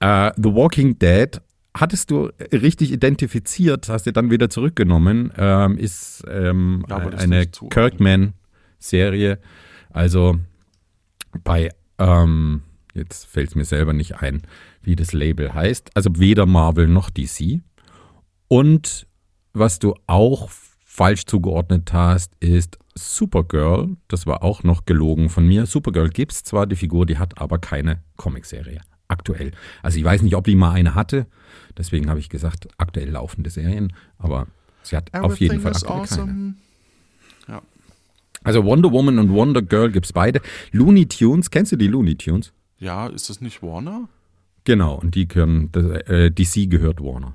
Ja. 0.00 0.28
Äh, 0.28 0.32
The 0.36 0.54
Walking 0.54 0.98
Dead 0.98 1.40
hattest 1.74 2.10
du 2.10 2.30
richtig 2.52 2.92
identifiziert, 2.92 3.88
hast 3.88 4.06
du 4.06 4.12
dann 4.12 4.30
wieder 4.30 4.50
zurückgenommen, 4.50 5.32
ähm, 5.36 5.78
ist 5.78 6.24
ähm, 6.28 6.84
Ja, 6.88 6.96
eine. 6.96 7.46
Kirkman-Serie. 7.46 9.38
Also 9.90 10.38
bei, 11.44 11.70
ähm, 11.98 12.62
jetzt 12.94 13.26
fällt 13.26 13.50
es 13.50 13.54
mir 13.54 13.64
selber 13.64 13.92
nicht 13.92 14.16
ein, 14.16 14.42
wie 14.82 14.96
das 14.96 15.12
Label 15.12 15.54
heißt. 15.54 15.90
Also 15.94 16.10
weder 16.18 16.46
Marvel 16.46 16.88
noch 16.88 17.10
DC. 17.10 17.60
Und 18.48 19.06
was 19.52 19.78
du 19.78 19.94
auch 20.06 20.48
falsch 20.84 21.26
zugeordnet 21.26 21.92
hast, 21.92 22.32
ist 22.40 22.78
Supergirl. 22.94 23.96
Das 24.08 24.26
war 24.26 24.42
auch 24.42 24.62
noch 24.64 24.84
gelogen 24.84 25.28
von 25.28 25.46
mir. 25.46 25.66
Supergirl 25.66 26.10
gibt 26.10 26.32
es 26.32 26.42
zwar, 26.42 26.66
die 26.66 26.76
Figur, 26.76 27.06
die 27.06 27.18
hat 27.18 27.40
aber 27.40 27.58
keine 27.58 28.02
Comicserie. 28.16 28.80
Aktuell. 29.08 29.52
Also 29.82 29.98
ich 29.98 30.04
weiß 30.04 30.22
nicht, 30.22 30.36
ob 30.36 30.44
die 30.44 30.54
mal 30.54 30.72
eine 30.72 30.94
hatte. 30.94 31.26
Deswegen 31.76 32.10
habe 32.10 32.20
ich 32.20 32.28
gesagt, 32.28 32.68
aktuell 32.76 33.10
laufende 33.10 33.50
Serien. 33.50 33.92
Aber 34.18 34.46
sie 34.82 34.96
hat 34.96 35.12
auf 35.14 35.40
jeden 35.40 35.60
Fall 35.60 35.72
aktuell 35.72 35.92
keine. 35.92 36.02
awesome. 36.02 36.54
Ja. 37.48 37.62
Also 38.44 38.64
Wonder 38.64 38.92
Woman 38.92 39.18
und 39.18 39.30
Wonder 39.30 39.62
Girl 39.62 39.90
gibt 39.90 40.06
es 40.06 40.12
beide. 40.12 40.40
Looney 40.72 41.06
Tunes, 41.06 41.50
kennst 41.50 41.72
du 41.72 41.76
die 41.76 41.88
Looney 41.88 42.16
Tunes? 42.16 42.52
ja, 42.78 43.08
ist 43.08 43.28
das 43.28 43.40
nicht 43.40 43.62
Warner? 43.62 44.08
Genau, 44.64 44.94
und 44.94 45.14
die 45.14 45.26
gehören, 45.26 45.70
das, 45.72 45.84
äh, 46.08 46.30
DC 46.30 46.68
gehört 46.70 47.00
Warner. 47.00 47.34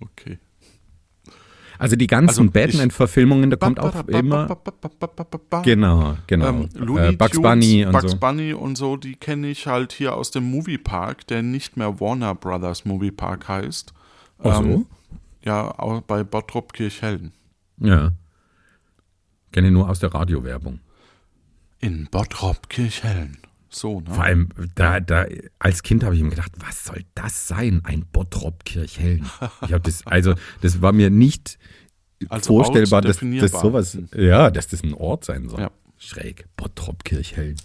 Okay. 0.00 0.38
Also 1.78 1.96
die 1.96 2.06
ganzen 2.06 2.48
Also 2.48 2.50
Batman-Verfilmungen, 2.50 3.50
da 3.50 3.56
kommt 3.56 3.80
auch 3.80 4.06
immer. 4.08 4.58
Genau, 5.64 6.16
genau. 6.26 6.48
Ähm, 6.48 6.68
Looney 6.74 7.08
äh, 7.08 7.12
Bugs 7.16 7.32
Tunes, 7.32 7.50
Bunny 7.50 7.84
und 7.84 7.92
Bugs 7.92 8.12
so. 8.12 8.16
Bunny 8.18 8.52
und 8.52 8.76
so, 8.76 8.96
die 8.96 9.14
kenne 9.14 9.48
ich 9.48 9.66
halt 9.66 9.92
hier 9.92 10.14
aus 10.14 10.30
dem 10.30 10.44
Moviepark, 10.44 11.26
der 11.26 11.42
nicht 11.42 11.76
mehr 11.76 12.00
Warner 12.00 12.34
Brothers 12.34 12.84
Moviepark 12.84 13.48
heißt. 13.48 13.92
Ach 14.42 14.62
so? 14.62 14.64
Ähm, 14.64 14.86
ja, 15.42 15.78
auch 15.78 16.00
bei 16.02 16.24
Bottrop 16.24 16.72
Kirchhellen. 16.72 17.32
Ja. 17.78 18.12
Kenne 19.52 19.70
nur 19.70 19.88
aus 19.88 20.00
der 20.00 20.12
Radiowerbung. 20.12 20.80
In 21.80 22.08
Bottrop 22.10 22.68
Kirchhellen. 22.68 23.38
So, 23.76 24.00
ne? 24.00 24.10
Vor 24.10 24.24
allem, 24.24 24.48
da, 24.74 25.00
da, 25.00 25.26
als 25.58 25.82
Kind 25.82 26.02
habe 26.02 26.16
ich 26.16 26.22
mir 26.22 26.30
gedacht, 26.30 26.52
was 26.60 26.84
soll 26.84 27.04
das 27.14 27.46
sein? 27.46 27.82
Ein 27.84 28.06
Bottrop 28.10 28.64
Kirchhellen. 28.64 29.28
Ich 29.66 29.72
habe 29.74 29.80
das, 29.80 30.06
also, 30.06 30.34
das 30.62 30.80
war 30.80 30.92
mir 30.92 31.10
nicht 31.10 31.58
Als 32.30 32.46
vorstellbar, 32.46 33.02
dass, 33.02 33.18
dass 33.20 33.50
sowas, 33.50 33.98
ja, 34.14 34.50
dass 34.50 34.68
das 34.68 34.82
ein 34.82 34.94
Ort 34.94 35.26
sein 35.26 35.50
soll. 35.50 35.60
Ja. 35.60 35.70
Schräg. 35.98 36.46
Bottrop 36.56 37.04
Kirchhellen. 37.04 37.56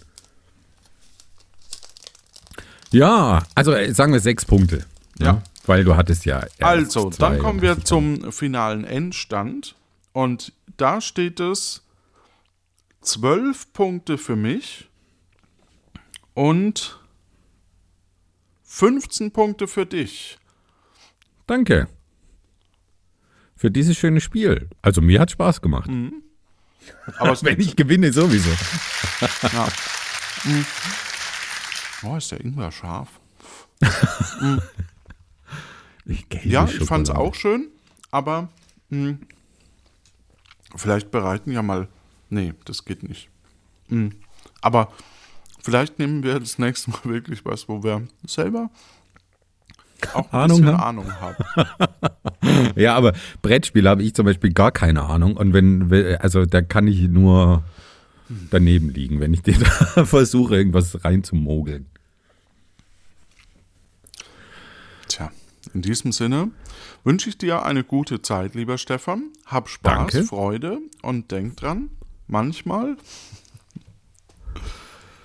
Ja, 2.90 3.42
also 3.54 3.72
äh, 3.72 3.94
sagen 3.94 4.12
wir 4.12 4.20
sechs 4.20 4.44
Punkte. 4.44 4.84
ne? 5.18 5.26
Ja. 5.26 5.42
Weil 5.64 5.82
du 5.82 5.96
hattest 5.96 6.26
ja. 6.26 6.44
Also, 6.60 7.08
dann 7.08 7.38
kommen 7.38 7.62
wir 7.62 7.82
zum 7.82 8.32
finalen 8.32 8.84
Endstand. 8.84 9.76
Und 10.12 10.52
da 10.76 11.00
steht 11.00 11.40
es 11.40 11.80
zwölf 13.00 13.72
Punkte 13.72 14.18
für 14.18 14.36
mich 14.36 14.90
und 16.34 16.98
15 18.64 19.32
Punkte 19.32 19.68
für 19.68 19.86
dich. 19.86 20.38
Danke. 21.46 21.88
Für 23.56 23.70
dieses 23.70 23.96
schöne 23.96 24.20
Spiel. 24.20 24.68
Also 24.80 25.00
mir 25.00 25.20
hat 25.20 25.30
Spaß 25.30 25.60
gemacht. 25.60 25.90
Aber 27.18 27.32
es 27.32 27.44
Wenn 27.44 27.60
ich 27.60 27.76
gewinne, 27.76 28.12
sowieso. 28.12 28.50
Ja. 29.52 29.68
Mm. 30.44 30.66
Oh, 32.02 32.16
ist 32.16 32.32
der 32.32 32.40
Ingwer 32.40 32.72
scharf. 32.72 33.20
Ich 36.04 36.26
Ja, 36.44 36.64
ich 36.64 36.84
fand 36.84 37.08
es 37.08 37.14
auch 37.14 37.34
schön, 37.34 37.68
aber 38.10 38.48
mh, 38.88 39.18
vielleicht 40.74 41.12
bereiten 41.12 41.52
ja 41.52 41.62
mal. 41.62 41.88
Nee, 42.28 42.54
das 42.64 42.84
geht 42.84 43.04
nicht. 43.04 43.28
Mh, 43.88 44.10
aber 44.60 44.92
vielleicht 45.62 45.98
nehmen 45.98 46.22
wir 46.22 46.38
das 46.40 46.58
nächste 46.58 46.90
Mal 46.90 47.00
wirklich 47.04 47.44
was, 47.44 47.68
wo 47.68 47.82
wir 47.82 48.02
selber 48.26 48.70
auch 50.14 50.32
ein 50.32 50.40
Ahnung 50.40 50.60
bisschen 50.62 50.78
haben? 50.78 50.98
Ahnung 50.98 51.20
haben. 51.20 51.44
Ja, 52.74 52.96
aber 52.96 53.12
Brettspiele 53.40 53.88
habe 53.88 54.02
ich 54.02 54.14
zum 54.14 54.26
Beispiel 54.26 54.52
gar 54.52 54.72
keine 54.72 55.02
Ahnung. 55.04 55.36
Und 55.36 55.52
wenn, 55.52 55.90
wenn- 55.90 56.16
also 56.16 56.44
da 56.44 56.60
kann 56.60 56.88
ich 56.88 57.02
nur 57.02 57.62
daneben 58.50 58.90
liegen, 58.90 59.20
wenn 59.20 59.32
ich 59.32 59.42
dir 59.44 59.56
da 59.94 60.04
versuche, 60.04 60.56
irgendwas 60.56 61.04
reinzumogeln. 61.04 61.86
Tja, 65.08 65.30
in 65.72 65.82
diesem 65.82 66.10
Sinne 66.12 66.50
wünsche 67.04 67.28
ich 67.28 67.38
dir 67.38 67.64
eine 67.64 67.84
gute 67.84 68.22
Zeit, 68.22 68.54
lieber 68.56 68.78
Stefan. 68.78 69.30
Hab 69.46 69.68
Spaß, 69.68 70.12
Danke. 70.12 70.24
Freude 70.24 70.78
und 71.02 71.30
denk 71.30 71.56
dran, 71.58 71.90
manchmal 72.26 72.96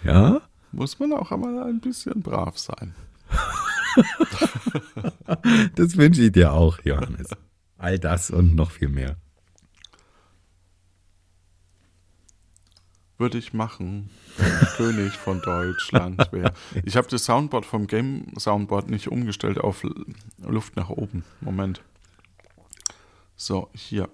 Ja? 0.07 0.41
muss 0.71 0.99
man 0.99 1.13
auch 1.13 1.31
einmal 1.31 1.63
ein 1.63 1.79
bisschen 1.79 2.21
brav 2.21 2.57
sein. 2.57 2.93
Das 5.75 5.97
wünsche 5.97 6.21
ich 6.21 6.31
dir 6.31 6.53
auch, 6.53 6.77
Johannes. 6.83 7.29
All 7.77 7.97
das 7.97 8.29
und 8.29 8.55
noch 8.55 8.69
viel 8.69 8.89
mehr. 8.89 9.17
Würde 13.17 13.39
ich 13.39 13.53
machen, 13.53 14.11
wenn 14.37 14.51
ich 14.61 14.69
König 14.77 15.13
von 15.13 15.41
Deutschland 15.41 16.31
wäre. 16.31 16.53
Ich 16.85 16.95
habe 16.95 17.07
das 17.07 17.25
Soundboard 17.25 17.65
vom 17.65 17.87
Game 17.87 18.27
Soundboard 18.37 18.89
nicht 18.89 19.07
umgestellt 19.07 19.57
auf 19.57 19.83
Luft 20.37 20.75
nach 20.75 20.89
oben. 20.89 21.23
Moment. 21.41 21.81
So, 23.35 23.69
hier. 23.73 24.09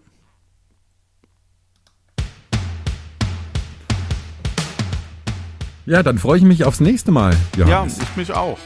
Ja, 5.85 6.01
dann 6.03 6.17
freue 6.17 6.37
ich 6.37 6.43
mich 6.43 6.63
aufs 6.63 6.79
nächste 6.79 7.11
Mal, 7.11 7.35
Ja, 7.57 7.67
Johannes. 7.67 7.99
ich 8.01 8.15
mich 8.15 8.31
auch. 8.33 8.57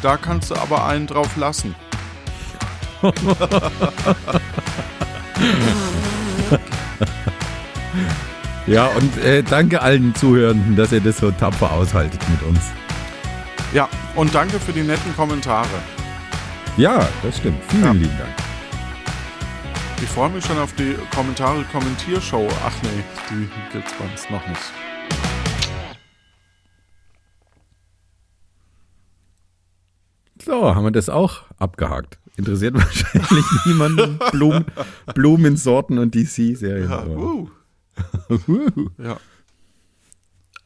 Da 0.00 0.16
kannst 0.16 0.50
du 0.50 0.56
aber 0.56 0.86
einen 0.86 1.06
drauf 1.06 1.36
lassen. 1.36 1.74
Ja, 8.66 8.86
und 8.86 9.16
äh, 9.18 9.42
danke 9.42 9.82
allen 9.82 10.14
Zuhörenden, 10.14 10.76
dass 10.76 10.92
ihr 10.92 11.00
das 11.00 11.18
so 11.18 11.30
tapfer 11.32 11.72
aushaltet 11.72 12.20
mit 12.28 12.42
uns. 12.48 12.60
Ja, 13.72 13.88
und 14.14 14.32
danke 14.34 14.60
für 14.60 14.72
die 14.72 14.82
netten 14.82 15.14
Kommentare. 15.16 15.66
Ja, 16.76 17.08
das 17.22 17.38
stimmt. 17.38 17.58
Vielen 17.68 17.84
Ja. 17.84 17.92
lieben 17.92 18.18
Dank. 18.18 18.30
Ich 20.00 20.08
freue 20.08 20.30
mich 20.30 20.44
schon 20.44 20.58
auf 20.58 20.72
die 20.74 20.96
Kommentare-Kommentiershow. 21.14 22.48
Ach 22.64 22.72
nee, 22.82 23.02
die 23.30 23.48
gibt's 23.72 23.92
bei 23.98 24.04
uns 24.04 24.30
noch 24.30 24.46
nicht. 24.48 24.60
So, 30.44 30.74
haben 30.74 30.84
wir 30.84 30.90
das 30.90 31.08
auch 31.08 31.42
abgehakt. 31.58 32.18
Interessiert 32.36 32.74
wahrscheinlich 32.78 33.44
niemanden. 33.66 34.18
Blumen, 34.32 34.64
Blumensorten 35.14 35.98
und 35.98 36.14
DC-Serien. 36.14 36.90
Ja, 36.90 36.98
aber- 37.00 37.16
uh. 37.16 37.50
ja. 38.98 39.18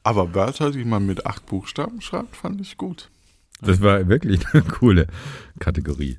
Aber 0.02 0.34
Wörter, 0.34 0.70
die 0.70 0.84
man 0.84 1.04
mit 1.04 1.26
acht 1.26 1.46
Buchstaben 1.46 2.00
schreibt, 2.00 2.36
fand 2.36 2.60
ich 2.60 2.76
gut. 2.76 3.10
Das 3.60 3.80
war 3.80 4.08
wirklich 4.08 4.46
eine 4.52 4.62
coole 4.62 5.08
Kategorie. 5.58 6.18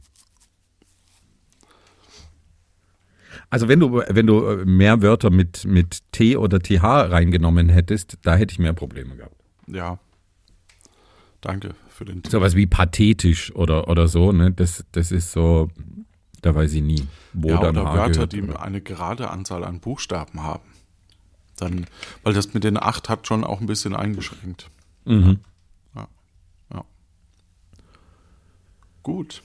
Also 3.49 3.69
wenn 3.69 3.79
du, 3.79 4.03
wenn 4.09 4.27
du 4.27 4.41
mehr 4.65 5.01
Wörter 5.01 5.29
mit, 5.29 5.63
mit 5.63 6.01
T 6.11 6.35
oder 6.35 6.59
TH 6.59 6.83
reingenommen 6.83 7.69
hättest, 7.69 8.17
da 8.23 8.35
hätte 8.35 8.51
ich 8.51 8.59
mehr 8.59 8.73
Probleme 8.73 9.15
gehabt. 9.15 9.35
Ja. 9.67 9.99
Danke 11.39 11.73
für 11.97 12.05
den 12.05 12.21
Tipp. 12.23 12.31
Sowas 12.31 12.55
wie 12.55 12.67
pathetisch 12.67 13.53
oder, 13.55 13.87
oder 13.89 14.07
so, 14.07 14.31
ne? 14.31 14.51
Das, 14.51 14.85
das 14.91 15.11
ist 15.11 15.31
so, 15.31 15.69
Da 16.41 16.53
weiß 16.55 16.73
ich 16.73 16.81
nie, 16.83 17.03
wo 17.33 17.49
ja, 17.49 17.59
oder 17.59 17.73
Wörter, 17.75 18.09
gehört, 18.11 18.33
die 18.33 18.41
oder- 18.43 18.61
eine 18.61 18.79
gerade 18.81 19.29
Anzahl 19.31 19.63
an 19.63 19.79
Buchstaben 19.79 20.43
haben. 20.43 20.63
Dann, 21.57 21.87
weil 22.23 22.33
das 22.33 22.53
mit 22.53 22.63
den 22.63 22.77
acht 22.77 23.09
hat 23.09 23.25
schon 23.27 23.43
auch 23.43 23.59
ein 23.61 23.65
bisschen 23.67 23.95
eingeschränkt. 23.95 24.69
Mhm. 25.05 25.39
Ja. 25.95 26.83
Gut. 29.03 29.41